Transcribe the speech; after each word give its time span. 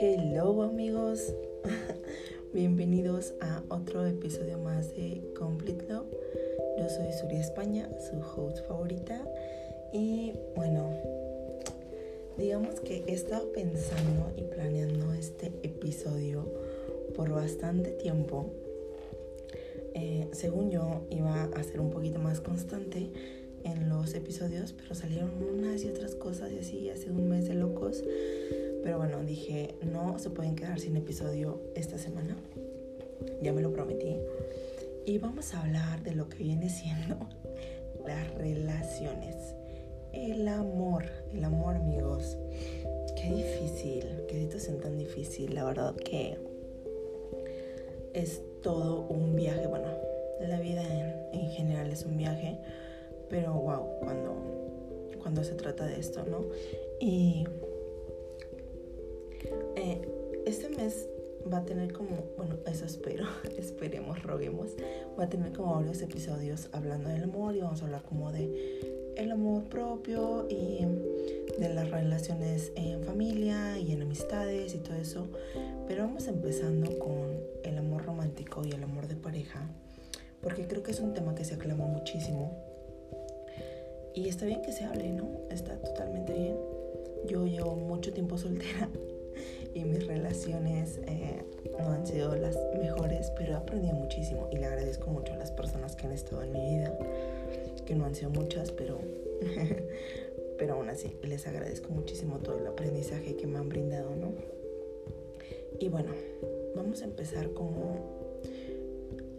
Hello 0.00 0.62
amigos, 0.62 1.32
bienvenidos 2.52 3.34
a 3.40 3.62
otro 3.68 4.04
episodio 4.04 4.58
más 4.58 4.96
de 4.96 5.22
Complete 5.38 5.86
Love. 5.88 6.08
Yo 6.76 6.88
soy 6.88 7.12
Suri 7.12 7.36
España, 7.36 7.88
su 8.00 8.16
host 8.16 8.66
favorita. 8.66 9.24
Y 9.92 10.32
bueno, 10.56 10.90
digamos 12.36 12.80
que 12.80 13.04
he 13.06 13.12
estado 13.12 13.52
pensando 13.52 14.32
y 14.36 14.42
planeando 14.42 15.14
este 15.14 15.52
episodio 15.62 16.48
por 17.14 17.30
bastante 17.30 17.92
tiempo. 17.92 18.50
Eh, 19.94 20.26
según 20.32 20.72
yo 20.72 21.02
iba 21.10 21.44
a 21.44 21.62
ser 21.62 21.80
un 21.80 21.90
poquito 21.90 22.18
más 22.18 22.40
constante 22.40 23.12
en 23.64 23.88
los 23.88 24.14
episodios, 24.14 24.72
pero 24.72 24.94
salieron 24.94 25.30
unas 25.42 25.82
y 25.82 25.88
otras 25.88 26.14
cosas 26.14 26.52
y 26.52 26.58
así, 26.58 26.90
hace 26.90 27.10
un 27.10 27.28
mes 27.28 27.48
de 27.48 27.54
locos. 27.54 28.04
Pero 28.82 28.98
bueno, 28.98 29.22
dije, 29.24 29.74
no 29.82 30.18
se 30.18 30.30
pueden 30.30 30.54
quedar 30.54 30.78
sin 30.78 30.96
episodio 30.96 31.60
esta 31.74 31.98
semana. 31.98 32.36
Ya 33.42 33.52
me 33.52 33.62
lo 33.62 33.72
prometí. 33.72 34.16
Y 35.06 35.18
vamos 35.18 35.54
a 35.54 35.62
hablar 35.62 36.02
de 36.02 36.14
lo 36.14 36.28
que 36.28 36.38
viene 36.38 36.68
siendo 36.68 37.18
las 38.06 38.34
relaciones. 38.34 39.54
El 40.12 40.46
amor, 40.48 41.04
el 41.32 41.44
amor 41.44 41.76
amigos. 41.76 42.36
Qué 43.16 43.34
difícil, 43.34 44.04
qué 44.28 44.40
situación 44.40 44.78
tan 44.78 44.96
difícil. 44.96 45.54
La 45.54 45.64
verdad 45.64 45.94
que 45.96 46.36
es 48.14 48.40
todo 48.62 49.06
un 49.08 49.34
viaje. 49.34 49.66
Bueno, 49.66 49.88
la 50.40 50.60
vida 50.60 50.82
en, 51.32 51.50
general 51.50 51.90
es 51.90 52.04
un 52.04 52.16
viaje. 52.16 52.58
Pero 53.28 53.52
wow, 53.54 54.00
cuando, 54.00 54.34
cuando 55.22 55.44
se 55.44 55.54
trata 55.54 55.86
de 55.86 55.98
esto, 55.98 56.24
¿no? 56.24 56.44
Y 57.00 57.44
eh, 59.76 60.00
este 60.46 60.68
mes 60.70 61.08
va 61.52 61.58
a 61.58 61.64
tener 61.64 61.92
como, 61.92 62.16
bueno, 62.36 62.56
eso 62.66 62.84
espero, 62.84 63.26
esperemos, 63.58 64.22
roguemos, 64.22 64.70
va 65.18 65.24
a 65.24 65.28
tener 65.28 65.52
como 65.52 65.74
varios 65.74 66.00
episodios 66.02 66.68
hablando 66.72 67.10
del 67.10 67.24
amor 67.24 67.54
y 67.54 67.60
vamos 67.60 67.82
a 67.82 67.84
hablar 67.86 68.02
como 68.02 68.32
de 68.32 68.94
el 69.16 69.30
amor 69.30 69.64
propio 69.64 70.46
y 70.50 70.84
de 71.58 71.72
las 71.72 71.90
relaciones 71.90 72.72
en 72.74 73.04
familia 73.04 73.78
y 73.78 73.92
en 73.92 74.02
amistades 74.02 74.74
y 74.74 74.78
todo 74.78 74.96
eso. 74.96 75.28
Pero 75.86 76.04
vamos 76.04 76.26
empezando 76.26 76.98
con 76.98 77.38
el 77.62 77.78
amor 77.78 78.04
romántico 78.04 78.64
y 78.64 78.72
el 78.72 78.82
amor 78.82 79.06
de 79.06 79.16
pareja, 79.16 79.60
porque 80.42 80.66
creo 80.66 80.82
que 80.82 80.90
es 80.90 81.00
un 81.00 81.14
tema 81.14 81.34
que 81.34 81.44
se 81.44 81.54
aclama 81.54 81.86
muchísimo. 81.86 82.73
Y 84.14 84.28
está 84.28 84.46
bien 84.46 84.62
que 84.62 84.70
se 84.70 84.84
hable, 84.84 85.10
¿no? 85.10 85.28
Está 85.50 85.76
totalmente 85.76 86.32
bien. 86.32 86.56
Yo 87.26 87.46
llevo 87.46 87.74
mucho 87.74 88.12
tiempo 88.12 88.38
soltera 88.38 88.88
y 89.74 89.84
mis 89.84 90.06
relaciones 90.06 91.00
eh, 91.06 91.42
no 91.78 91.90
han 91.90 92.06
sido 92.06 92.36
las 92.36 92.56
mejores, 92.78 93.32
pero 93.36 93.52
he 93.52 93.56
aprendido 93.56 93.94
muchísimo 93.94 94.48
y 94.52 94.56
le 94.58 94.66
agradezco 94.66 95.10
mucho 95.10 95.32
a 95.32 95.36
las 95.36 95.50
personas 95.50 95.96
que 95.96 96.06
han 96.06 96.12
estado 96.12 96.42
en 96.42 96.52
mi 96.52 96.60
vida, 96.60 96.96
que 97.84 97.96
no 97.96 98.04
han 98.04 98.14
sido 98.14 98.30
muchas, 98.30 98.70
pero, 98.70 99.00
pero 100.58 100.74
aún 100.74 100.90
así 100.90 101.16
les 101.24 101.46
agradezco 101.48 101.92
muchísimo 101.92 102.38
todo 102.38 102.58
el 102.58 102.66
aprendizaje 102.68 103.34
que 103.34 103.48
me 103.48 103.58
han 103.58 103.68
brindado, 103.68 104.14
¿no? 104.14 104.32
Y 105.80 105.88
bueno, 105.88 106.12
vamos 106.76 107.02
a 107.02 107.06
empezar 107.06 107.52
como... 107.52 108.22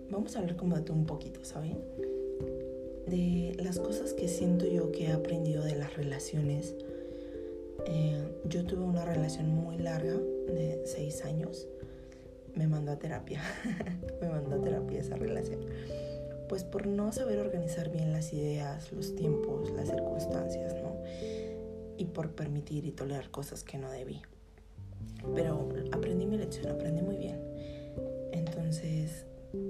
Vamos 0.10 0.36
a 0.36 0.40
hablar 0.40 0.56
como 0.56 0.76
de 0.76 0.82
todo 0.82 0.98
un 0.98 1.06
poquito, 1.06 1.44
¿saben? 1.44 1.78
De 3.08 3.56
las 3.64 3.80
cosas 3.80 4.14
que 4.14 4.28
siento 4.28 4.66
yo 4.66 4.92
que 4.92 5.06
he 5.06 5.12
aprendido 5.12 5.64
de 5.64 5.76
las 5.76 5.96
relaciones 5.96 6.76
eh, 7.86 8.24
yo 8.46 8.66
tuve 8.66 8.84
una 8.84 9.06
relación 9.06 9.54
muy 9.54 9.78
larga 9.78 10.14
de 10.14 10.82
seis 10.86 11.24
años. 11.24 11.68
Me 12.56 12.68
mandó 12.68 12.92
a 12.92 12.98
terapia. 12.98 13.42
me 14.22 14.30
mandó 14.30 14.56
a 14.56 14.62
terapia 14.62 15.00
esa 15.00 15.16
relación. 15.16 15.60
Pues 16.50 16.64
por 16.64 16.88
no 16.88 17.12
saber 17.12 17.40
organizar 17.40 17.92
bien 17.92 18.12
las 18.12 18.34
ideas, 18.34 18.92
los 18.92 19.16
tiempos, 19.16 19.72
las 19.72 19.90
circunstancias, 19.90 20.76
¿no? 20.76 20.96
Y 21.98 22.06
por 22.06 22.32
permitir 22.32 22.86
y 22.86 22.92
tolerar 22.92 23.30
cosas 23.30 23.64
que 23.64 23.78
no 23.78 23.90
debí. 23.90 24.22
Pero 25.34 25.70
aprendí 25.92 26.26
mi 26.26 26.38
lección, 26.38 26.68
aprendí 26.68 27.02
muy 27.02 27.18
bien. 27.18 27.40
Entonces, 28.32 29.26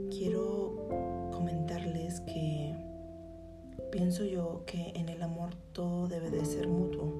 quiero 0.09 1.31
comentarles 1.31 2.19
que 2.21 2.64
pienso 3.95 4.25
yo 4.25 4.63
que 4.65 4.91
en 4.95 5.07
el 5.07 5.21
amor 5.21 5.55
todo 5.71 6.09
debe 6.09 6.29
de 6.29 6.43
ser 6.43 6.67
mutuo 6.67 7.13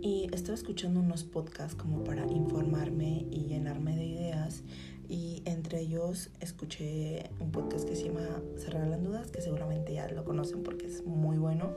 y 0.00 0.30
estaba 0.32 0.54
escuchando 0.54 1.00
unos 1.00 1.22
podcasts 1.22 1.74
como 1.74 2.02
para 2.02 2.26
informarme 2.32 3.26
y 3.30 3.44
llenarme 3.44 3.94
de 3.94 4.06
ideas. 4.06 4.62
Y 5.06 5.42
entre 5.44 5.80
ellos 5.80 6.30
escuché 6.40 7.28
un 7.40 7.50
podcast 7.50 7.86
que 7.86 7.94
se 7.94 8.04
llama 8.04 8.42
Cerrar 8.56 8.88
las 8.88 9.02
Dudas, 9.02 9.30
que 9.30 9.42
seguramente 9.42 9.92
ya 9.92 10.08
lo 10.08 10.24
conocen 10.24 10.62
porque 10.62 10.86
es 10.86 11.04
muy 11.04 11.36
bueno. 11.36 11.74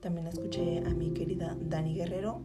También 0.00 0.26
escuché 0.26 0.78
a 0.80 0.90
mi 0.90 1.12
querida 1.12 1.56
Dani 1.60 1.94
Guerrero 1.94 2.40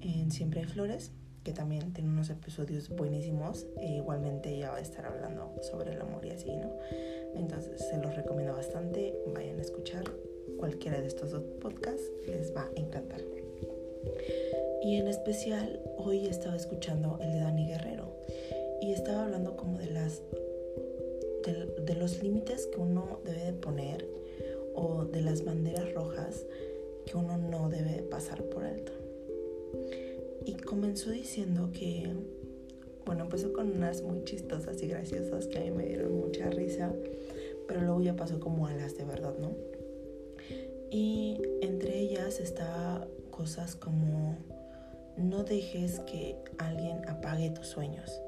en 0.00 0.30
Siempre 0.30 0.60
hay 0.60 0.66
Flores, 0.66 1.12
que 1.44 1.52
también 1.52 1.92
tiene 1.92 2.10
unos 2.10 2.30
episodios 2.30 2.88
buenísimos. 2.88 3.66
E 3.80 3.96
igualmente 3.96 4.50
ella 4.50 4.70
va 4.70 4.78
a 4.78 4.80
estar 4.80 5.06
hablando 5.06 5.54
sobre 5.62 5.92
el 5.92 6.00
amor 6.00 6.24
y 6.24 6.30
así, 6.30 6.56
¿no? 6.56 6.72
Entonces 7.34 7.86
se 7.88 7.98
los 7.98 8.16
recomiendo 8.16 8.54
bastante. 8.54 9.14
Vayan 9.34 9.58
a 9.58 9.62
escuchar 9.62 10.04
cualquiera 10.58 11.00
de 11.00 11.06
estos 11.06 11.30
dos 11.30 11.42
podcasts, 11.60 12.10
les 12.26 12.54
va 12.54 12.62
a 12.62 12.80
encantar. 12.80 13.20
Y 14.82 14.96
en 14.96 15.08
especial 15.08 15.80
hoy 15.96 16.26
estaba 16.26 16.56
escuchando 16.56 17.18
el 17.20 17.32
de 17.32 17.40
Dani 17.40 17.66
Guerrero 17.66 18.12
y 18.80 18.92
estaba 18.92 19.24
hablando 19.24 19.56
como 19.56 19.78
de 19.78 19.86
las 19.86 20.22
de, 21.84 21.94
los 21.94 22.22
límites 22.22 22.66
que 22.66 22.80
uno 22.80 23.20
debe 23.24 23.44
de 23.44 23.52
poner 23.52 24.06
o 24.74 25.04
de 25.04 25.20
las 25.20 25.44
banderas 25.44 25.92
rojas 25.94 26.44
que 27.06 27.16
uno 27.16 27.36
no 27.36 27.68
debe 27.68 28.02
pasar 28.02 28.42
por 28.44 28.64
alto. 28.64 28.92
Y 30.44 30.54
comenzó 30.54 31.10
diciendo 31.10 31.70
que, 31.72 32.12
bueno, 33.06 33.24
empezó 33.24 33.52
con 33.52 33.70
unas 33.70 34.02
muy 34.02 34.24
chistosas 34.24 34.82
y 34.82 34.88
graciosas 34.88 35.46
que 35.46 35.58
a 35.58 35.62
mí 35.62 35.70
me 35.70 35.86
dieron 35.86 36.12
mucha 36.14 36.50
risa, 36.50 36.92
pero 37.66 37.80
luego 37.80 38.02
ya 38.02 38.14
pasó 38.14 38.40
como 38.40 38.66
a 38.66 38.74
las 38.74 38.96
de 38.96 39.04
verdad, 39.04 39.34
¿no? 39.38 39.52
Y 40.90 41.40
entre 41.60 41.98
ellas 41.98 42.40
estaba 42.40 43.08
cosas 43.30 43.74
como 43.74 44.36
no 45.16 45.44
dejes 45.44 46.00
que 46.00 46.36
alguien 46.58 47.08
apague 47.08 47.50
tus 47.50 47.66
sueños. 47.66 48.20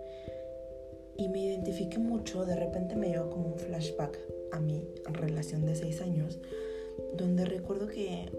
Y 1.16 1.28
me 1.28 1.44
identifiqué 1.44 1.98
mucho, 1.98 2.44
de 2.44 2.56
repente 2.56 2.96
me 2.96 3.08
llevó 3.08 3.30
como 3.30 3.48
un 3.48 3.58
flashback 3.58 4.18
a 4.52 4.60
mi 4.60 4.84
relación 5.06 5.64
de 5.64 5.74
seis 5.74 6.00
años, 6.00 6.38
donde 7.16 7.44
recuerdo 7.44 7.86
que 7.86 8.30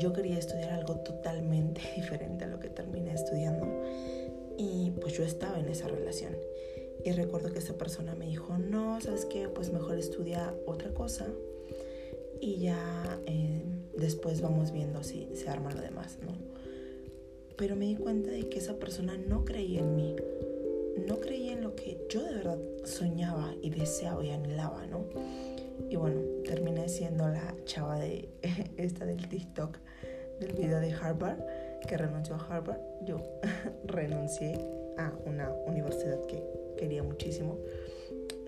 yo 0.00 0.12
quería 0.12 0.38
estudiar 0.38 0.70
algo 0.70 0.96
totalmente 0.96 1.80
diferente 1.96 2.44
a 2.44 2.48
lo 2.48 2.58
que 2.58 2.68
terminé 2.68 3.14
estudiando. 3.14 3.66
Y 4.56 4.90
pues 5.00 5.14
yo 5.14 5.24
estaba 5.24 5.58
en 5.58 5.68
esa 5.68 5.88
relación. 5.88 6.36
Y 7.04 7.12
recuerdo 7.12 7.52
que 7.52 7.60
esa 7.60 7.74
persona 7.74 8.14
me 8.14 8.26
dijo, 8.26 8.58
no, 8.58 9.00
¿sabes 9.00 9.24
qué? 9.24 9.48
Pues 9.48 9.72
mejor 9.72 9.98
estudia 9.98 10.54
otra 10.66 10.92
cosa 10.92 11.26
y 12.40 12.58
ya 12.58 13.20
eh, 13.26 13.62
después 13.96 14.40
vamos 14.40 14.72
viendo 14.72 15.02
si 15.02 15.28
se 15.34 15.48
arma 15.48 15.70
lo 15.72 15.80
demás, 15.80 16.18
¿no? 16.22 16.32
Pero 17.56 17.76
me 17.76 17.86
di 17.86 17.96
cuenta 17.96 18.30
de 18.30 18.48
que 18.48 18.58
esa 18.58 18.78
persona 18.78 19.16
no 19.16 19.44
creía 19.44 19.80
en 19.80 19.94
mí, 19.94 20.16
no 21.06 21.20
creía 21.20 21.52
en 21.52 21.62
lo 21.62 21.74
que 21.74 21.98
yo 22.08 22.22
de 22.22 22.34
verdad 22.34 22.58
soñaba 22.84 23.54
y 23.62 23.70
deseaba 23.70 24.24
y 24.24 24.30
anhelaba, 24.30 24.86
¿no? 24.86 25.04
Y 25.88 25.96
bueno, 25.96 26.20
terminé 26.44 26.88
siendo 26.88 27.28
la 27.28 27.54
chava 27.64 27.98
de 27.98 28.28
esta 28.76 29.04
del 29.04 29.28
TikTok, 29.28 29.78
del 30.40 30.52
video 30.52 30.80
de 30.80 30.92
Harvard, 30.92 31.38
que 31.86 31.96
renunció 31.96 32.34
a 32.34 32.38
Harvard. 32.38 32.80
Yo 33.04 33.18
renuncié 33.84 34.58
a 34.98 35.12
una 35.24 35.50
universidad 35.66 36.24
que 36.26 36.42
quería 36.76 37.02
muchísimo 37.02 37.58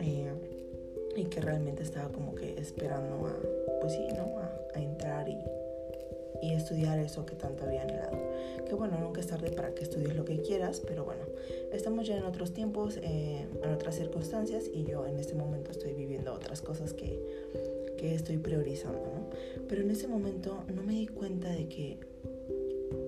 eh, 0.01 0.33
y 1.17 1.25
que 1.25 1.41
realmente 1.41 1.83
estaba 1.83 2.11
como 2.11 2.35
que 2.35 2.59
esperando 2.59 3.27
a 3.27 3.37
pues 3.81 3.93
sí, 3.93 4.07
¿no? 4.17 4.39
A, 4.39 4.51
entrar 4.75 5.29
y, 5.29 5.39
estudiar 6.51 6.99
eso 6.99 7.25
que 7.25 7.37
tanto 7.37 7.65
había 7.65 7.83
anhelado. 7.83 8.19
Que 8.67 8.75
bueno, 8.75 8.99
nunca 8.99 9.21
es 9.21 9.29
tarde 9.29 9.51
para 9.51 9.75
que 9.75 9.85
estudies 9.85 10.17
lo 10.17 10.25
que 10.25 10.41
quieras, 10.41 10.81
pero 10.87 11.05
bueno, 11.05 11.23
estamos 11.73 12.07
ya 12.07 12.17
en 12.17 12.25
otros 12.25 12.53
tiempos, 12.53 12.99
eh, 13.03 13.47
en 13.63 13.71
otras 13.71 13.97
circunstancias 13.97 14.69
y 14.73 14.85
yo 14.85 15.07
en 15.07 15.19
este 15.19 15.35
momento 15.35 15.71
estoy 15.71 15.93
viviendo 15.95 16.33
otras 16.33 16.61
cosas 16.61 16.93
que, 16.93 17.21
que 17.97 18.15
estoy 18.15 18.39
priorizando, 18.39 18.99
¿no? 18.99 19.31
Pero 19.69 19.83
en 19.83 19.91
ese 19.91 20.09
momento 20.09 20.65
no 20.75 20.83
me 20.83 20.95
di 20.95 21.07
cuenta 21.07 21.49
de 21.51 21.69
que 21.69 21.99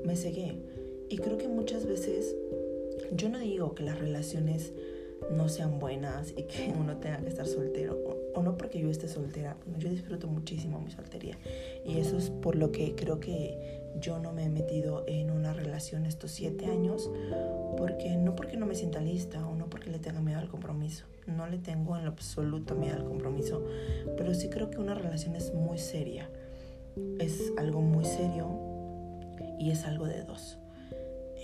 me 0.04 0.16
cegué. 0.16 0.54
Y 1.08 1.18
creo 1.18 1.38
que 1.38 1.48
muchas 1.48 1.86
veces, 1.86 2.34
yo 3.12 3.28
no 3.28 3.38
digo 3.38 3.74
que 3.74 3.82
las 3.82 3.98
relaciones 3.98 4.72
no 5.30 5.48
sean 5.48 5.78
buenas 5.78 6.32
y 6.36 6.44
que 6.44 6.72
uno 6.78 6.96
tenga 6.98 7.18
que 7.18 7.28
estar 7.28 7.46
soltero 7.46 8.03
o 8.34 8.42
no 8.42 8.56
porque 8.56 8.80
yo 8.80 8.90
esté 8.90 9.08
soltera, 9.08 9.56
yo 9.78 9.88
disfruto 9.88 10.26
muchísimo 10.26 10.80
mi 10.80 10.90
soltería. 10.90 11.38
Y 11.84 11.98
eso 11.98 12.16
es 12.18 12.30
por 12.30 12.56
lo 12.56 12.72
que 12.72 12.94
creo 12.94 13.20
que 13.20 13.82
yo 14.00 14.18
no 14.18 14.32
me 14.32 14.44
he 14.44 14.48
metido 14.48 15.04
en 15.06 15.30
una 15.30 15.52
relación 15.52 16.06
estos 16.06 16.30
siete 16.30 16.66
años, 16.66 17.10
porque 17.76 18.16
no 18.16 18.34
porque 18.34 18.56
no 18.56 18.66
me 18.66 18.74
sienta 18.74 19.00
lista 19.00 19.46
o 19.46 19.54
no 19.54 19.68
porque 19.68 19.90
le 19.90 19.98
tenga 19.98 20.20
miedo 20.20 20.40
al 20.40 20.48
compromiso, 20.48 21.04
no 21.26 21.46
le 21.46 21.58
tengo 21.58 21.96
en 21.96 22.04
lo 22.04 22.10
absoluto 22.10 22.74
miedo 22.74 22.96
al 22.96 23.04
compromiso, 23.04 23.64
pero 24.16 24.34
sí 24.34 24.48
creo 24.48 24.70
que 24.70 24.78
una 24.78 24.94
relación 24.94 25.36
es 25.36 25.54
muy 25.54 25.78
seria, 25.78 26.28
es 27.18 27.52
algo 27.56 27.80
muy 27.80 28.04
serio 28.04 28.58
y 29.58 29.70
es 29.70 29.84
algo 29.84 30.06
de 30.06 30.22
dos. 30.22 30.58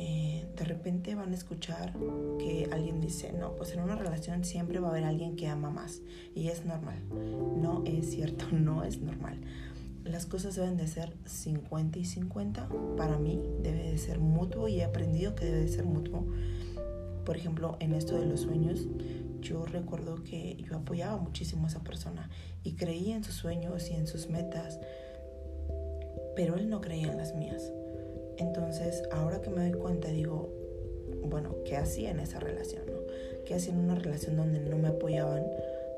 Eh, 0.02 0.46
de 0.56 0.64
repente 0.64 1.14
van 1.14 1.32
a 1.32 1.34
escuchar 1.34 1.92
que 2.38 2.68
alguien 2.72 3.02
dice, 3.02 3.34
no, 3.34 3.54
pues 3.54 3.74
en 3.74 3.80
una 3.80 3.96
relación 3.96 4.44
siempre 4.44 4.80
va 4.80 4.88
a 4.88 4.90
haber 4.92 5.04
alguien 5.04 5.36
que 5.36 5.46
ama 5.46 5.68
más 5.68 6.00
y 6.34 6.48
es 6.48 6.64
normal. 6.64 7.02
No 7.60 7.84
es 7.84 8.10
cierto, 8.10 8.46
no 8.52 8.82
es 8.82 9.00
normal 9.00 9.40
las 10.04 10.26
cosas 10.26 10.56
deben 10.56 10.76
de 10.76 10.86
ser 10.86 11.16
50 11.24 11.98
y 11.98 12.04
50. 12.04 12.68
Para 12.96 13.18
mí 13.18 13.40
debe 13.62 13.90
de 13.90 13.98
ser 13.98 14.18
mutuo 14.18 14.68
y 14.68 14.80
he 14.80 14.84
aprendido 14.84 15.34
que 15.34 15.44
debe 15.44 15.60
de 15.60 15.68
ser 15.68 15.84
mutuo. 15.84 16.26
Por 17.24 17.36
ejemplo, 17.36 17.76
en 17.80 17.92
esto 17.92 18.18
de 18.18 18.26
los 18.26 18.40
sueños, 18.40 18.86
yo 19.40 19.64
recuerdo 19.66 20.22
que 20.24 20.56
yo 20.68 20.76
apoyaba 20.76 21.16
muchísimo 21.16 21.64
a 21.64 21.68
esa 21.68 21.82
persona 21.82 22.28
y 22.64 22.74
creía 22.74 23.16
en 23.16 23.24
sus 23.24 23.34
sueños 23.34 23.88
y 23.90 23.94
en 23.94 24.06
sus 24.06 24.28
metas, 24.28 24.80
pero 26.34 26.56
él 26.56 26.68
no 26.68 26.80
creía 26.80 27.10
en 27.10 27.18
las 27.18 27.34
mías. 27.34 27.70
Entonces, 28.40 29.02
ahora 29.12 29.42
que 29.42 29.50
me 29.50 29.68
doy 29.68 29.78
cuenta, 29.78 30.08
digo, 30.08 30.48
bueno, 31.24 31.56
¿qué 31.66 31.76
hacía 31.76 32.10
en 32.10 32.20
esa 32.20 32.40
relación? 32.40 32.86
No? 32.86 33.00
¿Qué 33.44 33.54
hacía 33.54 33.74
en 33.74 33.80
una 33.80 33.96
relación 33.96 34.36
donde 34.36 34.60
no 34.60 34.78
me 34.78 34.88
apoyaban, 34.88 35.46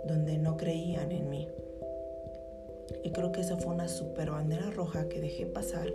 donde 0.09 0.39
no 0.39 0.57
creían 0.57 1.13
en 1.13 1.31
mí? 1.31 1.49
Y 3.05 3.13
creo 3.13 3.31
que 3.31 3.43
esa 3.43 3.57
fue 3.57 3.73
una 3.73 3.87
super 3.87 4.31
bandera 4.31 4.71
roja 4.71 5.09
que 5.09 5.21
dejé 5.21 5.47
pasar 5.47 5.93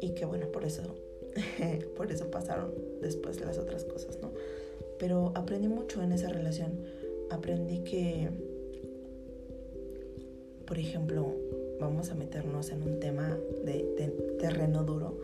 y 0.00 0.10
que 0.10 0.24
bueno, 0.24 0.48
por 0.48 0.64
eso, 0.64 0.82
por 1.96 2.10
eso 2.10 2.30
pasaron 2.32 2.74
después 3.00 3.40
las 3.40 3.56
otras 3.56 3.84
cosas, 3.84 4.18
¿no? 4.20 4.32
Pero 4.98 5.30
aprendí 5.36 5.68
mucho 5.68 6.02
en 6.02 6.10
esa 6.10 6.30
relación. 6.30 6.80
Aprendí 7.30 7.84
que, 7.84 8.28
por 10.66 10.78
ejemplo, 10.78 11.32
vamos 11.80 12.10
a 12.10 12.14
meternos 12.14 12.70
en 12.70 12.82
un 12.82 13.00
tema 13.00 13.36
de, 13.64 14.36
terreno 14.38 14.84
duro, 14.84 15.18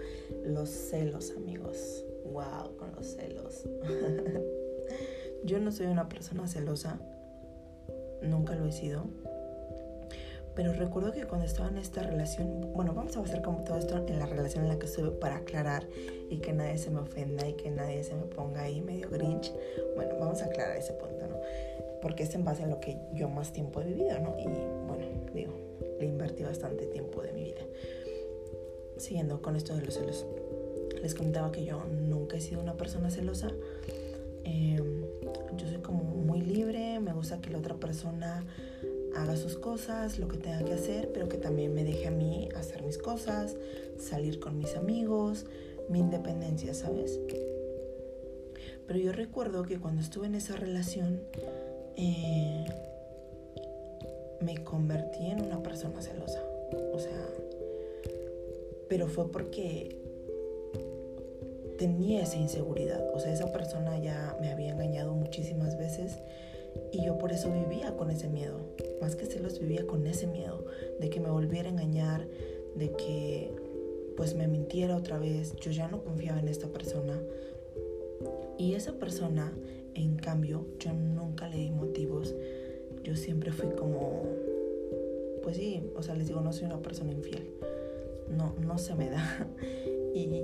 los 0.44 0.68
celos, 0.68 1.32
amigos. 1.36 2.04
Wow, 2.24 2.76
con 2.76 2.94
los 2.94 3.06
celos. 3.06 3.64
Yo 5.44 5.58
no 5.58 5.72
soy 5.72 5.86
una 5.86 6.08
persona 6.08 6.46
celosa, 6.46 7.00
nunca 8.22 8.54
lo 8.54 8.66
he 8.66 8.72
sido 8.72 9.06
pero 10.54 10.72
recuerdo 10.72 11.12
que 11.12 11.24
cuando 11.24 11.46
estaba 11.46 11.68
en 11.68 11.78
esta 11.78 12.02
relación, 12.02 12.72
bueno, 12.74 12.92
vamos 12.92 13.16
a 13.16 13.20
hacer 13.20 13.40
como 13.40 13.62
todo 13.62 13.78
esto 13.78 14.04
en 14.06 14.18
la 14.18 14.26
relación 14.26 14.64
en 14.64 14.68
la 14.68 14.78
que 14.78 14.86
estuve 14.86 15.10
para 15.10 15.36
aclarar 15.36 15.86
y 16.28 16.38
que 16.38 16.52
nadie 16.52 16.76
se 16.76 16.90
me 16.90 17.00
ofenda 17.00 17.48
y 17.48 17.54
que 17.54 17.70
nadie 17.70 18.02
se 18.02 18.14
me 18.14 18.24
ponga 18.24 18.62
ahí 18.62 18.80
medio 18.80 19.08
grinch. 19.08 19.52
Bueno, 19.94 20.16
vamos 20.18 20.42
a 20.42 20.46
aclarar 20.46 20.76
ese 20.76 20.92
punto, 20.92 21.26
¿no? 21.28 21.36
Porque 22.02 22.24
es 22.24 22.34
en 22.34 22.44
base 22.44 22.64
a 22.64 22.66
lo 22.66 22.80
que 22.80 22.98
yo 23.14 23.28
más 23.28 23.52
tiempo 23.52 23.80
he 23.80 23.84
vivido, 23.84 24.18
¿no? 24.18 24.36
Y 24.38 24.44
bueno, 24.44 25.06
digo, 25.32 25.52
le 26.00 26.06
invertí 26.06 26.42
bastante 26.42 26.86
tiempo 26.86 27.22
de 27.22 27.32
mi 27.32 27.44
vida. 27.44 27.60
Siguiendo 28.96 29.40
con 29.40 29.56
esto 29.56 29.76
de 29.76 29.84
los 29.84 29.94
celos, 29.94 30.26
les 31.00 31.14
comentaba 31.14 31.52
que 31.52 31.64
yo 31.64 31.84
nunca 31.84 32.36
he 32.36 32.40
sido 32.40 32.60
una 32.60 32.76
persona 32.76 33.10
celosa. 33.10 33.50
Em, 34.44 35.04
yo 35.56 35.68
soy 35.68 35.78
como 35.78 36.02
muy 36.02 36.40
libre, 36.40 37.00
me 37.00 37.12
gusta 37.12 37.40
que 37.40 37.50
la 37.50 37.58
otra 37.58 37.76
persona 37.76 38.44
haga 39.16 39.36
sus 39.36 39.56
cosas, 39.56 40.18
lo 40.18 40.28
que 40.28 40.36
tenga 40.36 40.64
que 40.64 40.72
hacer, 40.72 41.10
pero 41.12 41.28
que 41.28 41.36
también 41.36 41.74
me 41.74 41.84
deje 41.84 42.08
a 42.08 42.10
mí 42.10 42.48
hacer 42.56 42.82
mis 42.82 42.98
cosas, 42.98 43.56
salir 43.98 44.40
con 44.40 44.58
mis 44.58 44.76
amigos, 44.76 45.46
mi 45.88 45.98
independencia, 45.98 46.74
¿sabes? 46.74 47.18
Pero 48.86 48.98
yo 48.98 49.12
recuerdo 49.12 49.64
que 49.64 49.78
cuando 49.78 50.00
estuve 50.00 50.26
en 50.26 50.34
esa 50.34 50.56
relación, 50.56 51.20
eh, 51.96 52.64
me 54.40 54.62
convertí 54.64 55.26
en 55.26 55.42
una 55.42 55.62
persona 55.62 56.00
celosa. 56.00 56.42
O 56.92 56.98
sea, 56.98 57.26
pero 58.88 59.06
fue 59.06 59.30
porque 59.30 59.96
tenía 61.78 62.22
esa 62.22 62.36
inseguridad. 62.36 63.02
O 63.14 63.20
sea, 63.20 63.32
esa 63.32 63.52
persona 63.52 63.98
ya 63.98 64.36
me 64.40 64.50
había 64.50 64.72
engañado 64.72 65.14
muchísimas 65.14 65.78
veces 65.78 66.18
y 66.92 67.04
yo 67.04 67.18
por 67.18 67.32
eso 67.32 67.50
vivía 67.52 67.96
con 67.96 68.10
ese 68.10 68.28
miedo. 68.28 68.60
Más 69.00 69.16
que 69.16 69.26
celos 69.26 69.58
vivía 69.58 69.86
con 69.86 70.06
ese 70.06 70.26
miedo 70.26 70.66
de 70.98 71.08
que 71.08 71.20
me 71.20 71.30
volviera 71.30 71.68
a 71.68 71.72
engañar, 71.72 72.26
de 72.74 72.92
que 72.92 73.50
pues 74.16 74.34
me 74.34 74.48
mintiera 74.48 74.96
otra 74.96 75.18
vez. 75.18 75.54
Yo 75.56 75.70
ya 75.70 75.88
no 75.88 76.02
confiaba 76.02 76.40
en 76.40 76.48
esta 76.48 76.68
persona. 76.68 77.18
Y 78.58 78.74
esa 78.74 78.92
persona, 78.92 79.52
en 79.94 80.16
cambio, 80.16 80.66
yo 80.78 80.92
nunca 80.92 81.48
le 81.48 81.56
di 81.56 81.70
motivos. 81.70 82.34
Yo 83.02 83.16
siempre 83.16 83.52
fui 83.52 83.70
como, 83.70 84.24
pues 85.42 85.56
sí, 85.56 85.90
o 85.96 86.02
sea, 86.02 86.14
les 86.14 86.28
digo, 86.28 86.40
no 86.40 86.52
soy 86.52 86.66
una 86.66 86.78
persona 86.78 87.12
infiel. 87.12 87.50
No, 88.28 88.54
no 88.60 88.78
se 88.78 88.94
me 88.94 89.10
da. 89.10 89.48
Y 90.12 90.42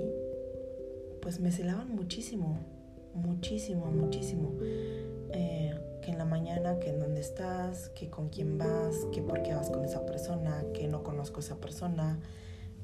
pues 1.21 1.41
me 1.41 1.51
celaban 1.51 1.93
muchísimo, 1.93 2.57
muchísimo, 3.13 3.87
muchísimo. 3.87 4.53
Eh, 5.33 5.75
que 6.01 6.11
en 6.11 6.17
la 6.17 6.23
mañana, 6.23 6.79
que 6.79 6.89
en 6.89 6.99
dónde 6.99 7.19
estás, 7.19 7.89
que 7.89 8.09
con 8.09 8.29
quién 8.29 8.57
vas, 8.57 8.95
que 9.11 9.21
por 9.21 9.43
qué 9.43 9.53
vas 9.53 9.69
con 9.69 9.83
esa 9.83 10.05
persona, 10.05 10.63
que 10.73 10.87
no 10.87 11.03
conozco 11.03 11.37
a 11.37 11.39
esa 11.41 11.57
persona, 11.57 12.17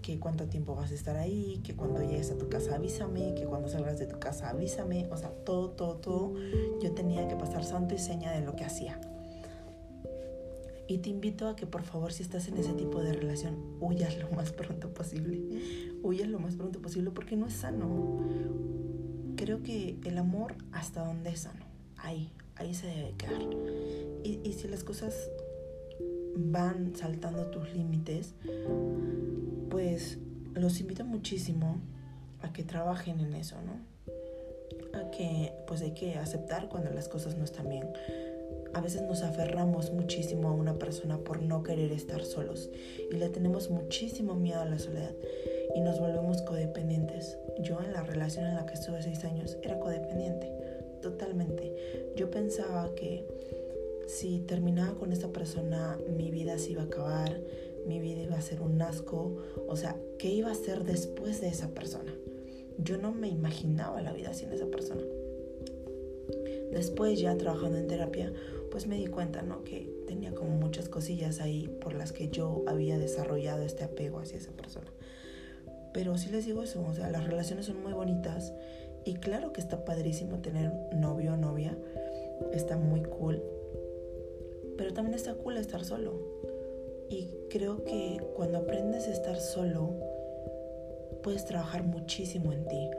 que 0.01 0.19
cuánto 0.19 0.47
tiempo 0.47 0.75
vas 0.75 0.91
a 0.91 0.93
estar 0.93 1.15
ahí, 1.15 1.61
que 1.63 1.73
cuando 1.75 2.01
llegues 2.01 2.29
a 2.31 2.37
tu 2.37 2.49
casa 2.49 2.75
avísame, 2.75 3.33
que 3.33 3.45
cuando 3.45 3.69
salgas 3.69 3.97
de 3.97 4.07
tu 4.07 4.19
casa 4.19 4.49
avísame, 4.49 5.07
o 5.09 5.15
sea, 5.15 5.29
todo, 5.29 5.69
todo, 5.71 5.95
todo, 5.95 6.33
yo 6.81 6.91
tenía 6.91 7.27
que 7.29 7.37
pasar 7.37 7.63
santo 7.63 7.95
y 7.95 7.97
seña 7.97 8.31
de 8.33 8.41
lo 8.41 8.55
que 8.55 8.65
hacía. 8.65 8.99
Y 10.87 10.97
te 10.97 11.09
invito 11.09 11.47
a 11.47 11.55
que 11.55 11.65
por 11.65 11.83
favor 11.83 12.11
si 12.11 12.23
estás 12.23 12.47
en 12.47 12.57
ese 12.57 12.73
tipo 12.73 13.01
de 13.01 13.13
relación, 13.13 13.55
huyas 13.79 14.17
lo 14.17 14.29
más 14.31 14.51
pronto 14.51 14.93
posible. 14.93 15.41
Huyas 16.03 16.27
lo 16.27 16.39
más 16.39 16.55
pronto 16.55 16.81
posible 16.81 17.11
porque 17.11 17.35
no 17.35 17.47
es 17.47 17.53
sano. 17.53 18.19
Creo 19.35 19.63
que 19.63 19.97
el 20.03 20.17
amor 20.17 20.55
hasta 20.71 21.05
donde 21.05 21.31
es 21.31 21.41
sano. 21.41 21.65
Ahí, 21.97 22.31
ahí 22.55 22.73
se 22.73 22.87
debe 22.87 23.13
quedar. 23.17 23.41
Y, 24.23 24.41
y 24.43 24.53
si 24.53 24.67
las 24.67 24.83
cosas 24.83 25.29
van 26.35 26.95
saltando 26.95 27.45
tus 27.47 27.73
límites, 27.73 28.33
pues 29.69 30.17
los 30.53 30.79
invito 30.79 31.05
muchísimo 31.05 31.79
a 32.41 32.51
que 32.51 32.63
trabajen 32.63 33.19
en 33.19 33.33
eso, 33.33 33.55
¿no? 33.61 34.99
A 34.99 35.11
que 35.11 35.53
pues 35.67 35.81
hay 35.81 35.93
que 35.93 36.15
aceptar 36.15 36.69
cuando 36.69 36.91
las 36.91 37.07
cosas 37.07 37.37
no 37.37 37.43
están 37.43 37.69
bien. 37.69 37.87
A 38.73 38.81
veces 38.81 39.01
nos 39.03 39.21
aferramos 39.21 39.91
muchísimo 39.91 40.49
a 40.49 40.53
una 40.53 40.77
persona 40.79 41.17
por 41.17 41.41
no 41.41 41.63
querer 41.63 41.91
estar 41.91 42.23
solos 42.25 42.69
y 43.11 43.15
le 43.15 43.29
tenemos 43.29 43.69
muchísimo 43.69 44.35
miedo 44.35 44.61
a 44.61 44.65
la 44.65 44.79
soledad 44.79 45.13
y 45.75 45.81
nos 45.81 45.99
volvemos 45.99 46.41
codependientes. 46.41 47.37
Yo 47.59 47.79
en 47.81 47.93
la 47.93 48.03
relación 48.03 48.45
en 48.45 48.55
la 48.55 48.65
que 48.65 48.73
estuve 48.73 49.01
seis 49.01 49.23
años 49.25 49.57
era 49.61 49.79
codependiente 49.79 50.51
totalmente. 51.01 51.75
Yo 52.15 52.31
pensaba 52.31 52.95
que 52.95 53.27
si 54.07 54.39
terminaba 54.39 54.97
con 54.97 55.11
esta 55.11 55.27
persona, 55.27 55.97
mi 56.17 56.31
vida 56.31 56.57
se 56.57 56.71
iba 56.71 56.81
a 56.81 56.85
acabar, 56.85 57.39
mi 57.85 57.99
vida 57.99 58.21
iba 58.21 58.37
a 58.37 58.41
ser 58.41 58.61
un 58.61 58.81
asco, 58.81 59.37
o 59.67 59.75
sea, 59.75 59.95
¿qué 60.17 60.29
iba 60.29 60.51
a 60.51 60.55
ser 60.55 60.83
después 60.83 61.41
de 61.41 61.49
esa 61.49 61.69
persona? 61.69 62.13
Yo 62.77 62.97
no 62.97 63.11
me 63.11 63.27
imaginaba 63.27 64.01
la 64.01 64.13
vida 64.13 64.33
sin 64.33 64.51
esa 64.51 64.65
persona. 64.65 65.03
Después 66.71 67.19
ya 67.19 67.37
trabajando 67.37 67.77
en 67.77 67.87
terapia, 67.87 68.33
pues 68.73 68.87
me 68.87 68.97
di 68.97 69.05
cuenta, 69.05 69.43
¿no? 69.43 69.63
Que 69.63 69.87
tenía 70.07 70.33
como 70.33 70.57
muchas 70.57 70.89
cosillas 70.89 71.39
ahí 71.41 71.67
por 71.79 71.93
las 71.93 72.11
que 72.11 72.29
yo 72.29 72.63
había 72.65 72.97
desarrollado 72.97 73.61
este 73.61 73.83
apego 73.83 74.17
hacia 74.17 74.39
esa 74.39 74.51
persona. 74.51 74.91
Pero 75.93 76.17
sí 76.17 76.31
les 76.31 76.47
digo 76.47 76.63
eso, 76.63 76.83
o 76.83 76.91
sea, 76.91 77.11
las 77.11 77.23
relaciones 77.23 77.67
son 77.67 77.83
muy 77.83 77.93
bonitas 77.93 78.51
y 79.05 79.13
claro 79.13 79.53
que 79.53 79.61
está 79.61 79.85
padrísimo 79.85 80.39
tener 80.39 80.73
novio 80.91 81.33
o 81.33 81.37
novia, 81.37 81.77
está 82.51 82.75
muy 82.75 83.03
cool, 83.03 83.43
pero 84.75 84.91
también 84.91 85.13
está 85.13 85.35
cool 85.35 85.57
estar 85.57 85.85
solo. 85.85 86.19
Y 87.11 87.29
creo 87.51 87.83
que 87.83 88.19
cuando 88.35 88.57
aprendes 88.57 89.07
a 89.07 89.11
estar 89.11 89.39
solo, 89.39 89.93
puedes 91.21 91.45
trabajar 91.45 91.83
muchísimo 91.83 92.51
en 92.51 92.65
ti. 92.65 92.89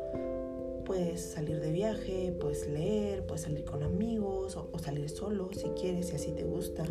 Puedes 0.85 1.21
salir 1.21 1.61
de 1.61 1.73
viaje, 1.73 2.35
puedes 2.39 2.69
leer, 2.69 3.27
puedes 3.27 3.43
salir 3.43 3.65
con 3.65 3.83
amigos 3.83 4.57
o, 4.57 4.79
salir 4.79 5.09
solo 5.09 5.51
si 5.53 5.69
quieres, 5.81 6.09
si 6.09 6.17
así 6.17 6.33
te 6.33 6.45
gusta. 6.45 6.85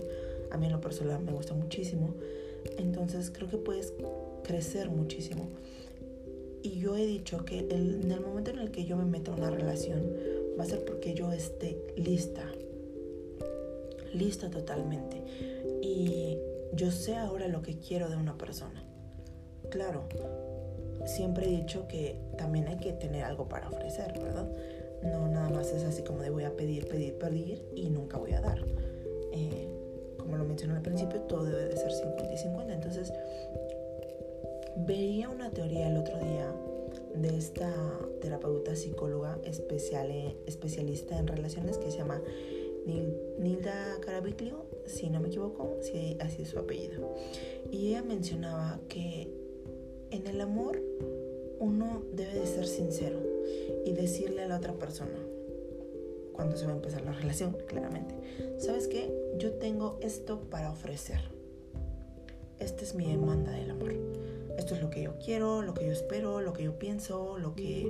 A 0.51 0.57
mí 0.57 0.65
en 0.65 0.71
lo 0.71 0.81
personal 0.81 1.21
me 1.23 1.31
gusta 1.31 1.53
muchísimo. 1.53 2.13
Entonces 2.77 3.31
creo 3.31 3.49
que 3.49 3.57
puedes 3.57 3.93
crecer 4.43 4.89
muchísimo. 4.89 5.49
Y 6.61 6.79
yo 6.79 6.95
he 6.95 7.05
dicho 7.05 7.43
que 7.45 7.59
en 7.59 8.11
el 8.11 8.21
momento 8.21 8.51
en 8.51 8.59
el 8.59 8.71
que 8.71 8.85
yo 8.85 8.95
me 8.95 9.05
meta 9.05 9.31
a 9.31 9.35
una 9.35 9.49
relación 9.49 10.11
va 10.57 10.63
a 10.63 10.67
ser 10.67 10.85
porque 10.85 11.13
yo 11.13 11.31
esté 11.31 11.77
lista. 11.97 12.43
lista 14.13 14.49
totalmente. 14.49 15.21
Y 15.81 16.37
yo 16.73 16.91
sé 16.91 17.15
ahora 17.15 17.47
lo 17.47 17.61
que 17.61 17.77
quiero 17.77 18.09
de 18.09 18.15
una 18.15 18.37
persona. 18.37 18.83
Claro, 19.69 20.03
siempre 21.05 21.45
he 21.45 21.49
dicho 21.49 21.87
que 21.87 22.17
también 22.37 22.67
hay 22.67 22.77
que 22.77 22.93
tener 22.93 23.23
algo 23.23 23.47
para 23.47 23.69
ofrecer, 23.69 24.13
¿verdad? 24.19 24.47
No 25.03 25.27
nada 25.27 25.49
más 25.49 25.71
es 25.71 25.83
así 25.83 26.01
como 26.03 26.21
de 26.21 26.29
voy 26.29 26.43
a 26.43 26.55
pedir, 26.55 26.87
pedir, 26.87 27.17
pedir 27.17 27.63
y 27.75 27.89
nunca 27.89 28.17
voy 28.17 28.33
a 28.33 28.41
dar. 28.41 28.59
Eh, 29.33 29.67
como 30.17 30.37
lo 30.37 30.45
mencioné 30.45 30.75
al 30.75 30.81
principio, 30.81 31.21
todo 31.21 31.43
debe 31.43 31.65
de 31.65 31.75
ser 31.75 31.91
50 31.91 32.33
y 32.33 32.37
50. 32.37 32.73
Entonces, 32.73 33.13
veía 34.77 35.29
una 35.29 35.49
teoría 35.51 35.89
el 35.89 35.97
otro 35.97 36.17
día 36.19 36.53
de 37.15 37.37
esta 37.37 37.71
terapeuta 38.21 38.75
psicóloga 38.75 39.37
especial, 39.43 40.09
especialista 40.45 41.17
en 41.17 41.27
relaciones 41.27 41.77
que 41.77 41.91
se 41.91 41.97
llama 41.97 42.21
Nilda 43.37 43.97
Carabiglio, 44.01 44.65
si 44.85 45.09
no 45.09 45.19
me 45.19 45.27
equivoco, 45.27 45.77
si 45.81 46.17
así 46.19 46.43
es 46.43 46.49
su 46.49 46.59
apellido. 46.59 47.13
Y 47.71 47.89
ella 47.89 48.03
mencionaba 48.03 48.79
que 48.87 49.42
en 50.13 50.27
el 50.27 50.39
amor 50.41 50.79
uno 51.59 52.03
debe 52.13 52.35
de 52.35 52.45
ser 52.45 52.67
sincero 52.67 53.19
y 53.83 53.93
decirle 53.93 54.43
a 54.43 54.47
la 54.47 54.57
otra 54.57 54.73
persona 54.73 55.17
cuando 56.33 56.55
se 56.55 56.65
va 56.65 56.71
a 56.71 56.75
empezar 56.75 57.03
la 57.03 57.13
relación, 57.13 57.55
claramente. 57.67 58.15
¿Sabes 58.57 58.87
qué? 58.87 59.11
Yo 59.37 59.53
tengo 59.53 59.97
esto 60.01 60.41
para 60.49 60.71
ofrecer. 60.71 61.19
Esta 62.59 62.83
es 62.83 62.95
mi 62.95 63.05
demanda 63.05 63.51
del 63.51 63.71
amor. 63.71 63.93
Esto 64.57 64.75
es 64.75 64.81
lo 64.81 64.89
que 64.89 65.03
yo 65.03 65.17
quiero, 65.23 65.61
lo 65.61 65.73
que 65.73 65.85
yo 65.85 65.91
espero, 65.91 66.41
lo 66.41 66.53
que 66.53 66.63
yo 66.63 66.77
pienso, 66.77 67.37
lo 67.37 67.55
que 67.55 67.87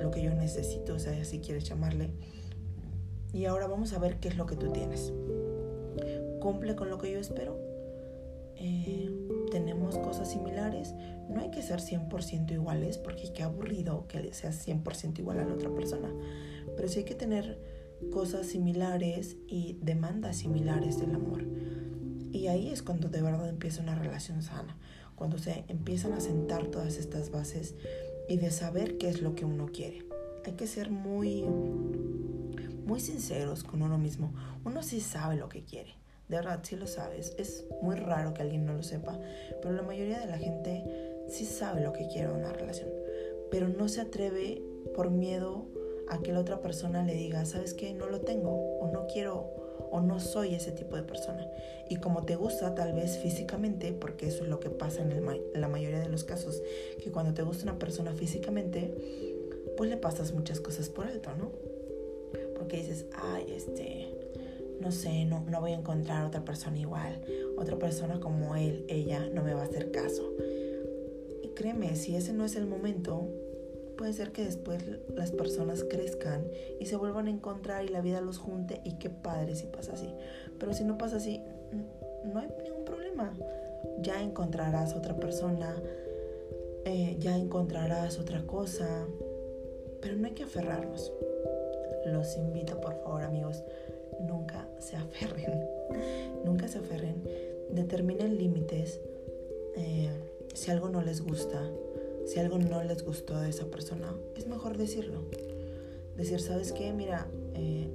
lo 0.00 0.10
que 0.10 0.22
yo 0.22 0.34
necesito, 0.34 0.94
o 0.94 0.98
sea, 0.98 1.24
si 1.24 1.40
quieres 1.40 1.64
llamarle. 1.64 2.10
Y 3.32 3.44
ahora 3.46 3.66
vamos 3.66 3.92
a 3.92 3.98
ver 3.98 4.18
qué 4.20 4.28
es 4.28 4.36
lo 4.36 4.46
que 4.46 4.56
tú 4.56 4.70
tienes. 4.72 5.12
¿Cumple 6.40 6.76
con 6.76 6.90
lo 6.90 6.98
que 6.98 7.10
yo 7.10 7.18
espero? 7.18 7.56
Eh, 8.56 9.10
tenemos 9.56 9.96
cosas 9.96 10.30
similares. 10.30 10.94
No 11.30 11.40
hay 11.40 11.50
que 11.50 11.62
ser 11.62 11.80
100% 11.80 12.52
iguales 12.52 12.98
porque 12.98 13.32
qué 13.32 13.42
aburrido 13.42 14.06
que 14.06 14.34
seas 14.34 14.68
100% 14.68 15.18
igual 15.18 15.40
a 15.40 15.46
la 15.46 15.54
otra 15.54 15.70
persona. 15.70 16.12
Pero 16.76 16.88
sí 16.88 16.98
hay 16.98 17.04
que 17.06 17.14
tener 17.14 17.58
cosas 18.12 18.48
similares 18.48 19.38
y 19.48 19.78
demandas 19.80 20.36
similares 20.36 21.00
del 21.00 21.14
amor. 21.14 21.46
Y 22.32 22.48
ahí 22.48 22.68
es 22.68 22.82
cuando 22.82 23.08
de 23.08 23.22
verdad 23.22 23.48
empieza 23.48 23.80
una 23.80 23.94
relación 23.94 24.42
sana. 24.42 24.76
Cuando 25.14 25.38
se 25.38 25.64
empiezan 25.68 26.12
a 26.12 26.20
sentar 26.20 26.66
todas 26.66 26.98
estas 26.98 27.30
bases 27.30 27.76
y 28.28 28.36
de 28.36 28.50
saber 28.50 28.98
qué 28.98 29.08
es 29.08 29.22
lo 29.22 29.34
que 29.34 29.46
uno 29.46 29.68
quiere. 29.72 30.04
Hay 30.44 30.52
que 30.52 30.66
ser 30.66 30.90
muy 30.90 31.46
muy 32.84 33.00
sinceros 33.00 33.64
con 33.64 33.80
uno 33.80 33.96
mismo. 33.96 34.34
Uno 34.66 34.82
sí 34.82 35.00
sabe 35.00 35.36
lo 35.36 35.48
que 35.48 35.64
quiere. 35.64 35.94
De 36.28 36.36
verdad, 36.36 36.60
sí 36.62 36.76
lo 36.76 36.86
sabes. 36.86 37.34
Es 37.38 37.64
muy 37.82 37.96
raro 37.96 38.34
que 38.34 38.42
alguien 38.42 38.66
no 38.66 38.74
lo 38.74 38.82
sepa. 38.82 39.18
Pero 39.62 39.74
la 39.74 39.82
mayoría 39.82 40.18
de 40.18 40.26
la 40.26 40.38
gente 40.38 40.84
sí 41.28 41.44
sabe 41.44 41.82
lo 41.82 41.92
que 41.92 42.08
quiere 42.08 42.30
una 42.30 42.52
relación. 42.52 42.88
Pero 43.50 43.68
no 43.68 43.88
se 43.88 44.00
atreve 44.00 44.62
por 44.94 45.10
miedo 45.10 45.66
a 46.08 46.20
que 46.20 46.32
la 46.32 46.40
otra 46.40 46.60
persona 46.60 47.04
le 47.04 47.14
diga, 47.14 47.44
¿sabes 47.44 47.74
qué? 47.74 47.92
No 47.92 48.06
lo 48.06 48.20
tengo. 48.20 48.78
O 48.80 48.90
no 48.92 49.06
quiero. 49.06 49.54
O 49.90 50.00
no 50.00 50.18
soy 50.18 50.54
ese 50.54 50.72
tipo 50.72 50.96
de 50.96 51.04
persona. 51.04 51.48
Y 51.88 51.96
como 51.96 52.24
te 52.24 52.34
gusta 52.34 52.74
tal 52.74 52.92
vez 52.92 53.18
físicamente, 53.18 53.92
porque 53.92 54.26
eso 54.26 54.42
es 54.42 54.50
lo 54.50 54.58
que 54.58 54.70
pasa 54.70 55.02
en, 55.02 55.12
en 55.12 55.60
la 55.60 55.68
mayoría 55.68 56.00
de 56.00 56.08
los 56.08 56.24
casos, 56.24 56.60
que 57.02 57.12
cuando 57.12 57.34
te 57.34 57.42
gusta 57.42 57.62
una 57.62 57.78
persona 57.78 58.12
físicamente, 58.12 58.92
pues 59.76 59.88
le 59.88 59.96
pasas 59.96 60.32
muchas 60.32 60.60
cosas 60.60 60.88
por 60.88 61.06
alto, 61.06 61.30
¿no? 61.36 61.52
porque 62.56 62.78
dices, 62.78 63.06
ay, 63.14 63.46
este, 63.54 64.08
no 64.80 64.92
sé, 64.92 65.24
no, 65.24 65.44
no 65.48 65.60
voy 65.60 65.72
a 65.72 65.76
encontrar 65.76 66.24
otra 66.24 66.44
persona 66.44 66.78
igual, 66.78 67.20
otra 67.56 67.78
persona 67.78 68.20
como 68.20 68.56
él, 68.56 68.84
ella, 68.88 69.28
no 69.32 69.42
me 69.42 69.54
va 69.54 69.62
a 69.62 69.64
hacer 69.64 69.90
caso. 69.90 70.32
Y 71.42 71.48
créeme, 71.50 71.96
si 71.96 72.16
ese 72.16 72.32
no 72.32 72.44
es 72.44 72.56
el 72.56 72.66
momento, 72.66 73.28
puede 73.96 74.12
ser 74.12 74.32
que 74.32 74.44
después 74.44 74.82
las 75.14 75.32
personas 75.32 75.84
crezcan 75.84 76.44
y 76.78 76.86
se 76.86 76.96
vuelvan 76.96 77.26
a 77.26 77.30
encontrar 77.30 77.84
y 77.84 77.88
la 77.88 78.00
vida 78.00 78.20
los 78.20 78.38
junte 78.38 78.80
y 78.84 78.98
qué 78.98 79.10
padre 79.10 79.56
si 79.56 79.66
pasa 79.66 79.92
así. 79.94 80.12
Pero 80.58 80.74
si 80.74 80.84
no 80.84 80.98
pasa 80.98 81.16
así, 81.16 81.40
no 82.24 82.40
hay 82.40 82.48
ningún 82.62 82.84
problema. 82.84 83.32
Ya 84.00 84.22
encontrarás 84.22 84.94
otra 84.94 85.16
persona, 85.16 85.74
eh, 86.84 87.16
ya 87.18 87.36
encontrarás 87.36 88.18
otra 88.18 88.42
cosa, 88.46 89.06
pero 90.02 90.16
no 90.16 90.26
hay 90.26 90.34
que 90.34 90.44
aferrarnos 90.44 91.12
los 92.12 92.36
invito 92.36 92.80
por 92.80 92.94
favor 93.02 93.22
amigos, 93.22 93.64
nunca 94.20 94.68
se 94.78 94.96
aferren, 94.96 95.60
nunca 96.44 96.68
se 96.68 96.78
aferren, 96.78 97.22
determinen 97.70 98.36
límites, 98.38 99.00
eh, 99.76 100.10
si 100.54 100.70
algo 100.70 100.88
no 100.88 101.02
les 101.02 101.20
gusta, 101.20 101.62
si 102.24 102.38
algo 102.38 102.58
no 102.58 102.82
les 102.82 103.04
gustó 103.04 103.38
de 103.40 103.50
esa 103.50 103.66
persona, 103.66 104.14
es 104.36 104.46
mejor 104.46 104.76
decirlo. 104.76 105.22
Decir, 106.16 106.40
¿sabes 106.40 106.72
qué? 106.72 106.92
Mira, 106.92 107.26
eh, 107.54 107.88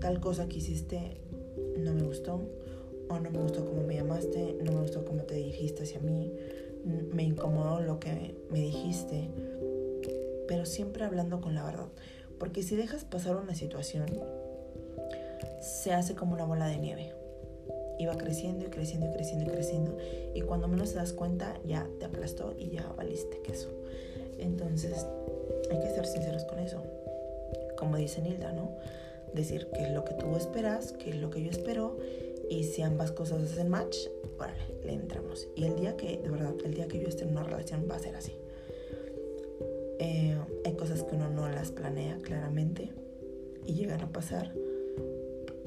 tal 0.00 0.20
cosa 0.20 0.48
que 0.48 0.58
hiciste 0.58 1.16
no 1.78 1.94
me 1.94 2.02
gustó, 2.02 2.40
o 3.08 3.20
no 3.20 3.30
me 3.30 3.38
gustó 3.38 3.64
cómo 3.64 3.82
me 3.82 3.94
llamaste, 3.94 4.58
no 4.64 4.72
me 4.72 4.80
gustó 4.80 5.04
cómo 5.04 5.22
te 5.22 5.34
dijiste 5.34 5.84
hacia 5.84 6.00
mí, 6.00 6.32
me 7.12 7.22
incomodó 7.22 7.80
lo 7.80 7.98
que 8.00 8.34
me 8.50 8.60
dijiste, 8.60 9.28
pero 10.48 10.66
siempre 10.66 11.04
hablando 11.04 11.40
con 11.40 11.54
la 11.54 11.64
verdad. 11.64 11.88
Porque 12.38 12.62
si 12.62 12.76
dejas 12.76 13.04
pasar 13.04 13.36
una 13.36 13.54
situación, 13.54 14.06
se 15.66 15.92
hace 15.92 16.14
como 16.14 16.34
una 16.34 16.44
bola 16.44 16.66
de 16.68 16.78
nieve. 16.78 17.12
Y 17.98 18.06
va 18.06 18.16
creciendo 18.16 18.66
y 18.66 18.68
creciendo 18.68 19.06
y 19.06 19.12
creciendo 19.12 19.44
y 19.46 19.48
creciendo. 19.48 19.96
Y 20.34 20.42
cuando 20.42 20.68
menos 20.68 20.92
te 20.92 20.96
das 20.96 21.12
cuenta, 21.12 21.58
ya 21.64 21.88
te 21.98 22.06
aplastó 22.06 22.54
y 22.56 22.70
ya 22.70 22.86
valiste 22.96 23.40
queso. 23.42 23.70
Entonces, 24.38 25.06
hay 25.70 25.80
que 25.80 25.90
ser 25.90 26.06
sinceros 26.06 26.44
con 26.44 26.58
eso. 26.58 26.82
Como 27.78 27.96
dice 27.96 28.20
Nilda, 28.20 28.52
¿no? 28.52 28.76
Decir 29.34 29.68
qué 29.74 29.84
es 29.84 29.90
lo 29.92 30.04
que 30.04 30.14
tú 30.14 30.36
esperas, 30.36 30.92
qué 30.92 31.10
es 31.10 31.16
lo 31.16 31.30
que 31.30 31.42
yo 31.42 31.50
espero. 31.50 31.96
Y 32.48 32.64
si 32.64 32.82
ambas 32.82 33.12
cosas 33.12 33.42
hacen 33.42 33.68
match, 33.68 33.96
órale, 34.38 34.62
le 34.84 34.92
entramos. 34.92 35.48
Y 35.56 35.64
el 35.64 35.76
día 35.76 35.96
que, 35.96 36.18
de 36.18 36.28
verdad, 36.28 36.54
el 36.64 36.74
día 36.74 36.86
que 36.86 37.00
yo 37.00 37.08
esté 37.08 37.24
en 37.24 37.30
una 37.30 37.42
relación 37.42 37.86
va 37.90 37.96
a 37.96 37.98
ser 37.98 38.14
así. 38.14 38.32
Eh, 39.98 40.36
hay 40.64 40.72
cosas 40.74 41.02
que 41.02 41.16
uno 41.16 41.30
no 41.30 41.48
las 41.48 41.70
planea 41.70 42.18
claramente 42.18 42.92
y 43.66 43.74
llegan 43.74 44.00
a 44.02 44.12
pasar, 44.12 44.52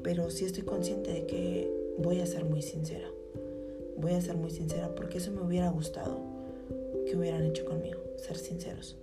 pero 0.02 0.30
sí 0.30 0.44
estoy 0.44 0.64
consciente 0.64 1.12
de 1.12 1.26
que 1.26 1.70
voy 1.98 2.20
a 2.20 2.26
ser 2.26 2.44
muy 2.44 2.62
sincera. 2.62 3.08
Voy 3.96 4.12
a 4.12 4.20
ser 4.20 4.36
muy 4.36 4.50
sincera 4.50 4.94
porque 4.94 5.18
eso 5.18 5.30
me 5.30 5.42
hubiera 5.42 5.68
gustado 5.70 6.18
que 7.06 7.16
hubieran 7.16 7.44
hecho 7.44 7.64
conmigo, 7.64 8.00
ser 8.16 8.36
sinceros. 8.36 8.96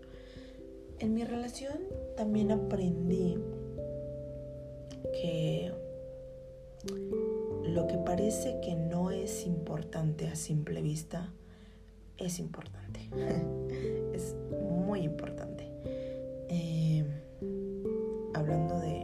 En 0.99 1.13
mi 1.13 1.23
relación 1.23 1.77
también 2.15 2.51
aprendí 2.51 3.37
que 5.13 5.71
lo 7.65 7.85
que 7.87 7.97
parece 7.97 8.59
que 8.61 8.75
no 8.75 9.11
es 9.11 9.45
importante 9.45 10.27
a 10.27 10.35
simple 10.35 10.81
vista 10.81 11.31
es 12.17 12.39
importante. 12.39 12.99
es 14.13 14.35
muy 14.61 15.01
importante. 15.01 15.69
Eh, 16.49 17.05
hablando 18.33 18.79
de, 18.79 18.96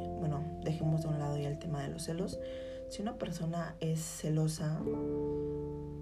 dejemos 0.83 1.03
de 1.03 1.07
un 1.07 1.19
lado 1.19 1.37
ya 1.37 1.49
el 1.49 1.59
tema 1.59 1.81
de 1.81 1.89
los 1.89 2.03
celos. 2.03 2.39
Si 2.89 3.01
una 3.01 3.17
persona 3.17 3.75
es 3.79 3.99
celosa, 3.99 4.79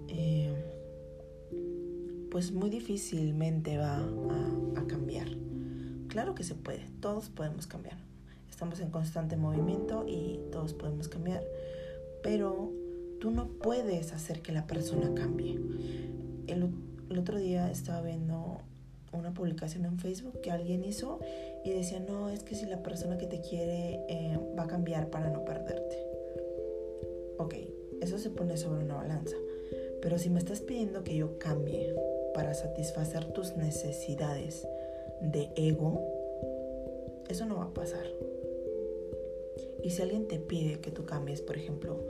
eh, 0.08 0.52
pues 2.30 2.52
muy 2.52 2.68
difícilmente 2.68 3.78
va 3.78 3.98
a, 3.98 4.80
a 4.80 4.86
cambiar. 4.86 5.28
Claro 6.08 6.34
que 6.34 6.42
se 6.42 6.54
puede, 6.54 6.84
todos 7.00 7.28
podemos 7.28 7.66
cambiar. 7.66 7.96
Estamos 8.50 8.80
en 8.80 8.90
constante 8.90 9.36
movimiento 9.36 10.04
y 10.06 10.40
todos 10.50 10.74
podemos 10.74 11.08
cambiar. 11.08 11.44
Pero 12.22 12.72
tú 13.20 13.30
no 13.30 13.46
puedes 13.46 14.12
hacer 14.12 14.42
que 14.42 14.52
la 14.52 14.66
persona 14.66 15.14
cambie. 15.14 15.60
El, 16.48 16.70
el 17.08 17.18
otro 17.18 17.38
día 17.38 17.70
estaba 17.70 18.02
viendo 18.02 18.58
una 19.12 19.32
publicación 19.32 19.84
en 19.84 19.98
Facebook 19.98 20.40
que 20.40 20.50
alguien 20.50 20.84
hizo 20.84 21.20
y 21.64 21.70
decía, 21.70 22.00
no, 22.00 22.28
es 22.30 22.42
que 22.42 22.54
si 22.54 22.66
la 22.66 22.82
persona 22.82 23.18
que 23.18 23.26
te 23.26 23.40
quiere 23.40 24.04
eh, 24.08 24.38
va 24.58 24.64
a 24.64 24.68
cambiar 24.68 25.10
para 25.10 25.30
no 25.30 25.44
perderte. 25.44 25.96
Ok, 27.38 27.54
eso 28.00 28.18
se 28.18 28.30
pone 28.30 28.56
sobre 28.56 28.84
una 28.84 28.96
balanza. 28.96 29.36
Pero 30.00 30.18
si 30.18 30.30
me 30.30 30.40
estás 30.40 30.60
pidiendo 30.60 31.04
que 31.04 31.14
yo 31.14 31.38
cambie 31.38 31.94
para 32.34 32.54
satisfacer 32.54 33.32
tus 33.32 33.56
necesidades 33.56 34.66
de 35.20 35.50
ego, 35.56 36.00
eso 37.28 37.46
no 37.46 37.56
va 37.56 37.64
a 37.64 37.74
pasar. 37.74 38.06
Y 39.82 39.90
si 39.90 40.02
alguien 40.02 40.26
te 40.26 40.38
pide 40.38 40.80
que 40.80 40.90
tú 40.90 41.04
cambies, 41.04 41.42
por 41.42 41.56
ejemplo, 41.56 42.00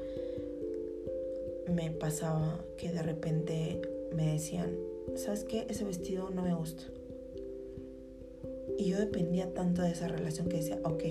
me 1.68 1.90
pasaba 1.90 2.64
que 2.76 2.92
de 2.92 3.02
repente 3.02 3.80
me 4.14 4.32
decían, 4.32 4.76
¿sabes 5.16 5.44
qué? 5.44 5.66
Ese 5.68 5.84
vestido 5.84 6.30
no 6.30 6.42
me 6.42 6.54
gusta. 6.54 6.82
Y 8.78 8.86
yo 8.86 8.98
dependía 8.98 9.52
tanto 9.52 9.82
de 9.82 9.90
esa 9.90 10.08
relación 10.08 10.48
que 10.48 10.58
decía, 10.58 10.78
ok, 10.84 11.04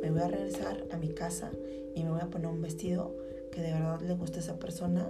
me 0.00 0.10
voy 0.10 0.20
a 0.20 0.28
regresar 0.28 0.86
a 0.90 0.96
mi 0.96 1.08
casa 1.08 1.50
y 1.94 2.04
me 2.04 2.10
voy 2.10 2.20
a 2.20 2.30
poner 2.30 2.48
un 2.48 2.62
vestido 2.62 3.14
que 3.52 3.60
de 3.60 3.72
verdad 3.72 4.00
le 4.00 4.14
guste 4.14 4.38
a 4.38 4.42
esa 4.42 4.58
persona 4.58 5.08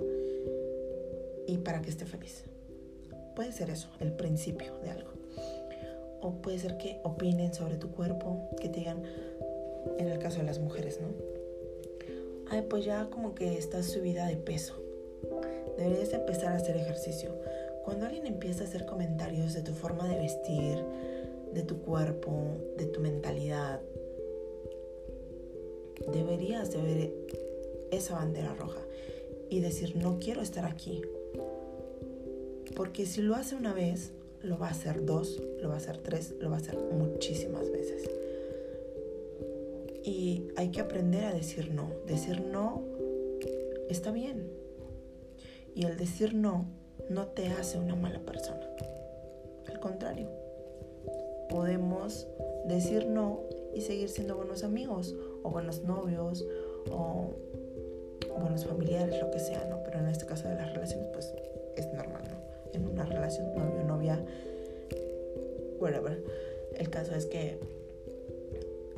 y 1.47 1.59
para 1.59 1.83
que 1.83 1.91
esté 1.91 2.07
feliz. 2.07 2.45
Puede 3.35 3.53
ser 3.53 3.71
eso, 3.71 3.89
el 4.01 4.13
principio 4.13 4.77
de 4.83 4.91
algo. 4.91 5.11
O 6.21 6.43
puede 6.43 6.59
ser 6.59 6.77
que 6.77 7.01
opinen 7.03 7.55
sobre 7.55 7.77
tu 7.77 7.91
cuerpo, 7.91 8.51
que 8.61 8.69
te 8.69 8.81
digan, 8.81 9.03
en 9.99 10.09
el 10.09 10.19
caso 10.19 10.39
de 10.39 10.45
las 10.45 10.59
mujeres, 10.59 11.01
¿no? 11.01 11.09
Ay, 12.51 12.63
pues 12.69 12.85
ya 12.85 13.09
como 13.11 13.35
que 13.35 13.57
estás 13.57 13.87
subida 13.87 14.27
de 14.27 14.37
peso. 14.37 14.75
Deberías 15.79 16.13
empezar 16.13 16.53
a 16.53 16.57
hacer 16.57 16.77
ejercicio. 16.77 17.31
Cuando 17.85 18.07
alguien 18.07 18.27
empieza 18.27 18.65
a 18.65 18.67
hacer 18.67 18.85
comentarios 18.85 19.55
de 19.55 19.63
tu 19.63 19.73
forma 19.73 20.09
de 20.09 20.19
vestir, 20.19 20.85
de 21.53 21.63
tu 21.63 21.81
cuerpo, 21.83 22.57
de 22.77 22.87
tu 22.87 23.01
mentalidad, 23.01 23.81
deberías 26.13 26.71
de 26.71 26.83
ver 26.83 27.13
esa 27.91 28.15
bandera 28.15 28.55
roja 28.55 28.81
y 29.49 29.61
decir, 29.61 29.97
no 29.97 30.19
quiero 30.19 30.43
estar 30.43 30.65
aquí. 30.65 31.03
Porque 32.77 33.05
si 33.07 33.21
lo 33.21 33.35
hace 33.35 33.57
una 33.57 33.75
vez, 33.75 34.13
lo 34.43 34.59
va 34.59 34.69
a 34.69 34.71
hacer 34.71 35.05
dos, 35.05 35.43
lo 35.61 35.69
va 35.69 35.75
a 35.75 35.79
hacer 35.79 35.99
tres, 35.99 36.35
lo 36.41 36.51
va 36.51 36.57
a 36.57 36.61
hacer 36.61 36.79
muchísimas 36.79 37.71
veces. 37.71 38.09
Y 40.05 40.49
hay 40.57 40.71
que 40.71 40.81
aprender 40.81 41.25
a 41.25 41.35
decir 41.35 41.73
no. 41.73 41.91
Decir 42.07 42.41
no 42.41 42.83
está 43.89 44.13
bien. 44.13 44.49
Y 45.75 45.85
el 45.85 45.97
decir 45.97 46.35
no 46.35 46.67
no 47.11 47.27
te 47.27 47.49
hace 47.49 47.79
una 47.79 47.97
mala 47.97 48.21
persona. 48.21 48.67
Al 49.69 49.81
contrario, 49.81 50.31
podemos 51.51 52.27
decir 52.67 53.07
no 53.07 53.41
y 53.75 53.83
seguir 53.83 54.09
siendo 54.09 54.37
buenos 54.37 54.65
amigos 54.65 55.15
o 55.43 55.51
buenos 55.51 55.83
novios 55.83 56.47
o 56.91 57.31
buenos 58.41 58.65
familiares, 58.65 59.21
lo 59.21 59.31
que 59.31 59.39
sea, 59.39 59.67
¿no? 59.69 59.83
Pero 59.85 59.99
en 59.99 60.09
este 60.09 60.27
caso 60.27 60.49
de 60.49 60.55
las 60.55 60.73
relaciones, 60.73 61.09
pues 61.13 61.35
es 61.77 61.93
normal, 61.93 62.23
¿no? 62.31 62.41
En 62.73 62.89
una 62.89 63.05
relación 63.05 63.55
novio, 63.55 63.85
novia, 63.85 64.25
whatever. 65.79 66.23
El 66.77 66.89
caso 66.89 67.15
es 67.15 67.27
que 67.27 67.59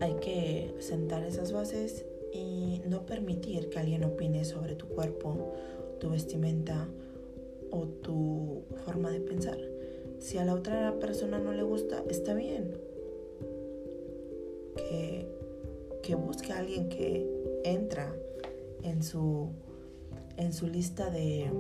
hay 0.01 0.15
que 0.15 0.75
sentar 0.81 1.23
esas 1.25 1.53
bases 1.53 2.05
y 2.33 2.83
no 2.87 3.07
permitir 3.07 3.69
que 3.71 3.79
alguien 3.79 4.05
opine 4.05 4.45
sobre 4.45 4.75
tu 4.75 4.89
cuerpo, 4.89 5.55
tu 6.01 6.11
vestimenta 6.11 6.89
o 7.71 7.87
tu 7.87 8.63
forma 8.85 9.11
de 9.11 9.21
pensar. 9.21 9.72
Si 10.23 10.39
a 10.39 10.45
la 10.45 10.55
otra 10.55 11.01
persona 11.01 11.41
no 11.41 11.53
le 11.53 11.65
gusta, 11.65 12.05
está 12.09 12.33
bien. 12.33 12.79
Que, 14.77 15.27
que 16.01 16.15
busque 16.15 16.53
a 16.53 16.59
alguien 16.59 16.89
que 16.89 17.29
entra 17.65 18.15
en 18.85 19.03
su, 19.03 19.51
en 20.37 20.53
su 20.53 20.69
lista 20.69 21.11
de, 21.11 21.51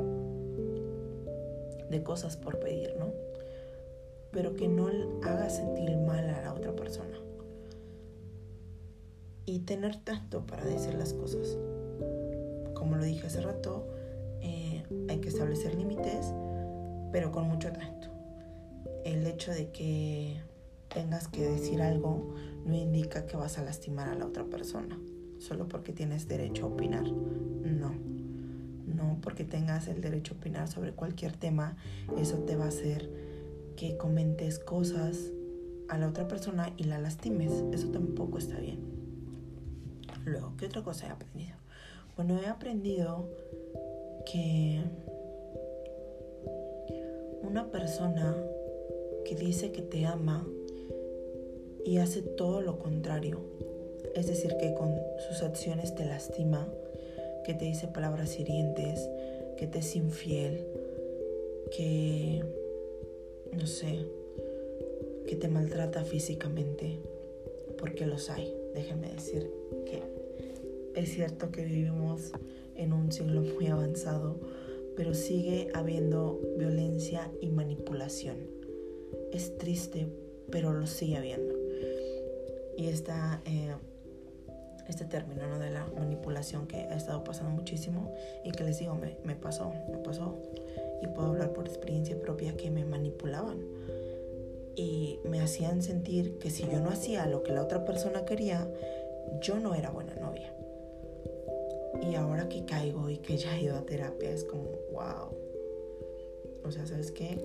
de 1.91 2.03
cosas 2.05 2.37
por 2.37 2.61
pedir, 2.61 2.95
¿no? 3.01 3.13
Pero 4.31 4.55
que 4.55 4.69
no 4.69 4.89
haga 5.25 5.51
sentir 5.51 5.97
mal 5.97 6.31
a 6.31 6.41
la 6.43 6.55
otra 6.55 6.73
persona. 6.77 7.19
Y 9.45 9.59
tener 9.59 9.97
tacto 10.05 10.47
para 10.47 10.65
decir 10.65 10.95
las 10.95 11.15
cosas. 11.15 11.59
Como 12.75 12.95
lo 12.95 13.03
dije 13.03 13.27
hace 13.27 13.41
rato, 13.41 13.89
eh, 14.41 14.85
hay 15.09 15.19
que 15.19 15.31
establecer 15.31 15.75
límites, 15.75 16.33
pero 17.11 17.33
con 17.33 17.49
mucho 17.49 17.73
tacto. 17.73 18.12
El 19.05 19.27
hecho 19.27 19.53
de 19.53 19.71
que 19.71 20.41
tengas 20.89 21.29
que 21.29 21.43
decir 21.43 21.83
algo 21.83 22.35
no 22.65 22.75
indica 22.75 23.27
que 23.27 23.37
vas 23.37 23.59
a 23.59 23.65
lastimar 23.65 24.09
a 24.09 24.15
la 24.15 24.27
otra 24.27 24.45
persona 24.45 24.99
solo 25.43 25.69
porque 25.69 25.93
tienes 25.93 26.29
derecho 26.29 26.67
a 26.67 26.69
opinar. 26.69 27.05
No, 27.11 27.93
no 28.87 29.19
porque 29.21 29.45
tengas 29.45 29.89
el 29.89 30.01
derecho 30.01 30.35
a 30.35 30.37
opinar 30.37 30.69
sobre 30.69 30.93
cualquier 30.93 31.37
tema, 31.37 31.77
eso 32.17 32.39
te 32.39 32.57
va 32.57 32.67
a 32.67 32.69
hacer 32.69 33.11
que 33.77 33.97
comentes 33.97 34.59
cosas 34.59 35.33
a 35.89 35.99
la 35.99 36.09
otra 36.09 36.29
persona 36.29 36.73
y 36.77 36.85
la 36.85 36.99
lastimes. 36.99 37.53
Eso 37.73 37.89
tampoco 37.89 38.39
está 38.39 38.59
bien. 38.59 38.81
Luego, 40.25 40.55
¿qué 40.57 40.67
otra 40.67 40.83
cosa 40.83 41.09
he 41.09 41.11
aprendido? 41.11 41.57
Bueno, 42.17 42.39
he 42.41 42.47
aprendido 42.47 43.29
que 44.31 44.81
una 47.43 47.71
persona 47.71 48.37
que 49.25 49.35
dice 49.35 49.73
que 49.73 49.83
te 49.83 50.05
ama 50.07 50.47
y 51.85 51.99
hace 51.99 52.23
todo 52.23 52.61
lo 52.61 52.79
contrario 52.79 53.41
es 54.15 54.27
decir, 54.27 54.57
que 54.59 54.75
con 54.75 54.95
sus 55.29 55.43
acciones 55.43 55.95
te 55.95 56.05
lastima, 56.05 56.69
que 57.45 57.55
te 57.55 57.65
dice 57.65 57.89
palabras 57.89 58.39
hirientes, 58.39 59.09
que 59.57 59.67
te 59.67 59.79
es 59.79 59.97
infiel, 59.97 60.65
que, 61.75 62.45
no 63.53 63.67
sé, 63.67 64.07
que 65.27 65.37
te 65.37 65.49
maltrata 65.49 66.05
físicamente, 66.05 66.99
porque 67.79 68.07
los 68.07 68.29
hay. 68.29 68.55
Déjenme 68.75 69.11
decir 69.13 69.51
que 69.87 70.03
es 70.95 71.11
cierto 71.11 71.51
que 71.51 71.65
vivimos 71.65 72.33
en 72.77 72.93
un 72.93 73.13
siglo 73.13 73.41
muy 73.41 73.67
avanzado, 73.69 74.37
pero 74.95 75.15
sigue 75.15 75.69
habiendo 75.73 76.39
violencia 76.59 77.31
y 77.41 77.49
manipulación. 77.49 78.62
Es 79.33 79.57
triste, 79.59 80.07
pero 80.51 80.73
lo 80.73 80.87
sigue 80.87 81.17
habiendo. 81.17 81.55
Y 82.77 82.89
esta 82.89 83.43
eh, 83.45 83.75
este 84.89 85.05
término 85.05 85.47
¿no? 85.47 85.59
de 85.59 85.71
la 85.71 85.87
manipulación 85.99 86.67
que 86.67 86.77
ha 86.77 86.97
estado 86.97 87.25
pasando 87.25 87.51
muchísimo 87.51 88.15
y 88.45 88.53
que 88.53 88.65
les 88.65 88.79
digo, 88.79 88.95
me, 88.95 89.17
me 89.25 89.35
pasó, 89.35 89.73
me 89.91 89.99
pasó. 89.99 90.37
Y 91.03 91.07
puedo 91.09 91.29
hablar 91.29 91.53
por 91.53 91.67
experiencia 91.67 92.21
propia 92.21 92.57
que 92.57 92.71
me 92.71 92.85
manipulaban 92.85 93.59
y 94.77 95.19
me 95.25 95.41
hacían 95.41 95.83
sentir 95.83 96.39
que 96.39 96.51
si 96.51 96.65
yo 96.65 96.81
no 96.81 96.91
hacía 96.91 97.27
lo 97.27 97.43
que 97.43 97.53
la 97.53 97.63
otra 97.63 97.85
persona 97.85 98.25
quería, 98.25 98.69
yo 99.41 99.59
no 99.59 99.75
era 99.75 99.91
buena 99.91 100.15
novia. 100.15 100.53
Y 102.09 102.15
ahora 102.15 102.49
que 102.49 102.65
caigo 102.65 103.09
y 103.11 103.19
que 103.19 103.37
ya 103.37 103.57
he 103.57 103.63
ido 103.63 103.77
a 103.77 103.83
terapia, 103.83 104.31
es 104.31 104.45
como, 104.45 104.65
wow. 104.93 105.37
O 106.65 106.71
sea, 106.71 106.87
¿sabes 106.87 107.11
qué? 107.13 107.41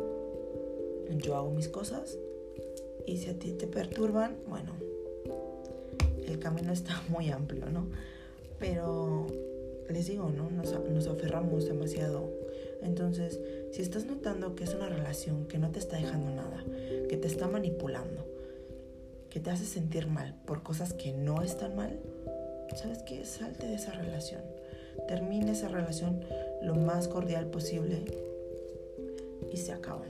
Yo 1.10 1.36
hago 1.36 1.52
mis 1.52 1.70
cosas 1.70 2.17
y 3.06 3.17
si 3.17 3.30
a 3.30 3.39
ti 3.39 3.52
te 3.52 3.67
perturban, 3.67 4.36
bueno, 4.48 4.74
el 6.28 6.39
camino 6.39 6.72
está 6.72 7.02
muy 7.10 7.30
amplio, 7.30 7.65
¿no? 7.67 7.88
Pero 8.60 9.28
les 9.89 10.08
digo, 10.08 10.30
¿no? 10.30 10.50
Nos, 10.50 10.74
aferramos 11.08 11.65
demasiado. 11.65 12.30
Entonces, 12.82 13.39
si 13.72 13.82
estás 13.82 14.06
notando 14.06 14.56
que 14.56 14.65
es 14.65 14.74
una 14.74 14.89
relación 14.89 15.46
que 15.46 15.58
no 15.58 15.72
te 15.72 15.80
está 15.80 15.98
dejando 15.98 16.32
nada, 16.32 16.63
que 17.10 17.17
te 17.17 17.28
está 17.28 17.48
manipulando, 17.48 18.26
que 19.30 19.39
te 19.39 19.50
hace 19.50 19.65
sentir 19.65 20.08
mal 20.08 20.36
por 20.46 20.63
cosas 20.63 20.93
que 20.93 21.13
no 21.13 21.41
están 21.41 21.76
mal, 21.76 22.00
¿sabes 22.76 23.00
qué? 23.04 23.24
Salte 23.26 23.67
de 23.67 23.76
esa 23.76 23.93
relación. 23.93 24.41
Termine 25.08 25.52
esa 25.52 25.70
relación 25.70 26.22
lo 26.62 26.76
más 26.76 27.08
cordial 27.08 27.48
posible 27.48 28.04
y 29.52 29.58
se 29.58 29.72
acaba. 29.72 30.06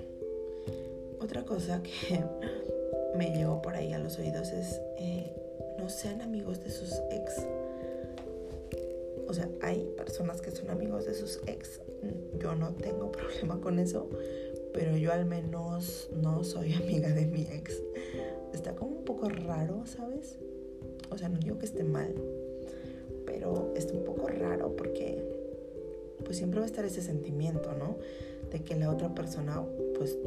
Otra 1.19 1.43
cosa 1.43 1.81
que 1.83 2.23
me 3.17 3.31
llegó 3.31 3.61
por 3.61 3.75
ahí 3.75 3.93
a 3.93 3.99
los 3.99 4.17
oídos 4.19 4.51
es 4.51 4.79
eh, 4.97 5.33
no 5.77 5.89
sean 5.89 6.21
amigos 6.21 6.63
de 6.63 6.69
sus 6.69 6.93
ex. 7.11 7.45
O 9.27 9.33
sea, 9.33 9.49
hay 9.61 9.85
personas 9.97 10.41
que 10.41 10.51
son 10.51 10.69
amigos 10.69 11.05
de 11.05 11.13
sus 11.13 11.41
ex. 11.47 11.81
Yo 12.39 12.55
no 12.55 12.73
tengo 12.73 13.11
problema 13.11 13.59
con 13.59 13.79
eso, 13.79 14.09
pero 14.73 14.95
yo 14.97 15.11
al 15.11 15.25
menos 15.25 16.09
no 16.13 16.43
soy 16.43 16.73
amiga 16.81 17.09
de 17.09 17.25
mi 17.25 17.41
ex. 17.41 17.81
Está 18.53 18.75
como 18.75 18.97
un 18.97 19.05
poco 19.05 19.29
raro, 19.29 19.85
¿sabes? 19.85 20.37
O 21.09 21.17
sea, 21.17 21.29
no 21.29 21.39
digo 21.39 21.57
que 21.57 21.65
esté 21.65 21.83
mal, 21.83 22.13
pero 23.25 23.73
está 23.75 23.93
un 23.93 24.03
poco 24.03 24.27
raro 24.27 24.75
porque 24.75 25.23
pues 26.23 26.37
siempre 26.37 26.59
va 26.59 26.65
a 26.65 26.67
estar 26.67 26.85
ese 26.85 27.01
sentimiento, 27.01 27.73
¿no? 27.73 27.97
De 28.51 28.61
que 28.61 28.75
la 28.75 28.91
otra 28.91 29.13
persona 29.13 29.63
pues 29.95 30.17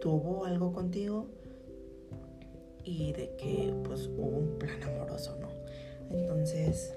tuvo 0.00 0.44
algo 0.44 0.72
contigo 0.72 1.26
y 2.84 3.12
de 3.12 3.34
que 3.36 3.74
pues 3.84 4.06
hubo 4.06 4.38
un 4.38 4.58
plan 4.58 4.82
amoroso, 4.82 5.36
¿no? 5.40 5.48
Entonces, 6.10 6.94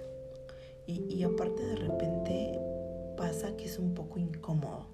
y, 0.87 1.03
y 1.13 1.23
aparte 1.23 1.63
de 1.63 1.75
repente 1.75 2.59
pasa 3.17 3.55
que 3.57 3.65
es 3.65 3.77
un 3.77 3.93
poco 3.93 4.19
incómodo. 4.19 4.87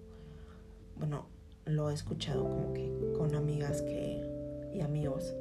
Bueno, 0.97 1.27
lo 1.65 1.89
he 1.91 1.93
escuchado 1.93 2.43
como 2.43 2.73
que 2.73 2.91
con 3.17 3.35
amigas 3.35 3.81
que 3.81 4.25
y 4.73 4.81
amigos 4.81 5.33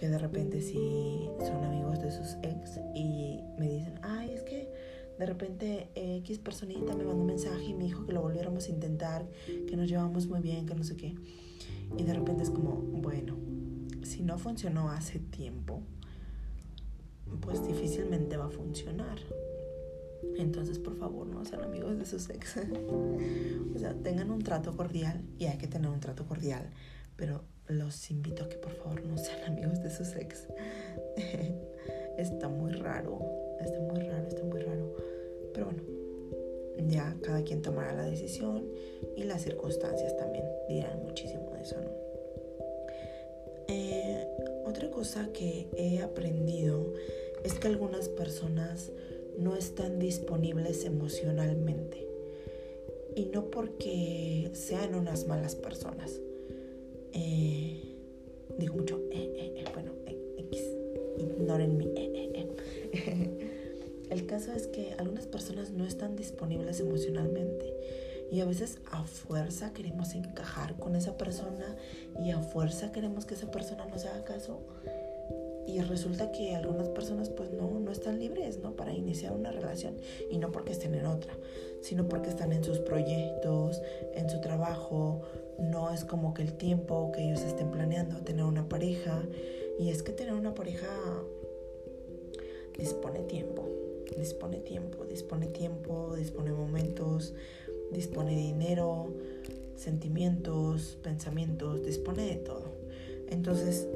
que 0.00 0.08
de 0.08 0.18
repente 0.18 0.62
sí 0.62 1.28
son 1.40 1.62
amigos 1.62 2.00
de 2.00 2.10
sus 2.10 2.36
ex 2.42 2.80
y 2.94 3.38
me 3.58 3.68
dicen, 3.68 4.00
ay, 4.02 4.30
es 4.30 4.42
que 4.42 4.72
de 5.18 5.26
repente 5.26 5.88
X 5.94 6.38
personita 6.38 6.96
me 6.96 7.04
mandó 7.04 7.20
un 7.20 7.26
mensaje 7.26 7.64
y 7.66 7.74
me 7.74 7.84
dijo 7.84 8.06
que 8.06 8.12
lo 8.14 8.22
volviéramos 8.22 8.66
a 8.66 8.70
intentar, 8.70 9.26
que 9.68 9.76
nos 9.76 9.90
llevamos 9.90 10.26
muy 10.26 10.40
bien, 10.40 10.64
que 10.64 10.74
no 10.74 10.82
sé 10.82 10.96
qué. 10.96 11.14
Y 11.96 12.04
de 12.04 12.14
repente 12.14 12.42
es 12.42 12.50
como, 12.50 12.72
bueno, 12.72 13.36
si 14.02 14.22
no 14.22 14.38
funcionó 14.38 14.90
hace 14.90 15.18
tiempo, 15.18 15.82
pues 17.40 17.66
difícilmente 17.66 18.36
va 18.36 18.46
a 18.46 18.50
funcionar. 18.50 19.18
Entonces, 20.36 20.78
por 20.78 20.96
favor, 20.96 21.26
no 21.26 21.44
sean 21.44 21.62
amigos 21.62 21.98
de 21.98 22.04
su 22.04 22.16
ex. 22.32 22.56
o 23.74 23.78
sea, 23.78 23.94
tengan 23.94 24.30
un 24.30 24.42
trato 24.42 24.76
cordial 24.76 25.22
y 25.38 25.46
hay 25.46 25.58
que 25.58 25.66
tener 25.66 25.90
un 25.90 26.00
trato 26.00 26.26
cordial, 26.26 26.70
pero 27.16 27.42
los 27.68 28.10
invito 28.10 28.44
a 28.44 28.48
que 28.48 28.56
por 28.56 28.72
favor 28.72 29.04
no 29.04 29.16
sean 29.16 29.44
amigos 29.44 29.82
de 29.82 29.90
sus 29.90 30.14
ex. 30.16 30.46
está 32.18 32.48
muy 32.48 32.72
raro, 32.72 33.20
está 33.60 33.80
muy 33.80 34.00
raro, 34.00 34.26
está 34.28 34.44
muy 34.44 34.60
raro. 34.60 34.94
Pero 35.54 35.66
bueno, 35.66 35.82
ya 36.90 37.16
cada 37.22 37.42
quien 37.42 37.62
tomará 37.62 37.94
la 37.94 38.04
decisión 38.04 38.68
y 39.16 39.24
las 39.24 39.42
circunstancias 39.42 40.16
también 40.16 40.44
dirán 40.68 41.02
muchísimo 41.04 41.50
de 41.52 41.62
eso, 41.62 41.76
¿no? 41.80 41.90
Eh, 43.68 44.26
otra 44.66 44.90
cosa 44.90 45.28
que 45.32 45.68
he 45.76 46.00
aprendido 46.00 46.92
es 47.44 47.54
que 47.54 47.68
algunas 47.68 48.08
personas 48.08 48.90
no 49.38 49.56
están 49.56 49.98
disponibles 49.98 50.84
emocionalmente. 50.84 52.06
Y 53.16 53.26
no 53.26 53.50
porque 53.50 54.50
sean 54.52 54.94
unas 54.94 55.26
malas 55.26 55.56
personas. 55.56 56.20
Eh, 57.12 57.96
digo 58.58 58.76
mucho, 58.76 59.00
eh, 59.10 59.54
eh, 59.56 59.64
bueno, 59.74 59.92
X. 60.06 60.62
El 61.18 61.32
caso 64.40 64.52
es 64.54 64.68
que 64.68 64.94
algunas 64.98 65.26
personas 65.26 65.70
no 65.70 65.84
están 65.84 66.16
disponibles 66.16 66.80
emocionalmente 66.80 67.74
y 68.32 68.40
a 68.40 68.46
veces 68.46 68.78
a 68.90 69.04
fuerza 69.04 69.74
queremos 69.74 70.14
encajar 70.14 70.76
con 70.76 70.96
esa 70.96 71.18
persona 71.18 71.76
y 72.18 72.30
a 72.30 72.38
fuerza 72.38 72.90
queremos 72.90 73.26
que 73.26 73.34
esa 73.34 73.50
persona 73.50 73.84
nos 73.86 74.06
haga 74.06 74.24
caso 74.24 74.60
y 75.66 75.78
resulta 75.82 76.32
que 76.32 76.56
algunas 76.56 76.88
personas 76.88 77.28
pues 77.28 77.52
no, 77.52 77.80
no 77.80 77.92
están 77.92 78.18
libres, 78.18 78.58
¿no? 78.60 78.76
Para 78.76 78.94
iniciar 78.94 79.34
una 79.34 79.52
relación 79.52 79.98
y 80.30 80.38
no 80.38 80.50
porque 80.52 80.72
estén 80.72 80.94
en 80.94 81.04
otra, 81.04 81.34
sino 81.82 82.08
porque 82.08 82.30
están 82.30 82.54
en 82.54 82.64
sus 82.64 82.78
proyectos, 82.78 83.82
en 84.14 84.30
su 84.30 84.40
trabajo, 84.40 85.20
no 85.58 85.92
es 85.92 86.06
como 86.06 86.32
que 86.32 86.42
el 86.42 86.54
tiempo 86.54 87.12
que 87.12 87.24
ellos 87.24 87.42
estén 87.42 87.70
planeando 87.70 88.22
tener 88.22 88.44
una 88.44 88.66
pareja 88.70 89.22
y 89.78 89.90
es 89.90 90.02
que 90.02 90.12
tener 90.12 90.32
una 90.32 90.54
pareja 90.54 90.88
dispone 92.80 93.20
tiempo, 93.20 93.68
dispone 94.16 94.58
tiempo, 94.58 95.04
dispone 95.04 95.46
tiempo, 95.46 96.14
dispone 96.16 96.52
momentos, 96.52 97.34
dispone 97.90 98.36
dinero, 98.36 99.12
sentimientos, 99.76 100.98
pensamientos, 101.02 101.84
dispone 101.84 102.26
de 102.26 102.36
todo. 102.36 102.72
Entonces, 103.28 103.88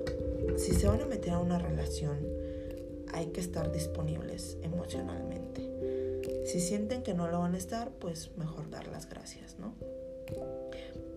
si 0.56 0.72
se 0.72 0.86
van 0.86 1.00
a 1.02 1.06
meter 1.06 1.32
a 1.34 1.38
una 1.38 1.58
relación, 1.58 2.18
hay 3.12 3.26
que 3.26 3.40
estar 3.40 3.70
disponibles 3.72 4.58
emocionalmente. 4.62 5.70
Si 6.46 6.60
sienten 6.60 7.02
que 7.02 7.14
no 7.14 7.28
lo 7.28 7.40
van 7.40 7.54
a 7.54 7.58
estar, 7.58 7.90
pues 7.92 8.30
mejor 8.36 8.70
dar 8.70 8.86
las 8.88 9.08
gracias, 9.08 9.58
¿no? 9.58 9.74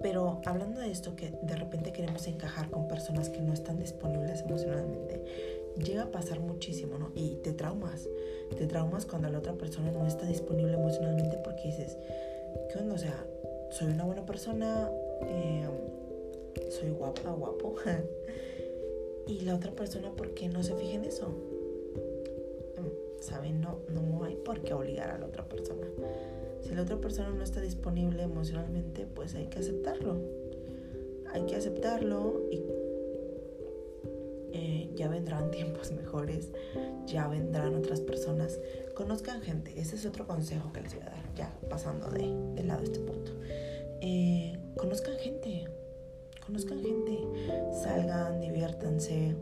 Pero 0.01 0.41
hablando 0.45 0.79
de 0.79 0.91
esto, 0.91 1.15
que 1.15 1.31
de 1.41 1.55
repente 1.55 1.91
queremos 1.91 2.27
encajar 2.27 2.69
con 2.69 2.87
personas 2.87 3.29
que 3.29 3.41
no 3.41 3.53
están 3.53 3.79
disponibles 3.79 4.41
emocionalmente, 4.41 5.56
llega 5.83 6.03
a 6.03 6.11
pasar 6.11 6.39
muchísimo, 6.39 6.97
¿no? 6.97 7.11
Y 7.15 7.35
te 7.35 7.53
traumas. 7.53 8.07
Te 8.57 8.67
traumas 8.67 9.05
cuando 9.05 9.29
la 9.29 9.39
otra 9.39 9.53
persona 9.53 9.91
no 9.91 10.05
está 10.05 10.25
disponible 10.25 10.73
emocionalmente 10.73 11.37
porque 11.43 11.63
dices, 11.65 11.97
¿qué 12.71 12.79
onda? 12.79 12.95
O 12.95 12.97
sea, 12.97 13.25
soy 13.71 13.87
una 13.87 14.05
buena 14.05 14.25
persona, 14.25 14.89
eh, 15.23 15.67
soy 16.69 16.89
guapa, 16.89 17.31
guapo. 17.31 17.75
y 19.27 19.41
la 19.41 19.55
otra 19.55 19.71
persona, 19.71 20.11
¿por 20.11 20.33
qué 20.33 20.47
no 20.47 20.63
se 20.63 20.75
fija 20.75 20.95
en 20.95 21.05
eso? 21.05 21.27
¿Saben? 23.19 23.61
No, 23.61 23.79
no 23.89 24.23
hay 24.23 24.35
por 24.35 24.61
qué 24.61 24.73
obligar 24.73 25.09
a 25.09 25.17
la 25.17 25.25
otra 25.25 25.43
persona. 25.43 25.87
Si 26.61 26.73
la 26.73 26.83
otra 26.83 26.97
persona 26.97 27.29
no 27.29 27.43
está 27.43 27.61
disponible 27.61 28.23
emocionalmente, 28.23 29.05
pues 29.05 29.35
hay 29.35 29.47
que 29.47 29.59
aceptarlo. 29.59 30.21
Hay 31.33 31.45
que 31.45 31.55
aceptarlo 31.55 32.43
y 32.51 32.61
vendrán 35.37 35.51
tiempos 35.51 35.91
mejores, 35.91 36.49
ya 37.05 37.27
vendrán 37.27 37.75
otras 37.75 38.01
personas. 38.01 38.59
Conozcan 38.95 39.41
gente, 39.41 39.79
ese 39.79 39.95
es 39.95 40.05
otro 40.05 40.27
consejo 40.27 40.71
que 40.73 40.81
les 40.81 40.93
voy 40.95 41.03
a 41.03 41.09
dar, 41.09 41.33
ya 41.35 41.53
pasando 41.69 42.09
de, 42.09 42.33
de 42.55 42.63
lado 42.63 42.83
este 42.83 42.99
punto. 42.99 43.31
Eh, 44.01 44.57
conozcan 44.77 45.15
gente, 45.17 45.65
conozcan 46.45 46.81
gente, 46.81 47.19
salgan, 47.83 48.41
diviértanse, 48.41 49.35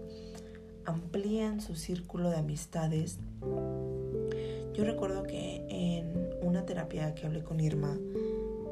amplíen 0.86 1.62
su 1.62 1.76
círculo 1.76 2.30
de 2.30 2.38
amistades. 2.38 3.20
Yo 4.74 4.84
recuerdo 4.84 5.24
que 5.24 5.66
en 5.70 6.30
una 6.42 6.66
terapia 6.66 7.16
que 7.16 7.26
hablé 7.26 7.44
con 7.44 7.60
Irma, 7.60 7.98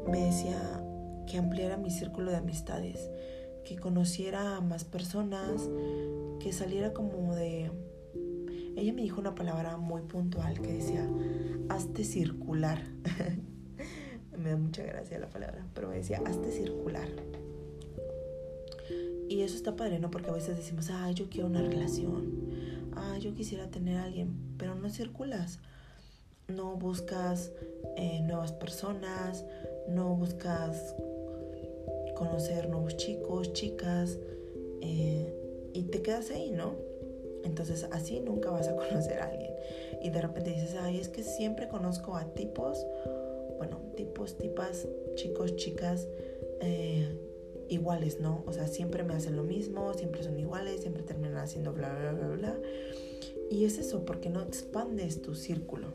me 0.07 0.25
decía 0.25 0.83
que 1.27 1.37
ampliara 1.37 1.77
mi 1.77 1.89
círculo 1.89 2.31
de 2.31 2.37
amistades, 2.37 3.09
que 3.63 3.77
conociera 3.77 4.57
a 4.57 4.61
más 4.61 4.83
personas, 4.83 5.69
que 6.39 6.51
saliera 6.51 6.93
como 6.93 7.35
de... 7.35 7.71
Ella 8.75 8.93
me 8.93 9.01
dijo 9.03 9.19
una 9.21 9.35
palabra 9.35 9.77
muy 9.77 10.01
puntual 10.01 10.59
que 10.59 10.73
decía, 10.73 11.07
hazte 11.69 12.03
circular. 12.03 12.81
me 14.37 14.49
da 14.49 14.57
mucha 14.57 14.83
gracia 14.83 15.19
la 15.19 15.29
palabra, 15.29 15.65
pero 15.73 15.89
me 15.89 15.95
decía, 15.95 16.21
hazte 16.25 16.51
circular. 16.51 17.07
Y 19.29 19.41
eso 19.41 19.55
está 19.55 19.75
padre, 19.75 19.99
¿no? 19.99 20.11
Porque 20.11 20.29
a 20.29 20.33
veces 20.33 20.57
decimos, 20.57 20.89
ah, 20.91 21.11
yo 21.11 21.29
quiero 21.29 21.47
una 21.47 21.61
relación, 21.61 22.31
ah, 22.95 23.17
yo 23.19 23.33
quisiera 23.33 23.67
tener 23.67 23.97
a 23.97 24.03
alguien, 24.03 24.35
pero 24.57 24.75
no 24.75 24.89
circulas. 24.89 25.59
No 26.47 26.75
buscas 26.75 27.51
eh, 27.95 28.21
nuevas 28.21 28.51
personas, 28.51 29.45
no 29.87 30.15
buscas 30.15 30.93
conocer 32.15 32.69
nuevos 32.69 32.97
chicos, 32.97 33.53
chicas, 33.53 34.19
eh, 34.81 35.33
y 35.73 35.83
te 35.83 36.01
quedas 36.01 36.31
ahí, 36.31 36.51
¿no? 36.51 36.75
Entonces 37.43 37.87
así 37.91 38.19
nunca 38.19 38.49
vas 38.49 38.67
a 38.67 38.75
conocer 38.75 39.19
a 39.19 39.25
alguien. 39.25 39.51
Y 40.01 40.09
de 40.09 40.21
repente 40.21 40.51
dices, 40.51 40.75
ay, 40.79 40.99
es 40.99 41.09
que 41.09 41.23
siempre 41.23 41.67
conozco 41.67 42.15
a 42.15 42.25
tipos, 42.33 42.85
bueno, 43.57 43.81
tipos, 43.95 44.37
tipas, 44.37 44.87
chicos, 45.15 45.55
chicas, 45.55 46.07
eh, 46.61 47.17
iguales, 47.69 48.19
¿no? 48.19 48.43
O 48.45 48.53
sea, 48.53 48.67
siempre 48.67 49.03
me 49.03 49.13
hacen 49.13 49.35
lo 49.35 49.43
mismo, 49.43 49.93
siempre 49.93 50.23
son 50.23 50.39
iguales, 50.39 50.81
siempre 50.81 51.03
terminan 51.03 51.37
haciendo 51.37 51.73
bla, 51.73 51.93
bla, 51.93 52.13
bla, 52.13 52.27
bla. 52.27 52.59
Y 53.49 53.65
es 53.65 53.77
eso, 53.77 54.05
porque 54.05 54.29
no 54.29 54.41
expandes 54.41 55.21
tu 55.21 55.35
círculo, 55.35 55.87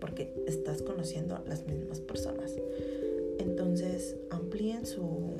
porque 0.00 0.34
estás 0.46 0.82
conociendo 0.82 1.36
a 1.36 1.44
las 1.46 1.66
mismas 1.66 2.00
personas. 2.00 2.54
Entonces, 3.38 4.16
amplíen 4.30 4.86
su, 4.86 5.32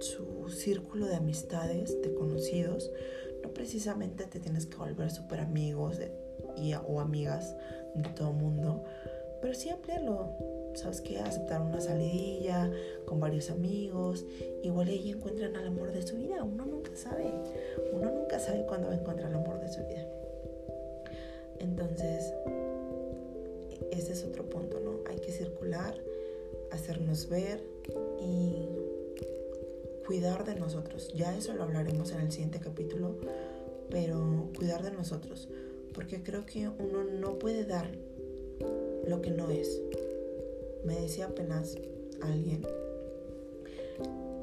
su 0.00 0.25
círculo 0.50 1.06
de 1.06 1.16
amistades, 1.16 2.00
de 2.02 2.14
conocidos. 2.14 2.90
No 3.42 3.50
precisamente 3.52 4.24
te 4.24 4.40
tienes 4.40 4.66
que 4.66 4.76
volver 4.76 5.10
súper 5.10 5.40
amigos 5.40 5.98
o 6.88 7.00
amigas 7.00 7.54
de 7.94 8.08
todo 8.10 8.32
mundo, 8.32 8.84
pero 9.40 9.54
sí 9.54 9.68
ampliarlo 9.68 10.56
¿sabes 10.76 11.00
qué? 11.00 11.18
Aceptar 11.18 11.60
una 11.62 11.80
salidilla 11.80 12.70
con 13.06 13.18
varios 13.18 13.50
amigos. 13.50 14.24
Igual 14.62 14.88
ahí 14.88 15.10
encuentran 15.10 15.56
al 15.56 15.66
amor 15.66 15.92
de 15.92 16.02
su 16.06 16.16
vida. 16.16 16.44
Uno 16.44 16.66
nunca 16.66 16.94
sabe. 16.94 17.32
Uno 17.92 18.10
nunca 18.10 18.38
sabe 18.38 18.64
cuándo 18.66 18.88
va 18.88 18.94
a 18.94 18.98
encontrar 18.98 19.30
el 19.30 19.36
amor 19.36 19.60
de 19.60 19.68
su 19.68 19.80
vida. 19.86 20.06
Entonces, 21.58 22.32
ese 23.90 24.12
es 24.12 24.24
otro 24.24 24.44
punto, 24.44 24.78
¿no? 24.80 25.00
Hay 25.08 25.18
que 25.18 25.32
circular, 25.32 25.94
hacernos 26.70 27.28
ver 27.28 27.62
y 28.20 28.68
cuidar 30.06 30.44
de 30.44 30.54
nosotros. 30.54 31.12
Ya 31.14 31.36
eso 31.36 31.52
lo 31.54 31.64
hablaremos 31.64 32.12
en 32.12 32.20
el 32.20 32.32
siguiente 32.32 32.60
capítulo, 32.60 33.16
pero 33.90 34.50
cuidar 34.56 34.82
de 34.82 34.92
nosotros. 34.92 35.48
Porque 35.92 36.22
creo 36.22 36.46
que 36.46 36.68
uno 36.68 37.04
no 37.04 37.38
puede 37.38 37.64
dar 37.64 37.90
lo 39.06 39.20
que 39.22 39.30
no 39.30 39.50
es 39.50 39.80
me 40.86 41.00
decía 41.00 41.26
apenas 41.26 41.76
alguien 42.22 42.64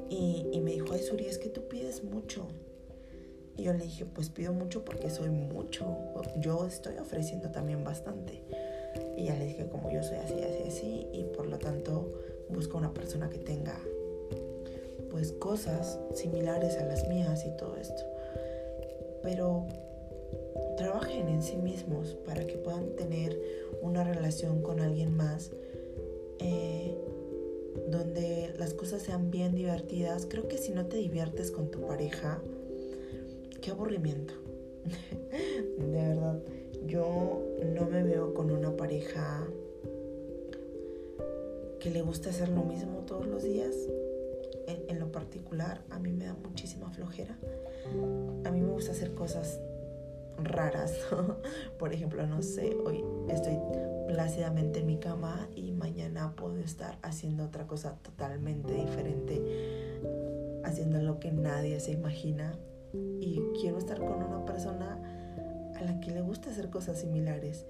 y, 0.10 0.60
me 0.62 0.72
dijo, 0.72 0.94
ay 0.94 1.00
Suri, 1.00 1.26
es 1.26 1.40
que 1.40 1.50
tú 1.50 1.68
pides 1.68 2.04
mucho. 2.04 2.48
Y 3.58 3.64
yo 3.64 3.74
le 3.74 3.84
dije, 3.84 4.06
pues 4.06 4.30
pido 4.30 4.54
mucho 4.54 4.86
porque 4.86 5.10
soy 5.10 5.30
mucho. 5.30 5.98
Yo 6.40 6.68
estoy 6.68 6.98
ofreciendo 7.00 7.50
también 7.52 7.84
bastante. 7.84 8.44
Y 9.18 9.26
ya 9.26 9.36
le 9.36 9.48
dije, 9.48 9.68
como 9.70 9.92
yo 9.92 10.04
soy 10.04 10.18
así, 10.18 10.36
así, 10.36 10.64
así, 10.68 11.08
y 11.14 11.24
por 11.36 11.48
lo 11.48 11.58
tanto 11.58 12.14
busco 12.50 12.78
una 12.78 12.94
persona 12.94 13.30
que 13.30 13.40
tenga 13.40 13.80
pues 15.14 15.32
cosas 15.32 16.00
similares 16.16 16.76
a 16.78 16.86
las 16.86 17.08
mías 17.08 17.46
y 17.46 17.56
todo 17.56 17.78
esto. 17.78 18.02
Pero 19.22 19.68
trabajen 20.76 21.28
en 21.28 21.44
sí 21.44 21.56
mismos 21.56 22.16
para 22.26 22.48
que 22.48 22.58
puedan 22.58 22.96
tener 22.96 23.40
una 23.84 24.04
relación 24.04 24.64
con 24.64 24.80
alguien 24.80 25.16
más 25.16 25.52
eh, 26.40 26.98
donde 27.92 28.56
las 28.58 28.74
cosas 28.74 29.04
sean 29.04 29.30
bien 29.30 29.54
divertidas. 29.54 30.26
Creo 30.26 30.48
que 30.48 30.58
si 30.58 30.72
no 30.72 30.88
te 30.88 30.98
diviertes 30.98 31.52
con 31.52 31.70
tu 31.70 31.82
pareja, 31.82 32.42
qué 33.62 33.70
aburrimiento. 33.70 34.34
de 35.78 36.08
verdad, 36.08 36.42
yo 36.88 37.40
no 37.72 37.86
me 37.86 38.02
veo 38.02 38.34
con 38.34 38.50
una 38.50 38.76
pareja 38.76 39.48
que 41.80 41.92
le 41.92 42.02
gusta 42.02 42.32
hacer 42.32 42.50
lo 42.50 42.64
mismo 42.64 43.04
todos 43.06 43.28
los 43.28 43.44
días. 43.44 43.76
En, 44.94 45.00
lo 45.00 45.12
particular, 45.12 45.82
a 45.90 46.00
mí 46.00 46.12
me 46.12 46.26
da 46.26 46.34
muchísima 46.36 46.90
flojera. 46.92 47.36
A 48.46 48.52
mí 48.52 48.62
me 48.62 48.72
gusta 48.72 48.92
hacer 48.92 49.14
cosas 49.14 49.60
raras. 50.38 50.94
Por 51.80 51.94
ejemplo, 51.94 52.26
no 52.28 52.42
sé, 52.42 52.76
hoy 52.86 53.04
estoy 53.30 53.58
plácidamente 54.08 54.80
en 54.80 54.86
mi 54.86 54.98
cama 54.98 55.48
y 55.56 55.72
mañana 55.72 56.36
puedo 56.36 56.58
estar 56.58 56.98
haciendo 57.02 57.46
otra 57.46 57.66
cosa 57.66 57.96
totalmente 58.02 58.74
diferente, 58.74 59.42
haciendo 60.64 61.02
lo 61.02 61.20
que 61.20 61.32
nadie 61.32 61.80
se 61.80 61.92
imagina. 61.92 62.58
Y 63.20 63.42
quiero 63.60 63.80
estar 63.80 63.98
con 63.98 64.24
una 64.24 64.46
persona 64.46 65.00
a 65.76 65.84
la 65.84 66.00
que 66.00 66.12
le 66.12 66.22
gusta 66.22 66.52
hacer 66.52 66.70
cosas 66.70 67.00
similares 67.00 67.66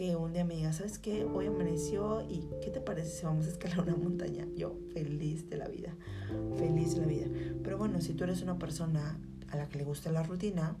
que 0.00 0.16
un 0.16 0.32
día 0.32 0.46
me 0.46 0.56
diga, 0.56 0.72
¿sabes 0.72 0.98
qué? 0.98 1.26
Hoy 1.26 1.48
amaneció 1.48 2.22
y 2.26 2.48
¿qué 2.62 2.70
te 2.70 2.80
parece 2.80 3.10
si 3.10 3.26
vamos 3.26 3.44
a 3.44 3.50
escalar 3.50 3.82
una 3.82 3.96
montaña? 3.96 4.46
Yo 4.56 4.78
feliz 4.94 5.50
de 5.50 5.58
la 5.58 5.68
vida, 5.68 5.94
feliz 6.56 6.94
de 6.94 7.02
la 7.02 7.06
vida. 7.06 7.26
Pero 7.62 7.76
bueno, 7.76 8.00
si 8.00 8.14
tú 8.14 8.24
eres 8.24 8.40
una 8.40 8.58
persona 8.58 9.20
a 9.50 9.58
la 9.58 9.68
que 9.68 9.76
le 9.76 9.84
gusta 9.84 10.10
la 10.10 10.22
rutina, 10.22 10.74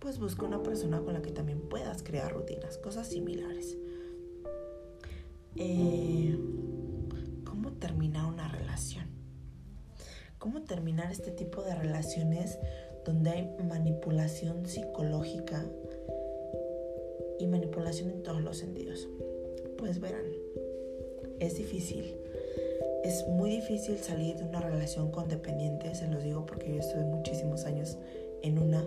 pues 0.00 0.18
busca 0.18 0.46
una 0.46 0.64
persona 0.64 1.00
con 1.00 1.14
la 1.14 1.22
que 1.22 1.30
también 1.30 1.60
puedas 1.60 2.02
crear 2.02 2.32
rutinas, 2.32 2.76
cosas 2.78 3.06
similares. 3.06 3.78
Eh, 5.54 6.36
¿Cómo 7.44 7.74
terminar 7.74 8.26
una 8.26 8.48
relación? 8.48 9.04
¿Cómo 10.40 10.62
terminar 10.62 11.12
este 11.12 11.30
tipo 11.30 11.62
de 11.62 11.76
relaciones 11.76 12.58
donde 13.06 13.30
hay 13.30 13.48
manipulación 13.62 14.66
psicológica? 14.66 15.64
Y 17.40 17.46
manipulación 17.46 18.10
en 18.10 18.22
todos 18.22 18.42
los 18.42 18.58
sentidos. 18.58 19.08
Pues 19.78 20.00
verán, 20.00 20.26
es 21.40 21.56
difícil. 21.56 22.14
Es 23.02 23.26
muy 23.26 23.50
difícil 23.50 23.96
salir 23.98 24.36
de 24.36 24.44
una 24.44 24.60
relación 24.60 25.10
con 25.10 25.28
dependientes, 25.28 25.98
se 25.98 26.08
los 26.08 26.22
digo 26.22 26.44
porque 26.44 26.74
yo 26.74 26.80
estuve 26.80 27.02
muchísimos 27.04 27.64
años 27.64 27.96
en 28.42 28.58
una 28.58 28.86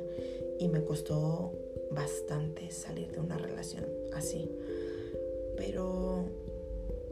y 0.60 0.68
me 0.68 0.84
costó 0.84 1.52
bastante 1.92 2.72
salir 2.72 3.12
de 3.12 3.20
una 3.20 3.38
relación 3.38 3.86
así. 4.13 4.50
Pero 5.58 6.26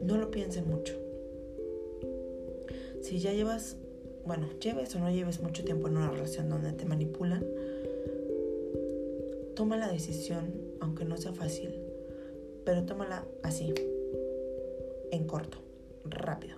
no 0.02 0.18
lo 0.18 0.30
piensen 0.30 0.68
mucho. 0.68 0.94
Si 3.02 3.20
ya 3.20 3.34
llevas, 3.34 3.78
bueno, 4.26 4.48
lleves 4.60 4.96
o 4.96 5.00
no 5.00 5.10
lleves 5.10 5.42
mucho 5.42 5.64
tiempo 5.64 5.88
en 5.88 5.98
una 5.98 6.12
relación 6.12 6.50
donde 6.50 6.72
te 6.72 6.86
manipulan, 6.86 7.44
toma 9.56 9.78
la 9.78 9.92
decisión, 9.92 10.61
aunque 10.82 11.06
no 11.06 11.16
sea 11.16 11.32
fácil, 11.32 11.80
pero 12.66 12.84
tómala 12.84 13.26
así, 13.44 13.74
en 15.12 15.26
corto, 15.26 15.60
rápido. 16.04 16.58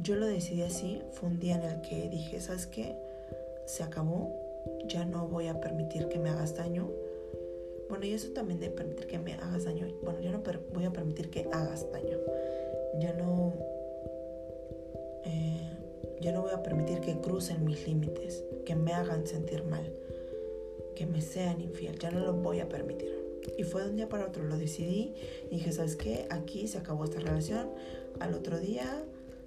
Yo 0.00 0.16
lo 0.16 0.26
decidí 0.26 0.62
así, 0.62 1.02
fue 1.12 1.28
un 1.28 1.38
día 1.38 1.56
en 1.56 1.62
el 1.62 1.80
que 1.82 2.08
dije, 2.08 2.40
¿sabes 2.40 2.66
qué? 2.66 2.96
Se 3.66 3.82
acabó, 3.82 4.34
ya 4.86 5.04
no 5.04 5.28
voy 5.28 5.48
a 5.48 5.60
permitir 5.60 6.08
que 6.08 6.18
me 6.18 6.30
hagas 6.30 6.56
daño. 6.56 6.90
Bueno, 7.88 8.04
y 8.04 8.12
eso 8.12 8.30
también 8.32 8.60
de 8.60 8.70
permitir 8.70 9.06
que 9.06 9.18
me 9.18 9.34
hagas 9.34 9.64
daño. 9.64 9.86
Bueno, 10.02 10.20
yo 10.20 10.30
no 10.30 10.42
voy 10.72 10.84
a 10.84 10.92
permitir 10.92 11.30
que 11.30 11.48
hagas 11.52 11.90
daño. 11.92 12.18
Ya 13.00 13.12
no... 13.14 13.52
Eh, 15.24 15.70
no 16.32 16.42
voy 16.42 16.52
a 16.52 16.62
permitir 16.62 17.00
que 17.00 17.18
crucen 17.20 17.64
mis 17.64 17.86
límites, 17.86 18.44
que 18.64 18.74
me 18.74 18.92
hagan 18.92 19.26
sentir 19.26 19.64
mal 19.64 19.90
que 20.98 21.06
me 21.06 21.20
sean 21.20 21.60
infiel, 21.60 21.96
ya 21.96 22.10
no 22.10 22.18
lo 22.18 22.32
voy 22.32 22.58
a 22.58 22.68
permitir. 22.68 23.17
Y 23.56 23.64
fue 23.64 23.82
de 23.82 23.90
un 23.90 23.96
día 23.96 24.08
para 24.08 24.26
otro, 24.26 24.44
lo 24.44 24.56
decidí 24.56 25.14
dije, 25.50 25.72
¿sabes 25.72 25.96
qué? 25.96 26.26
Aquí 26.30 26.68
se 26.68 26.78
acabó 26.78 27.04
esta 27.04 27.20
relación. 27.20 27.68
Al 28.20 28.34
otro 28.34 28.58
día 28.58 29.04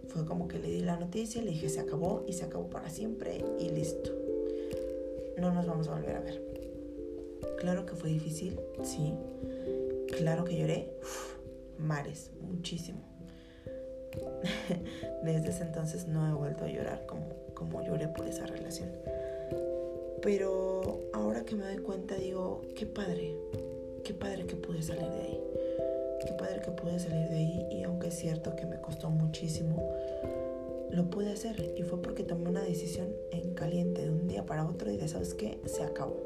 fue 0.08 0.26
como 0.26 0.48
que 0.48 0.60
le 0.60 0.70
di 0.70 0.82
la 0.82 0.98
noticia, 0.98 1.42
le 1.42 1.52
dije, 1.52 1.70
se 1.70 1.80
acabó 1.80 2.24
y 2.28 2.34
se 2.34 2.46
acabó 2.46 2.68
para 2.70 2.90
siempre 2.90 3.44
y 3.60 3.70
listo. 3.70 4.12
No 5.38 5.54
nos 5.54 5.66
vamos 5.66 5.88
a 5.88 5.96
volver 5.96 6.16
a 6.16 6.20
ver. 6.20 6.42
Claro 7.60 7.86
que 7.86 7.96
fue 7.96 8.10
difícil, 8.10 8.60
sí. 8.84 9.14
Claro 10.18 10.44
que 10.44 10.58
lloré, 10.58 10.92
mares, 11.78 12.32
muchísimo. 12.42 13.00
Desde 15.24 15.50
ese 15.50 15.64
entonces 15.64 16.08
no 16.08 16.28
he 16.28 16.34
vuelto 16.34 16.66
a 16.66 16.68
llorar 16.68 17.06
como, 17.06 17.28
como 17.54 17.82
lloré 17.84 18.08
por 18.10 18.28
esa 18.28 18.46
relación. 18.46 18.90
Pero 20.22 21.00
ahora 21.14 21.44
que 21.46 21.56
me 21.56 21.64
doy 21.64 21.78
cuenta 21.78 22.16
digo, 22.16 22.62
qué 22.76 22.86
padre, 22.86 23.36
qué 24.12 24.18
padre 24.18 24.46
que 24.46 24.58
pude 24.58 24.82
salir 24.82 25.10
de 25.10 25.22
ahí. 25.22 25.42
Qué 26.26 26.34
padre 26.34 26.60
que 26.62 26.72
pude 26.72 27.00
salir 27.00 27.30
de 27.30 27.38
ahí 27.38 27.68
y 27.72 27.84
aunque 27.84 28.10
es 28.10 28.16
cierto 28.16 28.58
que 28.58 28.66
me 28.66 28.82
costó 28.82 29.10
muchísimo, 29.10 29.96
lo 30.92 31.10
pude 31.10 31.32
hacer 31.32 31.74
y 31.78 31.84
fue 31.84 32.02
porque 32.02 32.24
tomé 32.24 32.50
una 32.50 32.62
decisión 32.62 33.08
en 33.32 33.54
caliente 33.54 34.02
de 34.02 34.12
un 34.12 34.28
día 34.28 34.46
para 34.46 34.68
otro 34.68 34.92
y 34.92 34.98
de, 34.98 35.08
¿sabes 35.08 35.34
qué? 35.34 35.62
Se 35.66 35.84
acabó. 35.84 36.18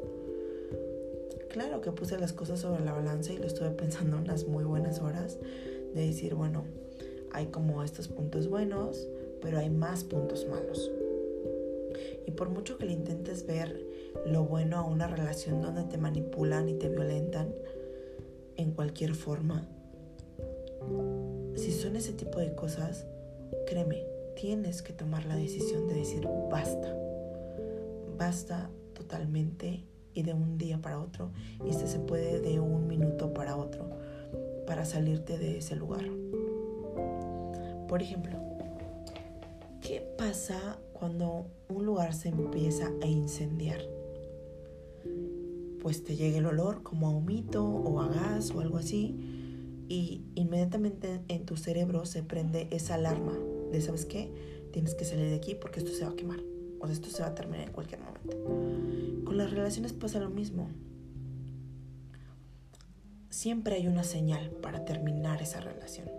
Claro 1.50 1.82
que 1.82 1.92
puse 1.92 2.18
las 2.18 2.34
cosas 2.34 2.60
sobre 2.60 2.84
la 2.84 2.92
balanza 2.92 3.34
y 3.34 3.38
lo 3.38 3.46
estuve 3.46 3.70
pensando 3.70 4.18
unas 4.18 4.48
muy 4.48 4.64
buenas 4.64 5.00
horas 5.00 5.38
de 5.94 6.08
decir, 6.08 6.34
bueno, 6.34 6.64
hay 7.34 7.46
como 7.48 7.84
estos 7.84 8.08
puntos 8.08 8.50
buenos, 8.50 9.08
pero 9.44 9.60
hay 9.60 9.70
más 9.70 10.04
puntos 10.04 10.48
malos. 10.48 10.90
Y 12.26 12.32
por 12.32 12.50
mucho 12.50 12.80
que 12.80 12.88
le 12.88 12.94
intentes 12.94 13.46
ver 13.46 13.80
lo 14.26 14.44
bueno 14.44 14.78
a 14.78 14.84
una 14.84 15.06
relación 15.06 15.62
donde 15.62 15.84
te 15.84 16.00
manipulan 16.00 16.68
y 16.68 16.74
te 16.74 16.90
violentan 16.90 17.54
en 18.58 18.72
cualquier 18.72 19.16
forma, 19.16 19.68
si 21.56 21.72
son 21.72 21.96
ese 21.96 22.14
tipo 22.14 22.40
de 22.40 22.54
cosas, 22.56 23.06
créeme, 23.68 24.04
tienes 24.36 24.82
que 24.82 24.94
tomar 24.94 25.26
la 25.26 25.36
decisión 25.36 25.88
de 25.88 25.96
decir 25.96 26.28
basta. 26.50 26.96
Basta 28.18 28.70
totalmente 28.94 29.84
y 30.14 30.24
de 30.24 30.34
un 30.34 30.58
día 30.58 30.82
para 30.82 31.00
otro. 31.00 31.32
Y 31.66 31.70
este 31.70 31.88
se 31.88 32.00
puede 32.00 32.40
de 32.40 32.60
un 32.60 32.88
minuto 32.88 33.34
para 33.34 33.58
otro 33.58 33.90
para 34.66 34.86
salirte 34.86 35.38
de 35.38 35.58
ese 35.58 35.76
lugar. 35.76 36.06
Por 37.88 38.02
ejemplo, 38.02 38.38
¿qué 39.82 40.02
pasa 40.18 40.80
cuando 40.94 41.48
un 41.68 41.86
lugar 41.86 42.14
se 42.14 42.30
empieza 42.30 42.92
a 43.02 43.08
incendiar. 43.08 43.82
Pues 45.86 46.04
te 46.04 46.16
llega 46.16 46.40
el 46.40 46.48
olor 46.48 46.82
como 46.82 47.06
a 47.06 47.12
humito 47.12 47.64
o 47.64 48.02
a 48.02 48.08
gas 48.08 48.50
o 48.50 48.60
algo 48.60 48.80
así 48.80 49.16
y 49.88 50.24
inmediatamente 50.34 51.22
en 51.28 51.46
tu 51.46 51.58
cerebro 51.58 52.08
se 52.08 52.24
prende 52.24 52.68
esa 52.72 52.96
alarma 52.96 53.38
de, 53.72 53.80
¿sabes 53.82 54.06
qué? 54.06 54.32
Tienes 54.74 54.96
que 54.96 55.06
salir 55.06 55.30
de 55.30 55.36
aquí 55.36 55.54
porque 55.54 55.82
esto 55.82 55.92
se 55.92 56.04
va 56.04 56.10
a 56.10 56.16
quemar 56.16 56.40
o 56.80 56.88
esto 56.88 57.12
se 57.12 57.22
va 57.22 57.28
a 57.28 57.36
terminar 57.36 57.68
en 57.68 57.72
cualquier 57.72 58.02
momento. 58.02 58.36
Con 59.26 59.38
las 59.38 59.52
relaciones 59.52 59.94
pasa 59.94 60.20
lo 60.20 60.32
mismo. 60.32 60.70
Siempre 63.30 63.76
hay 63.76 63.86
una 63.86 64.04
señal 64.04 64.50
para 64.64 64.86
terminar 64.86 65.44
esa 65.44 65.60
relación 65.60 66.10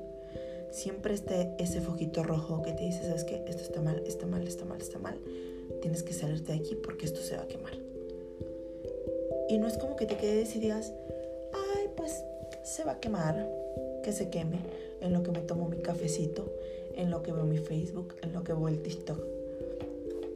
siempre 0.71 1.15
esté 1.15 1.57
ese 1.59 1.81
foquito 1.81 2.23
rojo 2.23 2.63
que 2.63 2.73
te 2.73 2.85
dice, 2.85 3.03
¿sabes 3.03 3.25
qué? 3.25 3.43
Esto 3.49 3.63
está 3.63 3.81
mal, 3.81 4.03
está 4.07 4.27
mal, 4.27 4.47
está 4.47 4.65
mal, 4.65 4.81
está 4.81 4.99
mal. 5.01 5.19
Tienes 5.81 6.05
que 6.05 6.13
salirte 6.13 6.53
de 6.53 6.59
aquí 6.59 6.77
porque 6.77 7.07
esto 7.07 7.21
se 7.21 7.35
va 7.37 7.43
a 7.43 7.49
quemar. 7.49 7.86
Y 9.49 9.59
no 9.59 9.67
es 9.67 9.79
como 9.79 9.97
que 9.97 10.07
te 10.07 10.17
quedes 10.17 10.55
y 10.57 10.61
digas, 10.61 10.93
ay, 11.53 11.89
pues 11.97 12.25
se 12.63 12.85
va 12.85 12.93
a 12.93 13.01
quemar, 13.01 13.49
que 14.03 14.13
se 14.13 14.29
queme, 14.29 14.59
en 15.01 15.13
lo 15.13 15.23
que 15.23 15.31
me 15.31 15.41
tomo 15.41 15.69
mi 15.69 15.79
cafecito, 15.79 16.53
en 16.95 17.11
lo 17.11 17.23
que 17.23 17.33
veo 17.33 17.45
mi 17.45 17.59
Facebook, 17.59 18.15
en 18.23 18.33
lo 18.33 18.43
que 18.43 18.53
veo 18.53 18.69
el 18.69 18.83
TikTok. 18.83 19.25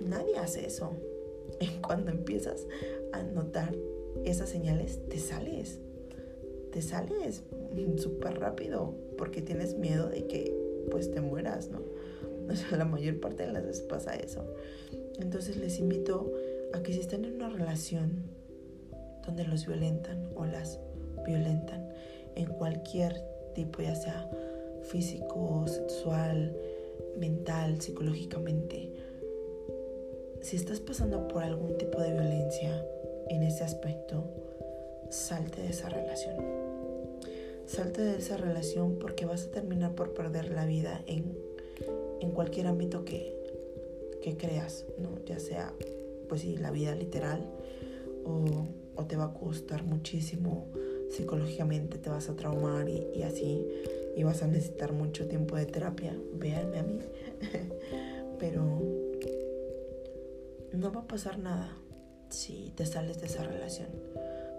Nadie 0.03 0.37
hace 0.38 0.66
eso. 0.66 0.92
Y 1.61 1.66
cuando 1.83 2.11
empiezas 2.11 2.66
a 3.12 3.23
notar 3.23 3.75
esas 4.25 4.49
señales, 4.49 4.99
te 5.09 5.18
sales. 5.18 5.79
Te 6.73 6.81
sales 6.81 7.42
súper 7.96 8.38
rápido 8.38 8.94
porque 9.18 9.42
tienes 9.42 9.77
miedo 9.77 10.09
de 10.09 10.27
que 10.27 10.55
pues 10.90 11.11
te 11.11 11.20
mueras, 11.20 11.68
¿no? 11.68 11.81
O 12.49 12.77
la 12.77 12.85
mayor 12.85 13.20
parte 13.20 13.46
de 13.46 13.53
las 13.53 13.64
veces 13.64 13.83
pasa 13.83 14.14
eso. 14.14 14.44
Entonces 15.20 15.57
les 15.57 15.79
invito 15.79 16.33
a 16.73 16.83
que 16.83 16.92
si 16.92 17.01
están 17.01 17.25
en 17.25 17.35
una 17.35 17.49
relación 17.49 18.25
donde 19.26 19.44
los 19.44 19.66
violentan 19.66 20.28
o 20.35 20.44
las 20.44 20.78
violentan 21.26 21.88
en 22.35 22.46
cualquier 22.46 23.22
tipo, 23.54 23.83
ya 23.83 23.94
sea 23.94 24.28
físico, 24.83 25.66
sexual, 25.66 26.56
mental, 27.18 27.80
psicológicamente, 27.80 28.92
si 30.40 30.56
estás 30.56 30.80
pasando 30.80 31.28
por 31.28 31.42
algún 31.42 31.76
tipo 31.76 32.00
de 32.00 32.12
violencia 32.12 32.85
en 33.28 33.42
ese 33.42 33.62
aspecto, 33.62 34.24
salte 35.11 35.62
de 35.62 35.68
esa 35.68 35.88
relación 35.88 36.70
Salte 37.70 38.02
de 38.02 38.16
esa 38.16 38.37
relación 38.37 38.98
porque 38.98 39.26
vas 39.26 39.44
a 39.46 39.50
terminar 39.52 39.94
por 39.94 40.12
perder 40.12 40.50
la 40.50 40.66
vida 40.66 41.04
en, 41.06 41.37
cualquier 42.33 42.66
ámbito 42.66 43.04
que, 43.04 43.38
creas, 44.37 44.87
¿no? 44.98 45.24
Ya 45.24 45.38
sea, 45.38 45.72
pues 46.28 46.40
sí, 46.40 46.56
la 46.56 46.72
vida 46.72 46.96
literal 46.96 47.48
o, 48.24 48.66
o 48.96 49.05
te 49.07 49.16
va 49.16 49.24
a 49.24 49.33
costar 49.33 49.85
muchísimo 49.85 50.68
psicológicamente, 51.11 51.98
te 51.98 52.11
vas 52.11 52.29
a 52.29 52.37
traumar 52.37 52.88
y, 52.88 53.07
y 53.14 53.22
así, 53.22 53.66
y 54.16 54.22
vas 54.22 54.42
a 54.42 54.46
necesitar 54.46 54.92
mucho 54.92 55.26
tiempo 55.26 55.57
de 55.57 55.66
terapia, 55.66 56.16
véanme 56.35 56.79
a 56.79 56.83
mí, 56.83 56.98
pero 58.38 58.81
no 60.72 60.92
va 60.92 61.00
a 61.00 61.07
pasar 61.07 61.38
nada 61.38 61.76
si 62.29 62.72
te 62.76 62.87
sales 62.87 63.20
de 63.20 63.26
esa 63.26 63.42
relación. 63.42 63.88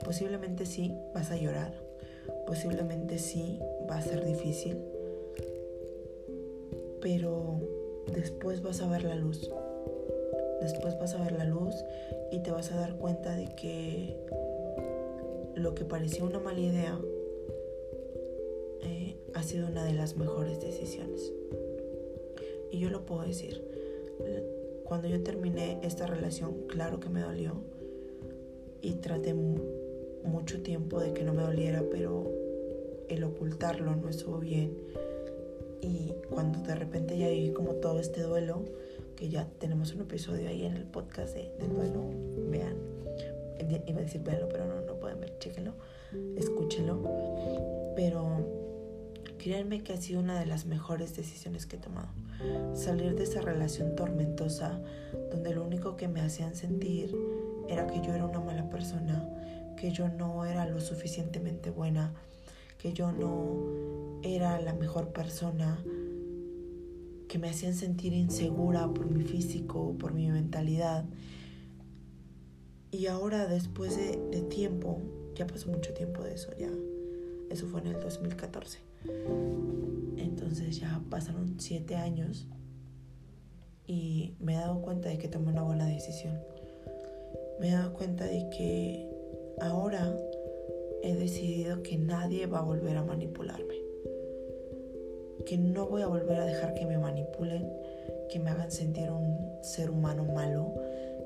Posiblemente 0.04 0.65
sí 0.65 0.94
vas 1.13 1.32
a 1.32 1.38
llorar, 1.38 1.74
posiblemente 2.46 3.17
sí 3.17 3.60
va 3.89 3.98
a 3.98 4.02
ser 4.02 4.26
difícil, 4.26 4.78
pero 7.02 7.60
después 8.13 8.62
vas 8.62 8.82
a 8.82 8.88
ver 8.88 9.04
la 9.04 9.15
luz. 9.15 9.50
Después 10.62 10.97
vas 11.00 11.15
a 11.15 11.24
ver 11.24 11.34
la 11.34 11.45
luz 11.45 11.74
y 12.32 12.39
te 12.39 12.52
vas 12.52 12.71
a 12.71 12.78
dar 12.78 12.95
cuenta 12.95 13.36
de 13.36 13.47
que 13.56 14.15
lo 15.56 15.76
que 15.76 15.86
parecía 15.86 16.24
una 16.24 16.39
mala 16.39 16.60
idea 16.60 17.00
eh, 18.84 19.17
ha 19.34 19.43
sido 19.43 19.67
una 19.67 19.84
de 19.84 19.93
las 19.93 20.15
mejores 20.15 20.62
decisiones. 20.62 21.34
Y 22.71 22.80
yo 22.80 22.89
lo 22.89 23.06
puedo 23.06 23.24
decir. 23.24 23.62
Cuando 24.86 25.08
yo 25.08 25.24
terminé 25.24 25.80
esta 25.84 26.06
relación, 26.06 26.67
claro 26.67 27.00
que 27.00 27.10
me 27.10 27.21
dolió. 27.21 27.54
Y 28.82 28.93
traté 28.95 29.34
mucho 29.34 30.62
tiempo 30.62 31.00
de 31.00 31.13
que 31.13 31.24
no 31.24 31.34
me 31.34 31.43
doliera, 31.43 31.84
pero 31.89 32.30
el 33.08 33.24
ocultarlo 33.24 33.95
no 33.95 34.10
estuvo 34.10 34.39
bien. 34.39 34.78
Y 35.82 36.13
cuando 36.30 36.60
de 36.60 36.76
repente 36.76 37.17
ya 37.17 37.30
viví 37.30 37.52
como 37.52 37.76
todo 37.76 38.00
este 38.00 38.21
duelo, 38.21 38.63
que 39.22 39.30
ya 39.30 39.46
tenemos 39.60 39.94
un 39.94 40.02
episodio 40.02 40.50
ahí 40.50 40.66
en 40.66 40.76
el 40.76 40.86
podcast 40.86 41.36
de, 41.36 41.54
del 41.60 41.72
duelo, 41.76 42.10
vean. 42.50 42.76
Iba 43.86 44.00
a 44.00 44.02
decir 44.02 44.24
véanlo, 44.24 44.50
pero 44.50 44.66
no, 44.66 44.82
no 44.82 44.96
pueden 44.96 45.20
ver, 45.20 45.38
chéquenlo, 45.38 45.76
escúchenlo. 46.36 47.04
Pero 47.96 48.48
créanme 49.38 49.84
que 49.84 49.94
ha 49.94 49.98
sido 49.98 50.22
una 50.22 50.40
de 50.40 50.48
las 50.48 50.66
mejores 50.66 51.16
decisiones 51.16 51.68
que 51.68 51.76
he 51.76 51.80
tomado. 51.80 52.08
Salir 52.74 53.14
de 53.14 53.26
esa 53.26 53.42
relación 53.42 53.96
tormentosa 53.96 54.82
donde 55.30 55.54
lo 55.54 55.66
único 55.66 55.98
que 55.98 56.08
me 56.08 56.22
hacían 56.22 56.56
sentir 56.56 57.16
era 57.70 57.86
que 57.86 58.02
yo 58.02 58.16
era 58.16 58.26
una 58.26 58.40
mala 58.40 58.72
persona, 58.72 59.24
que 59.78 59.92
yo 59.92 60.10
no 60.10 60.46
era 60.46 60.66
lo 60.66 60.82
suficientemente 60.82 61.70
buena, 61.70 62.12
que 62.80 62.94
yo 62.94 63.12
no 63.12 64.20
era 64.24 64.60
la 64.60 64.74
mejor 64.74 65.10
persona, 65.10 65.78
que 67.32 67.39
me 67.39 67.50
hacían 67.50 67.74
sentir 67.74 68.12
insegura 68.12 68.94
por 68.94 69.10
mi 69.10 69.24
físico, 69.24 69.96
por 69.98 70.13
mi 70.13 70.30
mentalidad. 70.30 71.06
Y 72.91 73.08
ahora, 73.08 73.48
después 73.48 73.96
de, 73.96 74.17
de 74.32 74.41
tiempo, 74.41 75.00
ya 75.34 75.48
pasó 75.48 75.70
mucho 75.70 75.94
tiempo 75.94 76.24
de 76.24 76.34
eso, 76.34 76.50
ya. 76.60 76.70
Eso 77.50 77.67
fue 77.67 77.80
en 77.80 77.88
el 77.88 78.02
2014. 78.02 78.80
Entonces 80.17 80.78
ya 80.78 81.02
pasaron 81.10 81.58
siete 81.58 81.96
años 81.96 82.50
y 83.88 84.34
me 84.41 84.56
he 84.56 84.58
dado 84.58 84.82
cuenta 84.82 85.08
de 85.08 85.17
que 85.17 85.30
tomé 85.30 85.52
una 85.54 85.63
buena 85.63 85.86
decisión. 85.86 86.38
Me 87.62 87.70
he 87.70 87.72
dado 87.72 87.94
cuenta 87.94 88.26
de 88.26 88.50
que 88.50 89.10
ahora 89.62 90.17
he 91.02 91.15
decidido 91.15 91.82
que 91.82 91.98
nadie 91.98 92.46
va 92.46 92.60
a 92.60 92.63
volver 92.63 92.98
a 92.98 93.06
manipularme. 93.06 93.81
Que 95.46 95.58
no 95.58 95.88
voy 95.88 96.02
a 96.02 96.08
volver 96.08 96.38
a 96.39 96.46
dejar 96.46 96.74
que 96.74 96.86
me 96.86 96.98
manipulen, 96.98 97.72
que 98.30 98.39
me 98.39 98.50
hagan 98.50 98.72
sentir 98.72 99.10
un 99.12 99.63
ser 99.63 99.89
humano 99.89 100.24
malo, 100.24 100.74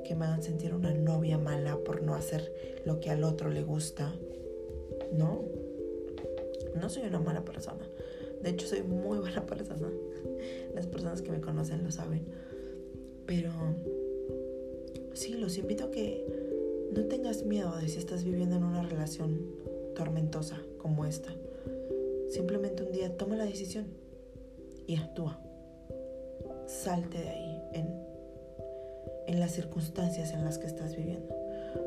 que 0.04 0.16
me 0.16 0.26
hagan 0.26 0.44
sentir 0.44 0.74
una 0.74 0.94
novia 0.94 1.38
mala 1.38 1.78
por 1.78 2.02
no 2.02 2.16
hacer 2.16 2.54
lo 2.86 3.00
que 3.00 3.10
al 3.10 3.24
otro 3.24 3.50
le 3.50 3.64
gusta. 3.64 4.14
No, 5.12 5.44
no 6.80 6.90
soy 6.90 7.04
una 7.04 7.20
mala 7.20 7.44
persona. 7.44 7.88
De 8.42 8.52
hecho, 8.52 8.68
soy 8.68 8.84
muy 8.84 9.18
buena 9.20 9.46
persona. 9.46 9.90
Las 10.74 10.88
personas 10.88 11.22
que 11.22 11.32
me 11.32 11.42
conocen 11.42 11.84
lo 11.84 11.92
saben. 11.92 12.26
Pero 13.26 13.52
sí, 15.14 15.34
los 15.34 15.58
invito 15.58 15.86
a 15.86 15.92
que 15.92 16.24
no 16.94 17.06
tengas 17.06 17.44
miedo 17.44 17.76
de 17.78 17.88
si 17.88 17.98
estás 17.98 18.24
viviendo 18.24 18.56
en 18.56 18.64
una 18.64 18.84
relación 18.84 19.42
tormentosa 19.96 20.62
como 20.78 21.06
esta. 21.06 21.34
Simplemente 22.30 22.84
un 22.84 22.92
día 22.92 23.16
toma 23.18 23.36
la 23.36 23.46
decisión 23.46 23.88
y 24.88 24.96
actúa. 24.98 25.40
Salte 26.68 27.20
de 27.20 27.30
ahí 27.30 27.62
en, 27.74 27.88
en 29.28 29.40
las 29.40 29.52
circunstancias 29.52 30.34
en 30.34 30.44
las 30.44 30.58
que 30.58 30.68
estás 30.68 30.96
viviendo. 30.96 31.36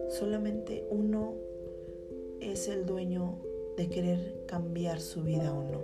Solamente 0.08 0.86
uno 0.90 1.34
es 2.40 2.68
el 2.68 2.86
dueño 2.86 3.38
de 3.76 3.88
querer 3.88 4.44
cambiar 4.46 5.00
su 5.00 5.22
vida 5.22 5.52
o 5.52 5.62
no. 5.62 5.80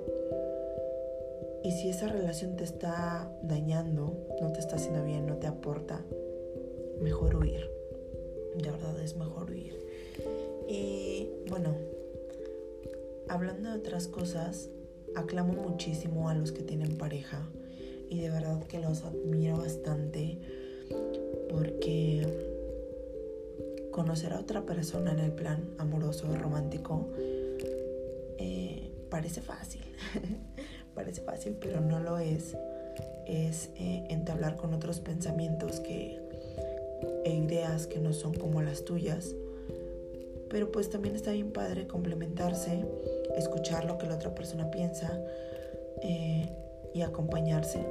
Y 1.62 1.71
si 1.71 1.88
esa 1.88 2.09
relación 2.09 2.57
te 2.57 2.64
está 2.64 3.33
dañando, 3.43 4.27
no 4.40 4.53
te 4.53 4.61
está 4.61 4.77
haciendo 4.77 5.03
bien, 5.05 5.27
no 5.27 5.37
te 5.37 5.47
aporta, 5.47 6.05
mejor 7.01 7.37
huir. 7.37 7.71
De 8.57 8.71
verdad 8.71 9.01
es 9.01 9.17
mejor 9.17 9.51
huir. 9.51 9.81
Y 10.69 11.31
bueno, 11.49 11.75
hablando 13.29 13.71
de 13.71 13.79
otras 13.79 14.09
cosas, 14.09 14.69
aclamo 15.15 15.53
muchísimo 15.53 16.29
a 16.29 16.35
los 16.35 16.53
que 16.53 16.63
tienen 16.63 16.97
pareja 16.97 17.49
y 18.11 18.21
de 18.21 18.31
verdad 18.31 18.63
que 18.65 18.81
los 18.81 19.05
admiro 19.05 19.59
bastante 19.59 20.39
porque 21.51 22.27
conocer 23.91 24.33
a 24.33 24.41
otra 24.41 24.67
persona 24.67 25.13
en 25.13 25.21
el 25.21 25.33
plan 25.33 25.75
amoroso, 25.79 26.35
romántico, 26.37 27.09
parece 29.15 29.43
fácil, 29.43 29.81
parece 30.95 31.21
fácil, 31.21 31.57
pero 31.61 31.81
no 31.81 32.01
lo 32.01 32.19
es. 32.19 32.57
Es 33.29 33.71
eh, 33.77 34.05
entablar 34.11 34.57
con 34.57 34.75
otros 34.75 34.99
pensamientos 34.99 35.79
que, 35.79 36.21
e 37.25 37.33
ideas 37.33 37.87
que 37.87 38.01
no 38.01 38.13
son 38.13 38.35
como 38.35 38.61
las 38.61 38.85
tuyas. 38.85 39.33
Pero 40.50 40.70
pues 40.70 40.90
también 40.90 41.16
está 41.16 41.33
bien 41.33 41.52
padre 41.52 41.87
complementarse, 41.87 42.85
escuchar 43.37 43.85
lo 43.85 43.98
que 43.98 44.07
la 44.07 44.16
otra 44.16 44.35
persona 44.35 44.70
piensa 44.70 45.20
eh, 46.02 46.48
y 46.92 47.02
acompañarse. 47.02 47.85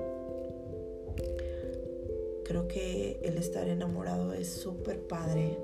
Creo 2.45 2.67
que 2.67 3.19
el 3.23 3.37
estar 3.37 3.67
enamorado 3.67 4.33
es 4.33 4.49
súper 4.49 4.99
padre 5.07 5.57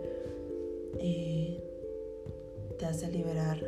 y 0.99 1.59
te 2.77 2.85
hace 2.85 3.11
liberar 3.11 3.63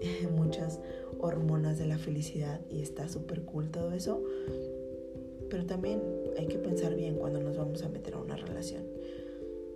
muchas 0.36 0.80
hormonas 1.18 1.78
de 1.78 1.86
la 1.86 1.98
felicidad 1.98 2.60
y 2.70 2.82
está 2.82 3.08
súper 3.08 3.42
cool 3.42 3.70
todo 3.70 3.92
eso. 3.92 4.22
Pero 5.50 5.64
también 5.66 6.00
hay 6.38 6.46
que 6.46 6.58
pensar 6.58 6.94
bien 6.94 7.16
cuando 7.16 7.40
nos 7.40 7.56
vamos 7.56 7.82
a 7.82 7.88
meter 7.88 8.14
a 8.14 8.18
una 8.18 8.36
relación. 8.36 8.84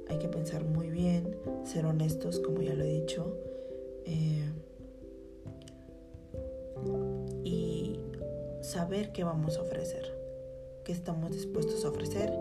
Hay 0.08 0.18
que 0.18 0.28
pensar 0.28 0.64
muy 0.64 0.90
bien, 0.90 1.36
ser 1.64 1.86
honestos, 1.86 2.38
como 2.40 2.62
ya 2.62 2.74
lo 2.74 2.84
he 2.84 3.00
dicho. 3.00 3.36
Eh, 4.04 4.50
y 7.44 7.98
saber 8.60 9.12
qué 9.12 9.24
vamos 9.24 9.58
a 9.58 9.62
ofrecer, 9.62 10.04
qué 10.84 10.92
estamos 10.92 11.32
dispuestos 11.32 11.84
a 11.84 11.90
ofrecer, 11.90 12.32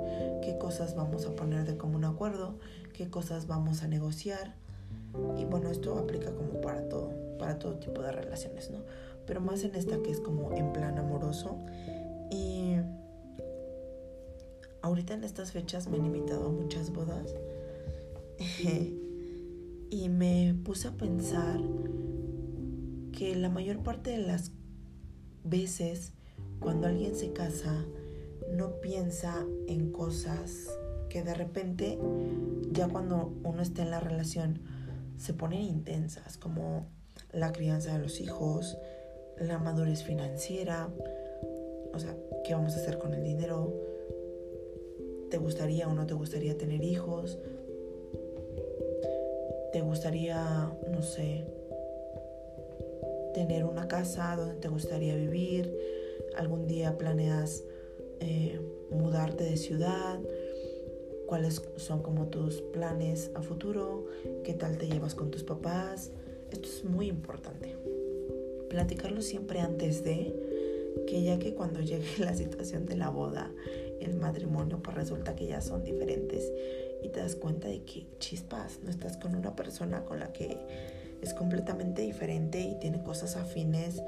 qué 0.41 0.57
cosas 0.57 0.95
vamos 0.95 1.25
a 1.25 1.35
poner 1.35 1.65
de 1.65 1.77
común 1.77 2.05
acuerdo, 2.05 2.55
qué 2.93 3.09
cosas 3.09 3.47
vamos 3.47 3.83
a 3.83 3.87
negociar. 3.87 4.55
Y 5.37 5.45
bueno, 5.45 5.69
esto 5.69 5.97
aplica 5.97 6.33
como 6.33 6.61
para 6.61 6.87
todo 6.87 7.21
para 7.41 7.57
todo 7.57 7.73
tipo 7.73 8.03
de 8.03 8.11
relaciones, 8.11 8.69
¿no? 8.69 8.77
Pero 9.25 9.41
más 9.41 9.63
en 9.63 9.73
esta 9.75 9.97
que 10.03 10.11
es 10.11 10.19
como 10.19 10.53
en 10.53 10.71
plan 10.71 10.97
amoroso. 10.99 11.57
Y 12.29 12.75
ahorita 14.81 15.13
en 15.13 15.23
estas 15.23 15.51
fechas 15.51 15.87
me 15.87 15.97
han 15.97 16.05
invitado 16.05 16.47
a 16.47 16.51
muchas 16.51 16.91
bodas. 16.91 17.33
y 19.89 20.09
me 20.09 20.55
puse 20.63 20.87
a 20.87 20.91
pensar 20.91 21.59
que 23.11 23.35
la 23.35 23.49
mayor 23.49 23.83
parte 23.83 24.11
de 24.11 24.19
las 24.19 24.51
veces 25.43 26.13
cuando 26.59 26.87
alguien 26.87 27.15
se 27.15 27.33
casa 27.33 27.85
no 28.51 28.79
piensa 28.81 29.45
en 29.67 29.91
cosas 29.91 30.69
que 31.09 31.23
de 31.23 31.33
repente 31.33 31.99
ya 32.71 32.87
cuando 32.87 33.33
uno 33.43 33.61
está 33.61 33.81
en 33.83 33.91
la 33.91 33.99
relación 33.99 34.61
se 35.17 35.33
ponen 35.33 35.61
intensas, 35.61 36.37
como 36.37 36.87
la 37.31 37.51
crianza 37.51 37.93
de 37.93 37.99
los 37.99 38.21
hijos, 38.21 38.77
la 39.37 39.59
madurez 39.59 40.03
financiera, 40.03 40.89
o 41.93 41.99
sea, 41.99 42.15
qué 42.43 42.53
vamos 42.53 42.73
a 42.73 42.77
hacer 42.77 42.97
con 42.97 43.13
el 43.13 43.23
dinero, 43.23 43.73
te 45.31 45.37
gustaría 45.37 45.87
o 45.87 45.93
no 45.93 46.05
te 46.05 46.13
gustaría 46.13 46.57
tener 46.57 46.83
hijos, 46.83 47.39
te 49.71 49.81
gustaría, 49.81 50.71
no 50.91 51.01
sé, 51.01 51.45
tener 53.33 53.63
una 53.63 53.87
casa 53.87 54.35
donde 54.35 54.55
te 54.55 54.67
gustaría 54.67 55.15
vivir, 55.15 55.73
algún 56.35 56.67
día 56.67 56.97
planeas 56.97 57.63
eh, 58.19 58.59
mudarte 58.91 59.45
de 59.45 59.55
ciudad, 59.55 60.19
cuáles 61.27 61.61
son 61.77 62.03
como 62.03 62.27
tus 62.27 62.61
planes 62.61 63.31
a 63.33 63.41
futuro, 63.41 64.05
qué 64.43 64.53
tal 64.53 64.77
te 64.77 64.87
llevas 64.87 65.15
con 65.15 65.31
tus 65.31 65.43
papás. 65.43 66.11
Esto 66.51 66.67
es 66.67 66.83
muy 66.83 67.07
importante. 67.07 67.77
Platicarlo 68.69 69.21
siempre 69.21 69.61
antes 69.61 70.03
de 70.03 70.35
que 71.07 71.23
ya 71.23 71.39
que 71.39 71.53
cuando 71.53 71.79
llegue 71.79 72.05
la 72.19 72.33
situación 72.33 72.85
de 72.85 72.97
la 72.97 73.09
boda, 73.09 73.51
el 74.01 74.15
matrimonio, 74.15 74.81
pues 74.81 74.95
resulta 74.95 75.35
que 75.35 75.47
ya 75.47 75.61
son 75.61 75.83
diferentes 75.83 76.51
y 77.03 77.09
te 77.09 77.19
das 77.19 77.35
cuenta 77.35 77.67
de 77.67 77.83
que 77.83 78.07
chispas, 78.19 78.79
no 78.83 78.89
estás 78.89 79.17
con 79.17 79.35
una 79.35 79.55
persona 79.55 80.05
con 80.05 80.19
la 80.19 80.31
que 80.31 80.57
es 81.21 81.33
completamente 81.33 82.01
diferente 82.01 82.59
y 82.59 82.79
tiene 82.79 83.03
cosas 83.03 83.35
afines, 83.35 84.01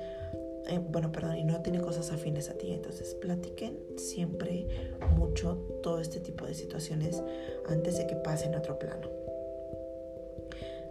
eh, 0.67 0.79
bueno, 0.79 1.11
perdón, 1.11 1.37
y 1.37 1.43
no 1.43 1.61
tiene 1.61 1.81
cosas 1.81 2.11
afines 2.11 2.49
a 2.49 2.53
ti. 2.53 2.71
Entonces, 2.71 3.15
platiquen 3.15 3.77
siempre 3.97 4.67
mucho 5.15 5.55
todo 5.83 5.99
este 5.99 6.19
tipo 6.19 6.45
de 6.45 6.53
situaciones 6.53 7.21
antes 7.67 7.97
de 7.97 8.07
que 8.07 8.15
pasen 8.15 8.55
a 8.55 8.59
otro 8.59 8.79
plano. 8.79 9.09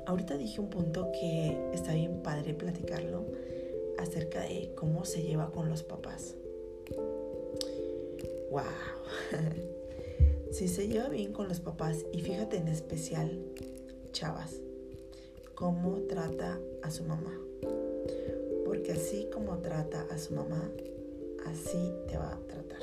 Ahorita 0.07 0.37
dije 0.37 0.61
un 0.61 0.69
punto 0.69 1.13
que 1.13 1.57
está 1.73 1.95
bien 1.95 2.23
padre 2.23 2.55
platicarlo 2.55 3.25
acerca 3.99 4.43
de 4.43 4.73
cómo 4.75 5.05
se 5.05 5.23
lleva 5.23 5.51
con 5.53 5.69
los 5.69 5.83
papás. 5.83 6.35
¡Wow! 8.53 8.65
si 10.51 10.69
se 10.69 10.87
lleva 10.87 11.09
bien 11.09 11.33
con 11.33 11.49
los 11.49 11.61
papás, 11.61 12.05
y 12.13 12.21
fíjate 12.21 12.59
en 12.59 12.69
especial, 12.69 13.41
chavas, 14.13 14.61
cómo 15.55 16.03
trata 16.03 16.61
a 16.83 16.91
su 16.91 17.05
mamá. 17.05 17.35
Porque 18.67 18.93
así 18.93 19.31
como 19.33 19.57
trata 19.61 20.07
a 20.11 20.19
su 20.19 20.35
mamá, 20.35 20.71
así 21.47 21.95
te 22.09 22.19
va 22.19 22.35
a 22.35 22.41
tratar. 22.41 22.83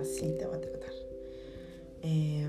Así 0.00 0.36
te 0.38 0.46
va 0.46 0.54
a 0.54 0.60
tratar. 0.60 0.92
Eh, 2.02 2.46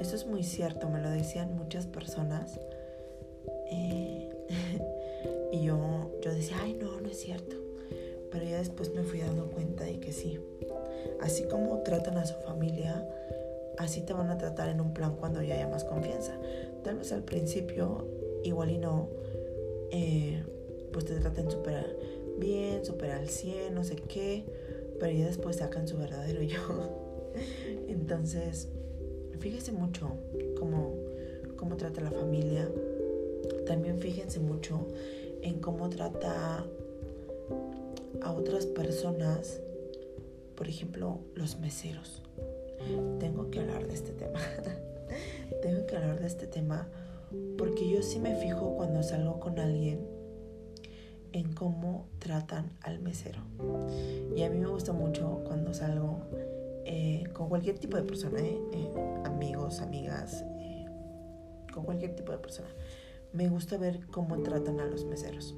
eso 0.00 0.16
es 0.16 0.26
muy 0.26 0.42
cierto, 0.42 0.88
me 0.88 1.00
lo 1.00 1.10
decían 1.10 1.56
muchas 1.56 1.86
personas. 1.86 2.58
Eh, 3.70 4.30
y 5.52 5.62
yo, 5.62 6.10
yo 6.20 6.34
decía, 6.34 6.56
ay, 6.60 6.74
no, 6.74 7.00
no 7.00 7.08
es 7.08 7.20
cierto. 7.20 7.61
Pero 8.32 8.44
ya 8.44 8.58
después 8.58 8.94
me 8.94 9.02
fui 9.02 9.20
dando 9.20 9.50
cuenta 9.50 9.84
de 9.84 10.00
que 10.00 10.12
sí. 10.12 10.40
Así 11.20 11.44
como 11.44 11.82
tratan 11.82 12.16
a 12.16 12.24
su 12.24 12.34
familia, 12.40 13.06
así 13.78 14.00
te 14.00 14.12
van 14.12 14.30
a 14.30 14.38
tratar 14.38 14.70
en 14.70 14.80
un 14.80 14.92
plan 14.94 15.16
cuando 15.16 15.42
ya 15.42 15.54
haya 15.54 15.68
más 15.68 15.84
confianza. 15.84 16.32
Tal 16.82 16.96
vez 16.96 17.12
al 17.12 17.22
principio, 17.22 18.06
igual 18.42 18.70
y 18.70 18.78
no, 18.78 19.08
eh, 19.90 20.42
pues 20.92 21.04
te 21.04 21.14
traten 21.16 21.50
súper 21.50 21.96
bien, 22.38 22.84
súper 22.84 23.10
al 23.12 23.28
100, 23.28 23.74
no 23.74 23.84
sé 23.84 23.96
qué, 23.96 24.44
pero 24.98 25.12
ya 25.12 25.26
después 25.26 25.56
sacan 25.56 25.86
su 25.86 25.98
verdadero 25.98 26.42
yo. 26.42 26.58
Entonces, 27.88 28.68
fíjese 29.38 29.72
mucho 29.72 30.10
cómo, 30.58 30.94
cómo 31.56 31.76
trata 31.76 32.00
la 32.00 32.10
familia. 32.10 32.68
También 33.66 33.98
fíjense 33.98 34.40
mucho 34.40 34.86
en 35.42 35.60
cómo 35.60 35.88
trata 35.88 36.64
a 38.20 38.32
otras 38.32 38.66
personas, 38.66 39.60
por 40.56 40.68
ejemplo, 40.68 41.20
los 41.34 41.58
meseros. 41.58 42.22
Tengo 43.18 43.50
que 43.50 43.60
hablar 43.60 43.86
de 43.86 43.94
este 43.94 44.12
tema. 44.12 44.40
Tengo 45.62 45.86
que 45.86 45.96
hablar 45.96 46.20
de 46.20 46.26
este 46.26 46.46
tema 46.46 46.88
porque 47.56 47.88
yo 47.88 48.02
sí 48.02 48.18
me 48.18 48.34
fijo 48.34 48.74
cuando 48.76 49.02
salgo 49.02 49.40
con 49.40 49.58
alguien 49.58 50.06
en 51.32 51.52
cómo 51.54 52.08
tratan 52.18 52.76
al 52.82 53.00
mesero. 53.00 53.40
Y 54.36 54.42
a 54.42 54.50
mí 54.50 54.58
me 54.58 54.66
gusta 54.66 54.92
mucho 54.92 55.42
cuando 55.46 55.72
salgo 55.72 56.20
eh, 56.84 57.24
con 57.32 57.48
cualquier 57.48 57.78
tipo 57.78 57.96
de 57.96 58.02
persona, 58.02 58.40
eh, 58.40 58.60
eh, 58.72 58.90
amigos, 59.24 59.80
amigas, 59.80 60.44
con 61.72 61.84
cualquier 61.84 62.14
tipo 62.14 62.32
de 62.32 62.38
persona. 62.38 62.68
Me 63.32 63.48
gusta 63.48 63.78
ver 63.78 64.06
cómo 64.10 64.42
tratan 64.42 64.80
a 64.80 64.86
los 64.86 65.04
meseros. 65.06 65.54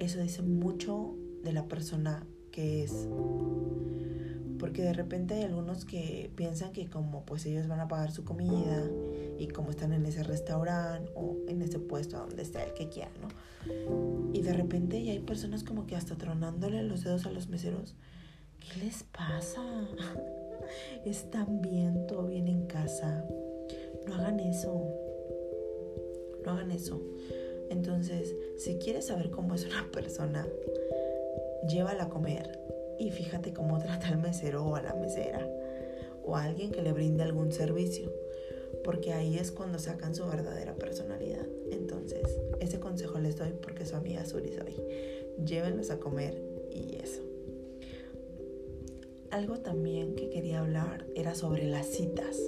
Eso 0.00 0.20
dice 0.20 0.42
mucho 0.42 1.14
de 1.44 1.52
la 1.52 1.66
persona 1.68 2.26
que 2.50 2.84
es. 2.84 3.08
Porque 4.58 4.82
de 4.82 4.92
repente 4.92 5.34
hay 5.34 5.42
algunos 5.42 5.84
que 5.84 6.30
piensan 6.36 6.72
que 6.72 6.88
como 6.88 7.24
pues 7.24 7.44
ellos 7.44 7.68
van 7.68 7.80
a 7.80 7.88
pagar 7.88 8.12
su 8.12 8.24
comida 8.24 8.88
y 9.38 9.48
como 9.48 9.70
están 9.70 9.92
en 9.92 10.06
ese 10.06 10.22
restaurante 10.22 11.10
o 11.14 11.36
en 11.48 11.60
ese 11.60 11.78
puesto 11.78 12.18
donde 12.18 12.42
está 12.42 12.64
el 12.64 12.72
que 12.72 12.88
quiera, 12.88 13.10
¿no? 13.20 13.28
Y 14.32 14.42
de 14.42 14.52
repente 14.52 14.96
hay 14.96 15.18
personas 15.18 15.64
como 15.64 15.86
que 15.86 15.96
hasta 15.96 16.16
tronándole 16.16 16.82
los 16.82 17.04
dedos 17.04 17.26
a 17.26 17.30
los 17.30 17.48
meseros. 17.48 17.94
¿Qué 18.60 18.80
les 18.84 19.02
pasa? 19.02 19.62
Están 21.04 21.60
bien, 21.60 22.06
todo 22.06 22.26
bien 22.26 22.48
en 22.48 22.66
casa. 22.66 23.24
No 24.06 24.14
hagan 24.14 24.40
eso. 24.40 24.82
No 26.44 26.52
hagan 26.52 26.70
eso. 26.70 27.00
Entonces, 27.70 28.34
si 28.58 28.76
quieres 28.76 29.06
saber 29.06 29.30
cómo 29.30 29.54
es 29.54 29.66
una 29.66 29.88
persona, 29.92 30.46
llévala 31.68 32.04
a 32.04 32.08
comer 32.08 32.58
y 32.98 33.10
fíjate 33.10 33.52
cómo 33.52 33.78
trata 33.78 34.08
al 34.08 34.18
mesero 34.18 34.64
o 34.64 34.76
a 34.76 34.82
la 34.82 34.94
mesera 34.94 35.48
o 36.24 36.36
a 36.36 36.44
alguien 36.44 36.70
que 36.70 36.82
le 36.82 36.92
brinde 36.92 37.22
algún 37.22 37.52
servicio, 37.52 38.10
porque 38.82 39.12
ahí 39.12 39.36
es 39.36 39.50
cuando 39.50 39.78
sacan 39.78 40.14
su 40.14 40.26
verdadera 40.26 40.74
personalidad. 40.74 41.46
Entonces, 41.70 42.22
ese 42.60 42.80
consejo 42.80 43.18
les 43.18 43.36
doy 43.36 43.52
porque 43.60 43.84
su 43.84 43.96
amiga 43.96 44.24
Suri 44.24 44.52
soy. 44.52 44.74
Llévenlos 45.44 45.90
a 45.90 45.98
comer 45.98 46.40
y 46.70 46.96
eso. 46.96 47.20
Algo 49.30 49.58
también 49.58 50.14
que 50.14 50.30
quería 50.30 50.60
hablar 50.60 51.06
era 51.14 51.34
sobre 51.34 51.66
las 51.66 51.86
citas. 51.86 52.38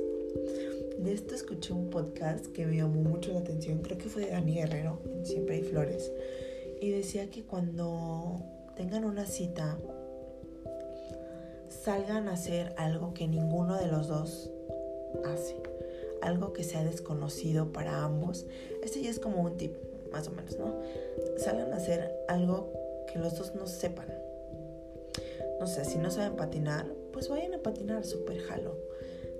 De 0.98 1.12
esto 1.12 1.34
escuché 1.34 1.72
un 1.72 1.90
podcast 1.90 2.46
que 2.46 2.64
me 2.64 2.76
llamó 2.76 3.02
mucho 3.02 3.32
la 3.32 3.40
atención, 3.40 3.82
creo 3.82 3.98
que 3.98 4.08
fue 4.08 4.24
de 4.24 4.30
Dani 4.30 4.54
Guerrero, 4.54 5.00
Siempre 5.24 5.56
hay 5.56 5.62
Flores, 5.62 6.10
y 6.80 6.90
decía 6.90 7.28
que 7.28 7.44
cuando 7.44 8.55
tengan 8.76 9.04
una 9.04 9.26
cita, 9.26 9.78
salgan 11.68 12.28
a 12.28 12.34
hacer 12.34 12.74
algo 12.76 13.14
que 13.14 13.26
ninguno 13.26 13.76
de 13.76 13.86
los 13.86 14.08
dos 14.08 14.50
hace, 15.24 15.56
algo 16.20 16.52
que 16.52 16.62
sea 16.62 16.84
desconocido 16.84 17.72
para 17.72 18.04
ambos. 18.04 18.46
Este 18.84 19.02
ya 19.02 19.10
es 19.10 19.18
como 19.18 19.40
un 19.40 19.56
tip, 19.56 19.74
más 20.12 20.28
o 20.28 20.32
menos, 20.32 20.58
¿no? 20.58 20.74
Salgan 21.38 21.72
a 21.72 21.76
hacer 21.76 22.12
algo 22.28 22.72
que 23.10 23.18
los 23.18 23.36
dos 23.38 23.54
no 23.54 23.66
sepan. 23.66 24.06
No 25.58 25.66
sé, 25.66 25.84
si 25.86 25.96
no 25.96 26.10
saben 26.10 26.36
patinar, 26.36 26.86
pues 27.12 27.30
vayan 27.30 27.54
a 27.54 27.58
patinar, 27.58 28.04
super 28.04 28.38
jalo. 28.40 28.76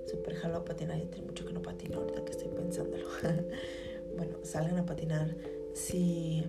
Super 0.07 0.35
jalo 0.35 0.57
a 0.57 0.65
patinar, 0.65 0.97
ya 0.97 1.09
tiene 1.11 1.27
mucho 1.27 1.45
que 1.45 1.53
no 1.53 1.61
patino 1.61 1.99
ahorita 1.99 2.25
que 2.25 2.31
estoy 2.31 2.47
pensándolo. 2.47 3.07
bueno, 4.17 4.37
salgan 4.41 4.79
a 4.79 4.85
patinar. 4.85 5.35
Si 5.73 6.43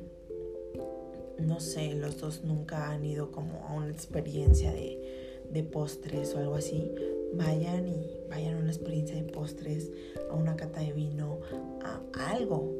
no 1.38 1.60
sé, 1.60 1.94
los 1.94 2.18
dos 2.18 2.44
nunca 2.44 2.90
han 2.90 3.04
ido 3.04 3.30
como 3.30 3.66
a 3.68 3.74
una 3.74 3.90
experiencia 3.90 4.72
de 4.72 5.28
de 5.50 5.62
postres 5.62 6.34
o 6.34 6.38
algo 6.38 6.54
así, 6.54 6.94
vayan 7.34 7.88
y 7.88 8.20
vayan 8.28 8.56
a 8.56 8.58
una 8.58 8.70
experiencia 8.70 9.16
de 9.16 9.24
postres, 9.24 9.90
a 10.30 10.34
una 10.34 10.56
cata 10.56 10.80
de 10.80 10.92
vino, 10.92 11.40
a, 11.82 12.00
algo. 12.30 12.78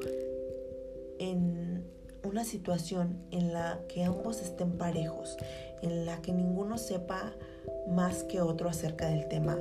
En 1.18 1.84
una 2.24 2.44
situación 2.44 3.18
en 3.30 3.52
la 3.52 3.80
que 3.88 4.04
ambos 4.04 4.42
estén 4.42 4.72
parejos, 4.72 5.36
en 5.82 6.06
la 6.06 6.20
que 6.20 6.32
ninguno 6.32 6.78
sepa 6.78 7.34
más 7.88 8.24
que 8.24 8.40
otro 8.40 8.68
acerca 8.68 9.08
del 9.08 9.28
tema. 9.28 9.58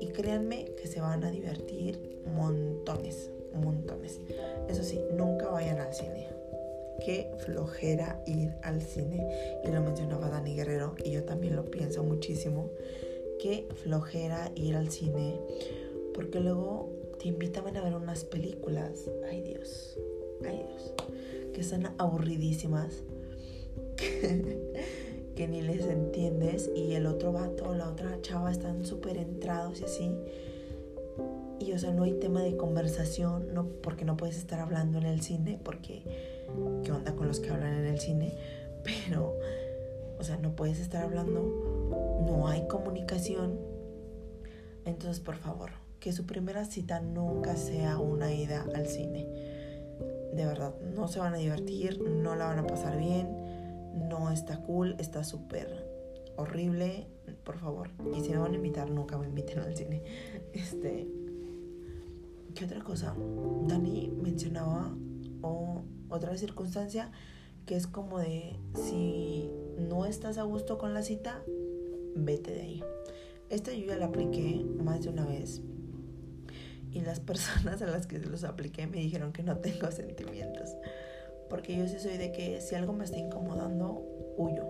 Y 0.00 0.08
créanme 0.08 0.66
que 0.80 0.86
se 0.86 1.00
van 1.00 1.24
a 1.24 1.30
divertir 1.30 2.20
montones, 2.34 3.30
montones. 3.54 4.20
Eso 4.68 4.82
sí, 4.82 5.00
nunca 5.16 5.48
vayan 5.48 5.80
al 5.80 5.94
cine 5.94 6.35
qué 7.04 7.30
flojera 7.38 8.22
ir 8.26 8.54
al 8.62 8.82
cine. 8.82 9.26
Y 9.64 9.70
lo 9.70 9.82
mencionaba 9.82 10.28
Dani 10.28 10.54
Guerrero 10.54 10.94
y 11.04 11.10
yo 11.12 11.24
también 11.24 11.56
lo 11.56 11.64
pienso 11.64 12.02
muchísimo. 12.02 12.70
Qué 13.40 13.68
flojera 13.82 14.50
ir 14.54 14.76
al 14.76 14.90
cine. 14.90 15.38
Porque 16.14 16.40
luego 16.40 16.90
te 17.20 17.28
invitaban 17.28 17.76
a 17.76 17.82
ver 17.82 17.94
unas 17.94 18.24
películas. 18.24 19.10
Ay 19.28 19.42
Dios, 19.42 19.98
ay 20.44 20.64
Dios. 20.68 20.94
Que 21.52 21.62
son 21.62 21.88
aburridísimas. 21.98 23.02
que 25.36 25.46
ni 25.48 25.62
les 25.62 25.86
entiendes. 25.86 26.70
Y 26.74 26.94
el 26.94 27.06
otro 27.06 27.32
vato 27.32 27.70
o 27.70 27.74
la 27.74 27.88
otra 27.88 28.20
chava 28.22 28.50
están 28.50 28.84
súper 28.84 29.18
entrados 29.18 29.80
y 29.80 29.84
así. 29.84 30.10
Y 31.58 31.72
o 31.72 31.78
sea, 31.78 31.92
no 31.92 32.02
hay 32.02 32.12
tema 32.14 32.42
de 32.42 32.56
conversación, 32.56 33.54
no, 33.54 33.66
porque 33.82 34.04
no 34.04 34.16
puedes 34.16 34.36
estar 34.36 34.60
hablando 34.60 34.98
en 34.98 35.06
el 35.06 35.22
cine, 35.22 35.58
porque 35.62 36.02
qué 36.82 36.92
onda 36.92 37.14
con 37.14 37.28
los 37.28 37.40
que 37.40 37.50
hablan 37.50 37.74
en 37.74 37.86
el 37.86 38.00
cine, 38.00 38.36
pero, 38.82 39.38
o 40.18 40.22
sea, 40.22 40.36
no 40.36 40.54
puedes 40.54 40.78
estar 40.80 41.02
hablando, 41.02 42.22
no 42.26 42.48
hay 42.48 42.66
comunicación. 42.66 43.58
Entonces, 44.84 45.20
por 45.20 45.36
favor, 45.36 45.70
que 46.00 46.12
su 46.12 46.26
primera 46.26 46.64
cita 46.64 47.00
nunca 47.00 47.56
sea 47.56 47.98
una 47.98 48.32
ida 48.32 48.64
al 48.74 48.86
cine. 48.86 49.26
De 50.34 50.44
verdad, 50.44 50.74
no 50.94 51.08
se 51.08 51.18
van 51.18 51.34
a 51.34 51.38
divertir, 51.38 52.00
no 52.00 52.36
la 52.36 52.46
van 52.46 52.58
a 52.58 52.66
pasar 52.66 52.96
bien, 52.98 53.28
no 54.08 54.30
está 54.30 54.62
cool, 54.62 54.94
está 54.98 55.24
súper 55.24 55.86
horrible 56.36 57.08
por 57.44 57.58
favor. 57.58 57.90
Y 58.14 58.20
si 58.20 58.30
me 58.30 58.38
van 58.38 58.52
a 58.52 58.56
invitar, 58.56 58.90
nunca 58.90 59.16
me 59.18 59.26
inviten 59.26 59.60
al 59.60 59.74
cine. 59.76 60.02
Este. 60.52 61.06
¿Qué 62.54 62.64
otra 62.64 62.82
cosa? 62.82 63.14
Dani 63.66 64.10
mencionaba 64.22 64.96
o 65.42 65.84
otra 66.08 66.36
circunstancia 66.36 67.10
que 67.66 67.76
es 67.76 67.86
como 67.86 68.20
de 68.20 68.56
si 68.74 69.50
no 69.78 70.06
estás 70.06 70.38
a 70.38 70.44
gusto 70.44 70.78
con 70.78 70.94
la 70.94 71.02
cita, 71.02 71.42
vete 72.14 72.52
de 72.52 72.60
ahí. 72.60 72.84
Esta 73.50 73.72
yo 73.72 73.86
ya 73.86 73.96
la 73.96 74.06
apliqué 74.06 74.64
más 74.82 75.02
de 75.02 75.10
una 75.10 75.26
vez 75.26 75.60
y 76.92 77.00
las 77.00 77.20
personas 77.20 77.82
a 77.82 77.86
las 77.86 78.06
que 78.06 78.18
los 78.18 78.44
apliqué 78.44 78.86
me 78.86 78.98
dijeron 78.98 79.32
que 79.32 79.42
no 79.42 79.58
tengo 79.58 79.90
sentimientos. 79.90 80.70
Porque 81.50 81.76
yo 81.76 81.86
sí 81.86 81.98
soy 81.98 82.16
de 82.16 82.32
que 82.32 82.60
si 82.60 82.74
algo 82.74 82.92
me 82.92 83.04
está 83.04 83.18
incomodando, 83.18 84.02
huyo. 84.36 84.64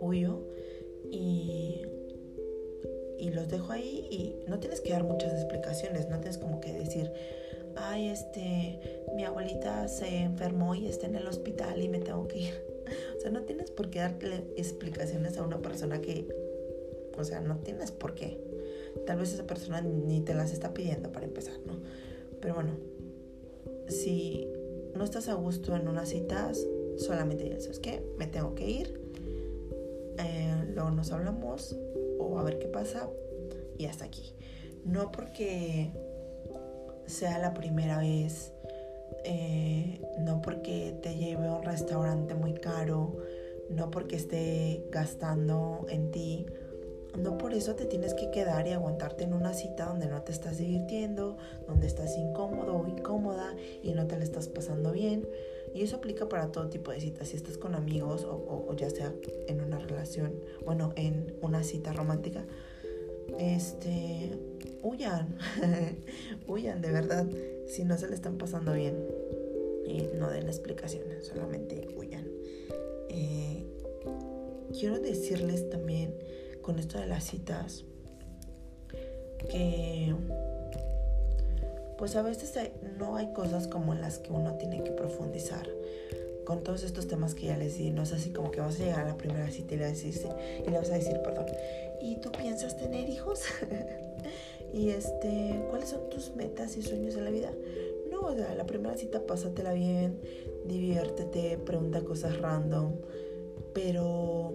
Huyo 0.00 0.48
y, 1.10 1.82
y 3.18 3.30
los 3.30 3.48
dejo 3.48 3.72
ahí 3.72 4.08
y 4.10 4.48
no 4.48 4.58
tienes 4.58 4.80
que 4.80 4.90
dar 4.90 5.04
muchas 5.04 5.32
explicaciones, 5.32 6.08
no 6.08 6.18
tienes 6.18 6.38
como 6.38 6.60
que 6.60 6.72
decir, 6.72 7.12
ay, 7.80 8.08
este, 8.08 8.80
mi 9.14 9.24
abuelita 9.24 9.88
se 9.88 10.22
enfermó 10.22 10.74
y 10.74 10.86
está 10.86 11.06
en 11.06 11.16
el 11.16 11.26
hospital 11.26 11.82
y 11.82 11.88
me 11.88 12.00
tengo 12.00 12.26
que 12.28 12.38
ir. 12.40 12.68
O 13.18 13.20
sea, 13.20 13.30
no 13.30 13.42
tienes 13.42 13.70
por 13.70 13.90
qué 13.90 13.98
darle 13.98 14.44
explicaciones 14.56 15.36
a 15.36 15.42
una 15.42 15.60
persona 15.60 16.00
que, 16.00 16.26
o 17.18 17.24
sea, 17.24 17.40
no 17.40 17.58
tienes 17.58 17.90
por 17.90 18.14
qué. 18.14 18.40
Tal 19.06 19.18
vez 19.18 19.34
esa 19.34 19.46
persona 19.46 19.82
ni 19.82 20.20
te 20.20 20.32
las 20.32 20.54
está 20.54 20.72
pidiendo 20.72 21.12
para 21.12 21.26
empezar, 21.26 21.58
¿no? 21.66 21.74
Pero 22.40 22.54
bueno, 22.54 22.78
si 23.88 24.48
no 24.94 25.04
estás 25.04 25.28
a 25.28 25.34
gusto 25.34 25.76
en 25.76 25.86
unas 25.86 26.08
citas, 26.08 26.66
solamente 26.96 27.44
dices, 27.44 27.64
¿sabes 27.64 27.78
qué? 27.78 28.02
Me 28.16 28.26
tengo 28.26 28.54
que 28.54 28.70
ir. 28.70 29.00
Eh, 30.18 30.64
luego 30.74 30.90
nos 30.90 31.12
hablamos 31.12 31.76
o 32.18 32.38
a 32.38 32.42
ver 32.42 32.58
qué 32.58 32.68
pasa 32.68 33.10
y 33.76 33.84
hasta 33.84 34.04
aquí. 34.04 34.34
No 34.84 35.12
porque 35.12 35.90
sea 37.08 37.38
la 37.38 37.54
primera 37.54 37.98
vez, 37.98 38.52
eh, 39.24 40.00
no 40.20 40.40
porque 40.42 40.94
te 41.02 41.16
lleve 41.16 41.46
a 41.46 41.54
un 41.54 41.62
restaurante 41.62 42.34
muy 42.34 42.54
caro, 42.54 43.16
no 43.70 43.90
porque 43.90 44.16
esté 44.16 44.84
gastando 44.90 45.86
en 45.88 46.10
ti, 46.10 46.46
no 47.16 47.38
por 47.38 47.54
eso 47.54 47.74
te 47.74 47.86
tienes 47.86 48.14
que 48.14 48.30
quedar 48.30 48.66
y 48.66 48.72
aguantarte 48.72 49.24
en 49.24 49.32
una 49.32 49.54
cita 49.54 49.86
donde 49.86 50.06
no 50.06 50.22
te 50.22 50.32
estás 50.32 50.58
divirtiendo, 50.58 51.36
donde 51.66 51.86
estás 51.86 52.16
incómodo 52.16 52.76
o 52.76 52.86
incómoda 52.86 53.54
y 53.82 53.92
no 53.92 54.06
te 54.06 54.16
la 54.16 54.24
estás 54.24 54.48
pasando 54.48 54.92
bien. 54.92 55.26
Y 55.74 55.82
eso 55.82 55.96
aplica 55.96 56.28
para 56.28 56.52
todo 56.52 56.68
tipo 56.68 56.92
de 56.92 57.00
citas. 57.00 57.28
Si 57.28 57.36
estás 57.36 57.58
con 57.58 57.74
amigos 57.74 58.24
o, 58.24 58.66
o 58.68 58.74
ya 58.74 58.88
sea 58.90 59.12
en 59.46 59.60
una 59.60 59.78
relación, 59.78 60.34
bueno, 60.64 60.92
en 60.96 61.34
una 61.42 61.62
cita 61.62 61.92
romántica, 61.92 62.44
este, 63.38 64.38
huyan, 64.82 65.36
huyan 66.46 66.80
de 66.80 66.90
verdad, 66.90 67.26
si 67.66 67.84
no 67.84 67.96
se 67.98 68.08
le 68.08 68.14
están 68.14 68.38
pasando 68.38 68.72
bien. 68.72 68.96
Y 69.86 70.08
no 70.18 70.30
den 70.30 70.48
explicaciones, 70.48 71.26
solamente 71.26 71.88
huyan. 71.96 72.26
Eh, 73.08 73.64
quiero 74.78 74.98
decirles 75.00 75.68
también 75.70 76.14
con 76.60 76.78
esto 76.78 76.98
de 76.98 77.06
las 77.06 77.24
citas 77.24 77.84
que 79.50 80.14
pues 81.96 82.14
a 82.16 82.22
veces 82.22 82.52
no 82.98 83.16
hay 83.16 83.32
cosas 83.32 83.66
como 83.66 83.94
las 83.94 84.18
que 84.18 84.30
uno 84.30 84.54
tiene 84.54 84.84
que 84.84 84.92
profundizar 84.92 85.66
con 86.48 86.62
todos 86.62 86.82
estos 86.82 87.06
temas 87.06 87.34
que 87.34 87.48
ya 87.48 87.58
les 87.58 87.76
di, 87.76 87.90
no 87.90 88.04
es 88.04 88.14
así 88.14 88.30
como 88.30 88.50
que 88.50 88.62
vas 88.62 88.80
a 88.80 88.82
llegar 88.82 89.00
a 89.00 89.08
la 89.08 89.18
primera 89.18 89.50
cita 89.50 89.74
y 89.74 89.76
le, 89.76 89.90
y 89.90 90.70
le 90.70 90.78
vas 90.78 90.90
a 90.90 90.94
decir, 90.94 91.20
perdón, 91.22 91.44
¿y 92.00 92.16
tú 92.16 92.32
piensas 92.32 92.78
tener 92.78 93.06
hijos? 93.06 93.42
y 94.72 94.88
este, 94.88 95.62
¿cuáles 95.68 95.90
son 95.90 96.08
tus 96.08 96.34
metas 96.36 96.78
y 96.78 96.82
sueños 96.82 97.16
en 97.16 97.26
la 97.26 97.30
vida? 97.30 97.52
No, 98.10 98.20
o 98.22 98.34
sea, 98.34 98.54
la 98.54 98.64
primera 98.64 98.96
cita 98.96 99.26
pásatela 99.26 99.74
bien, 99.74 100.22
diviértete, 100.64 101.58
pregunta 101.58 102.00
cosas 102.00 102.40
random, 102.40 102.94
pero 103.74 104.54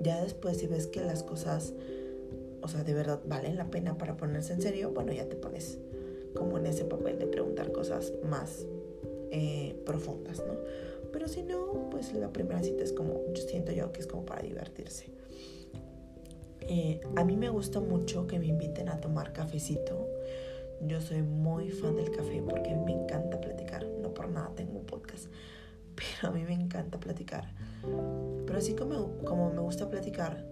ya 0.00 0.22
después 0.22 0.58
si 0.58 0.68
ves 0.68 0.86
que 0.86 1.00
las 1.00 1.24
cosas, 1.24 1.74
o 2.62 2.68
sea, 2.68 2.84
de 2.84 2.94
verdad 2.94 3.18
valen 3.26 3.56
la 3.56 3.72
pena 3.72 3.98
para 3.98 4.16
ponerse 4.16 4.52
en 4.52 4.62
serio, 4.62 4.92
bueno, 4.92 5.12
ya 5.12 5.28
te 5.28 5.34
pones 5.34 5.78
como 6.36 6.58
en 6.58 6.66
ese 6.66 6.84
papel 6.84 7.18
de 7.18 7.26
preguntar 7.26 7.72
cosas 7.72 8.12
más 8.22 8.66
eh, 9.32 9.74
profundas, 9.84 10.38
¿no? 10.46 10.87
Pero 11.12 11.28
si 11.28 11.42
no, 11.42 11.88
pues 11.90 12.12
la 12.12 12.32
primera 12.32 12.62
cita 12.62 12.84
es 12.84 12.92
como, 12.92 13.20
yo 13.34 13.42
siento 13.42 13.72
yo 13.72 13.92
que 13.92 14.00
es 14.00 14.06
como 14.06 14.24
para 14.24 14.42
divertirse. 14.42 15.10
Eh, 16.60 17.00
a 17.16 17.24
mí 17.24 17.36
me 17.36 17.48
gusta 17.48 17.80
mucho 17.80 18.26
que 18.26 18.38
me 18.38 18.46
inviten 18.46 18.90
a 18.90 19.00
tomar 19.00 19.32
cafecito. 19.32 20.06
Yo 20.82 21.00
soy 21.00 21.22
muy 21.22 21.70
fan 21.70 21.96
del 21.96 22.10
café 22.10 22.42
porque 22.42 22.76
me 22.76 22.92
encanta 22.92 23.40
platicar. 23.40 23.86
No 24.02 24.12
por 24.12 24.28
nada 24.28 24.52
tengo 24.54 24.78
un 24.78 24.84
podcast, 24.84 25.28
pero 25.94 26.28
a 26.28 26.30
mí 26.30 26.44
me 26.44 26.52
encanta 26.52 27.00
platicar. 27.00 27.54
Pero 28.46 28.58
así 28.58 28.74
como, 28.74 29.16
como 29.24 29.50
me 29.50 29.60
gusta 29.60 29.88
platicar, 29.88 30.44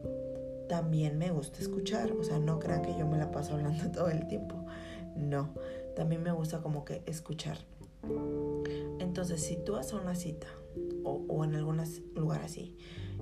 también 0.69 1.19
me 1.19 1.31
gusta 1.31 1.61
escuchar. 1.61 2.13
O 2.13 2.25
sea, 2.25 2.39
no 2.39 2.59
crean 2.59 2.83
que 2.83 2.97
yo 2.97 3.07
me 3.07 3.19
la 3.19 3.31
paso 3.31 3.53
hablando 3.53 3.91
todo 3.93 4.09
el 4.09 4.27
tiempo. 4.27 4.57
No, 5.17 5.51
también 5.95 6.23
me 6.23 6.33
gusta 6.33 6.61
como 6.61 6.85
que 6.85 7.03
escuchar. 7.07 7.59
Entonces, 8.99 9.43
si 9.43 9.57
tú 9.57 9.73
vas 9.73 9.93
a 9.93 9.97
una 9.97 10.15
cita 10.15 10.49
o, 11.05 11.45
en 11.45 11.55
algún 11.55 11.81
lugar 12.15 12.43
así 12.43 12.75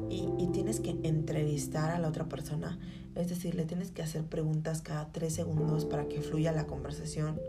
y, 0.09 0.28
y, 0.39 0.49
tienes 0.49 0.80
que 0.80 0.99
entrevistar 1.03 1.91
a 1.91 1.99
la 1.99 2.09
otra 2.09 2.28
persona, 2.28 2.78
es 3.14 3.28
decir, 3.28 3.55
le 3.55 3.64
tienes 3.64 3.91
que 3.91 4.03
hacer 4.03 4.24
preguntas 4.24 4.80
cada 4.80 5.12
tres 5.12 5.35
segundos 5.35 5.85
para 5.85 6.09
que 6.09 6.20
fluya 6.20 6.51
la 6.53 6.66
conversación, 6.66 7.41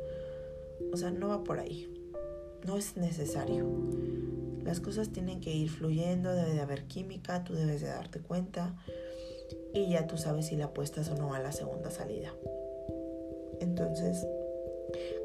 o 0.91 0.97
sea, 0.97 1.11
no 1.11 1.29
va 1.29 1.43
por 1.43 1.59
ahí. 1.59 1.91
No 2.65 2.77
es 2.77 2.97
necesario. 2.97 3.67
Las 4.63 4.79
cosas 4.79 5.09
tienen 5.09 5.39
que 5.39 5.53
ir 5.53 5.69
fluyendo, 5.69 6.33
debe 6.33 6.53
de 6.53 6.61
haber 6.61 6.85
química, 6.85 7.43
tú 7.43 7.53
debes 7.53 7.81
de 7.81 7.87
darte 7.87 8.19
cuenta 8.19 8.75
y 9.73 9.91
ya 9.91 10.07
tú 10.07 10.17
sabes 10.17 10.47
si 10.47 10.55
le 10.55 10.63
apuestas 10.63 11.09
o 11.09 11.15
no 11.15 11.33
a 11.33 11.39
la 11.39 11.51
segunda 11.51 11.91
salida. 11.91 12.33
Entonces, 13.59 14.25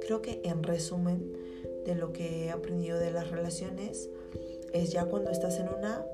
creo 0.06 0.20
que 0.20 0.42
en 0.44 0.62
resumen 0.62 1.32
de 1.90 1.96
lo 1.96 2.12
que 2.12 2.46
he 2.46 2.50
aprendido 2.50 3.00
de 3.00 3.10
las 3.10 3.30
relaciones 3.30 4.08
es 4.72 4.92
ya 4.92 5.06
cuando 5.06 5.30
estás 5.30 5.58
en 5.58 5.68
una, 5.68 6.06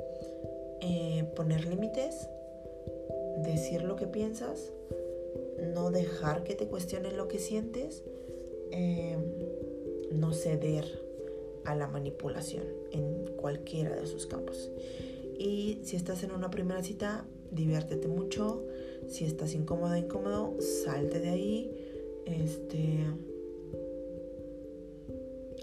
eh, 0.80 1.30
poner 1.36 1.66
límites, 1.66 2.28
decir 3.44 3.82
lo 3.82 3.96
que 3.96 4.06
piensas, 4.06 4.72
no 5.74 5.90
dejar 5.90 6.44
que 6.44 6.54
te 6.54 6.66
cuestionen 6.66 7.18
lo 7.18 7.28
que 7.28 7.38
sientes, 7.38 8.02
eh, 8.70 9.18
no 10.12 10.32
ceder 10.32 10.86
a 11.66 11.74
la 11.74 11.88
manipulación 11.88 12.64
en 12.92 13.26
cualquiera 13.36 13.96
de 13.96 14.06
sus 14.06 14.24
campos. 14.24 14.70
Y 15.38 15.80
si 15.84 15.96
estás 15.96 16.22
en 16.22 16.32
una 16.32 16.48
primera 16.48 16.82
cita, 16.82 17.26
diviértete 17.50 18.08
mucho. 18.08 18.64
Si 19.08 19.26
estás 19.26 19.52
incómodo, 19.52 19.94
incómodo, 19.94 20.54
salte 20.60 21.20
de 21.20 21.28
ahí. 21.28 21.70
Este. 22.24 23.00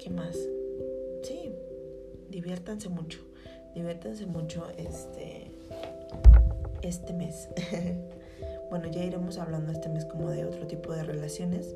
¿Qué 0.04 0.10
más? 0.10 0.38
Sí, 1.22 1.50
diviértanse 2.30 2.90
mucho. 2.90 3.20
Diviértanse 3.74 4.26
mucho 4.26 4.68
este. 4.78 5.50
Este 6.82 7.14
mes. 7.14 7.48
bueno, 8.70 8.92
ya 8.92 9.02
iremos 9.02 9.38
hablando 9.38 9.72
este 9.72 9.88
mes 9.88 10.04
como 10.04 10.30
de 10.30 10.44
otro 10.44 10.68
tipo 10.68 10.92
de 10.92 11.04
relaciones. 11.04 11.74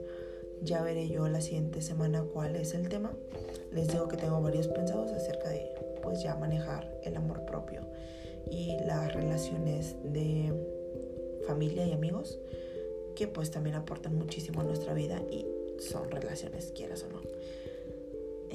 Ya 0.62 0.84
veré 0.84 1.08
yo 1.08 1.30
la 1.30 1.40
siguiente 1.40 1.82
semana 1.82 2.22
cuál 2.22 2.58
es 2.58 2.74
el 2.74 2.90
tema. 2.90 3.14
Les 3.72 3.88
digo 3.88 4.10
que 4.10 4.18
tengo 4.18 4.42
varios 4.42 4.68
pensados 4.68 5.14
acerca 5.14 5.48
de 5.48 5.72
pues 6.04 6.22
ya 6.22 6.36
manejar 6.36 7.00
el 7.04 7.16
amor 7.16 7.46
propio 7.46 7.84
y 8.52 8.78
las 8.84 9.14
relaciones 9.14 9.96
de 10.04 10.54
familia 11.48 11.86
y 11.86 11.94
amigos 11.94 12.40
que 13.16 13.30
pues 13.30 13.52
también 13.52 13.78
aportan 13.78 14.16
muchísimo 14.16 14.60
a 14.60 14.64
nuestra 14.66 14.94
vida 14.94 15.22
y 15.32 15.46
son 15.80 16.12
relaciones, 16.12 16.74
quieras 16.76 17.04
o 17.04 17.10
no. 17.10 17.37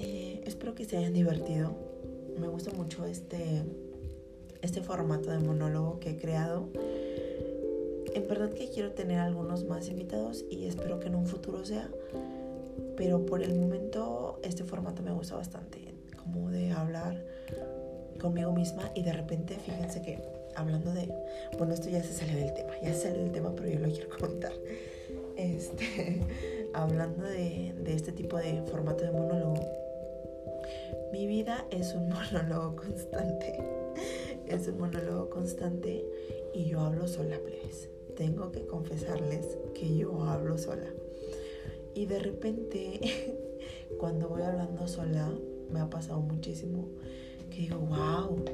Eh, 0.02 0.42
espero 0.46 0.74
que 0.74 0.84
se 0.84 0.96
hayan 0.96 1.12
divertido. 1.12 1.72
Me 2.38 2.48
gusta 2.48 2.72
mucho 2.72 3.06
este, 3.06 3.62
este 4.60 4.82
formato 4.82 5.30
de 5.30 5.38
monólogo 5.38 6.00
que 6.00 6.10
he 6.10 6.16
creado. 6.16 6.68
En 8.12 8.26
verdad 8.26 8.50
que 8.50 8.68
quiero 8.68 8.90
tener 8.90 9.20
algunos 9.20 9.64
más 9.64 9.88
invitados 9.88 10.44
y 10.50 10.66
espero 10.66 10.98
que 10.98 11.06
en 11.06 11.14
un 11.14 11.26
futuro 11.26 11.64
sea. 11.64 11.88
Pero 12.96 13.24
por 13.24 13.42
el 13.42 13.54
momento 13.54 14.40
este 14.42 14.64
formato 14.64 15.02
me 15.02 15.12
gusta 15.12 15.36
bastante. 15.36 15.94
Como 16.16 16.50
de 16.50 16.72
hablar 16.72 17.24
conmigo 18.20 18.52
misma 18.52 18.90
y 18.94 19.02
de 19.02 19.12
repente 19.12 19.56
fíjense 19.64 20.02
que 20.02 20.18
hablando 20.56 20.92
de... 20.92 21.12
Bueno, 21.58 21.74
esto 21.74 21.88
ya 21.88 22.02
se 22.02 22.12
salió 22.12 22.36
del 22.36 22.52
tema. 22.54 22.72
Ya 22.82 22.92
se 22.92 23.02
salió 23.02 23.22
del 23.22 23.30
tema 23.30 23.52
pero 23.54 23.68
yo 23.68 23.78
lo 23.78 23.88
quiero 23.88 24.08
contar. 24.18 24.52
Este, 25.36 26.20
hablando 26.74 27.22
de, 27.22 27.72
de 27.84 27.94
este 27.94 28.10
tipo 28.10 28.36
de 28.36 28.62
formato 28.62 29.04
de 29.04 29.12
monólogo. 29.12 29.54
Mi 31.12 31.26
vida 31.26 31.66
es 31.70 31.94
un 31.94 32.08
monólogo 32.32 32.76
constante. 32.76 33.56
Es 34.46 34.66
un 34.68 34.78
monólogo 34.78 35.30
constante 35.30 36.04
y 36.54 36.66
yo 36.66 36.80
hablo 36.80 37.06
sola, 37.06 37.38
plebes. 37.38 37.88
Tengo 38.16 38.52
que 38.52 38.66
confesarles 38.66 39.58
que 39.74 39.96
yo 39.96 40.22
hablo 40.24 40.58
sola. 40.58 40.88
Y 41.94 42.06
de 42.06 42.18
repente, 42.18 43.00
cuando 43.98 44.28
voy 44.28 44.42
hablando 44.42 44.86
sola, 44.88 45.30
me 45.70 45.80
ha 45.80 45.88
pasado 45.88 46.20
muchísimo 46.20 46.88
que 47.50 47.58
digo, 47.58 47.78
wow, 47.78 48.44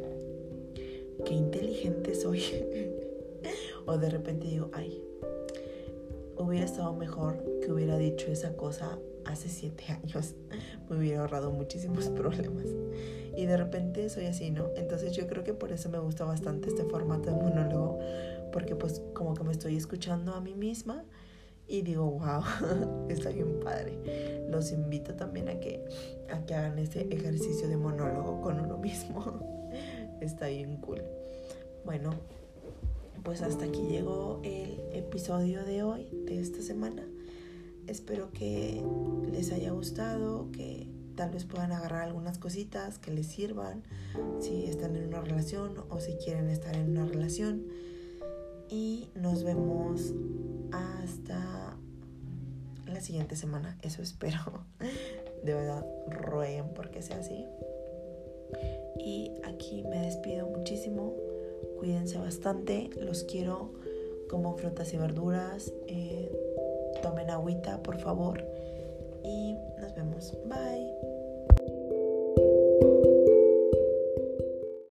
qué 1.24 1.34
inteligente 1.34 2.14
soy. 2.14 2.42
o 3.86 3.96
de 3.96 4.10
repente 4.10 4.46
digo, 4.48 4.70
ay, 4.72 5.02
hubiera 6.36 6.66
estado 6.66 6.92
mejor 6.94 7.42
que 7.60 7.72
hubiera 7.72 7.96
dicho 7.98 8.26
esa 8.30 8.56
cosa 8.56 8.98
hace 9.28 9.48
siete 9.48 9.84
años. 9.92 10.34
Me 10.88 10.96
hubiera 10.96 11.20
ahorrado 11.20 11.50
muchísimos 11.50 12.08
problemas. 12.10 12.66
Y 13.36 13.46
de 13.46 13.56
repente 13.56 14.08
soy 14.08 14.26
así, 14.26 14.50
¿no? 14.50 14.70
Entonces 14.76 15.12
yo 15.12 15.26
creo 15.26 15.44
que 15.44 15.54
por 15.54 15.70
eso 15.70 15.88
me 15.88 15.98
gusta 15.98 16.24
bastante 16.24 16.68
este 16.68 16.84
formato 16.84 17.30
de 17.30 17.36
monólogo, 17.36 18.00
porque 18.52 18.74
pues 18.74 19.00
como 19.14 19.34
que 19.34 19.44
me 19.44 19.52
estoy 19.52 19.76
escuchando 19.76 20.34
a 20.34 20.40
mí 20.40 20.54
misma 20.54 21.04
y 21.68 21.82
digo, 21.82 22.10
wow, 22.10 22.42
está 23.08 23.30
bien 23.30 23.60
padre. 23.60 24.46
Los 24.48 24.72
invito 24.72 25.14
también 25.14 25.48
a 25.48 25.60
que, 25.60 25.84
a 26.30 26.44
que 26.44 26.54
hagan 26.54 26.78
ese 26.78 27.02
ejercicio 27.10 27.68
de 27.68 27.76
monólogo 27.76 28.40
con 28.40 28.58
uno 28.58 28.78
mismo. 28.78 29.68
está 30.20 30.48
bien 30.48 30.78
cool. 30.78 31.02
Bueno, 31.84 32.10
pues 33.22 33.42
hasta 33.42 33.66
aquí 33.66 33.82
llegó 33.82 34.40
el 34.42 34.80
episodio 34.92 35.64
de 35.64 35.82
hoy, 35.82 36.08
de 36.26 36.40
esta 36.40 36.62
semana. 36.62 37.07
Espero 37.88 38.30
que 38.32 38.82
les 39.32 39.50
haya 39.50 39.70
gustado, 39.70 40.50
que 40.52 40.86
tal 41.16 41.30
vez 41.30 41.44
puedan 41.44 41.72
agarrar 41.72 42.02
algunas 42.02 42.38
cositas 42.38 42.98
que 42.98 43.10
les 43.10 43.26
sirvan 43.26 43.82
si 44.40 44.66
están 44.66 44.94
en 44.94 45.08
una 45.08 45.20
relación 45.20 45.74
o 45.88 45.98
si 45.98 46.12
quieren 46.16 46.48
estar 46.50 46.76
en 46.76 46.90
una 46.90 47.06
relación. 47.06 47.64
Y 48.70 49.08
nos 49.14 49.42
vemos 49.42 50.12
hasta 50.70 51.76
la 52.86 53.00
siguiente 53.00 53.36
semana. 53.36 53.78
Eso 53.82 54.02
espero. 54.02 54.64
De 55.44 55.54
verdad, 55.54 55.86
rueguen 56.08 56.74
porque 56.74 57.00
sea 57.00 57.18
así. 57.18 57.46
Y 58.98 59.32
aquí 59.44 59.82
me 59.84 60.02
despido 60.02 60.46
muchísimo. 60.46 61.14
Cuídense 61.78 62.18
bastante. 62.18 62.90
Los 63.00 63.24
quiero 63.24 63.72
como 64.28 64.56
frutas 64.56 64.92
y 64.92 64.98
verduras. 64.98 65.72
Eh, 65.86 66.30
tomen 67.00 67.30
agüita, 67.30 67.78
por 67.82 67.98
favor. 67.98 68.44
Y 69.24 69.56
nos 69.78 69.94
vemos. 69.94 70.32
Bye. 70.46 71.07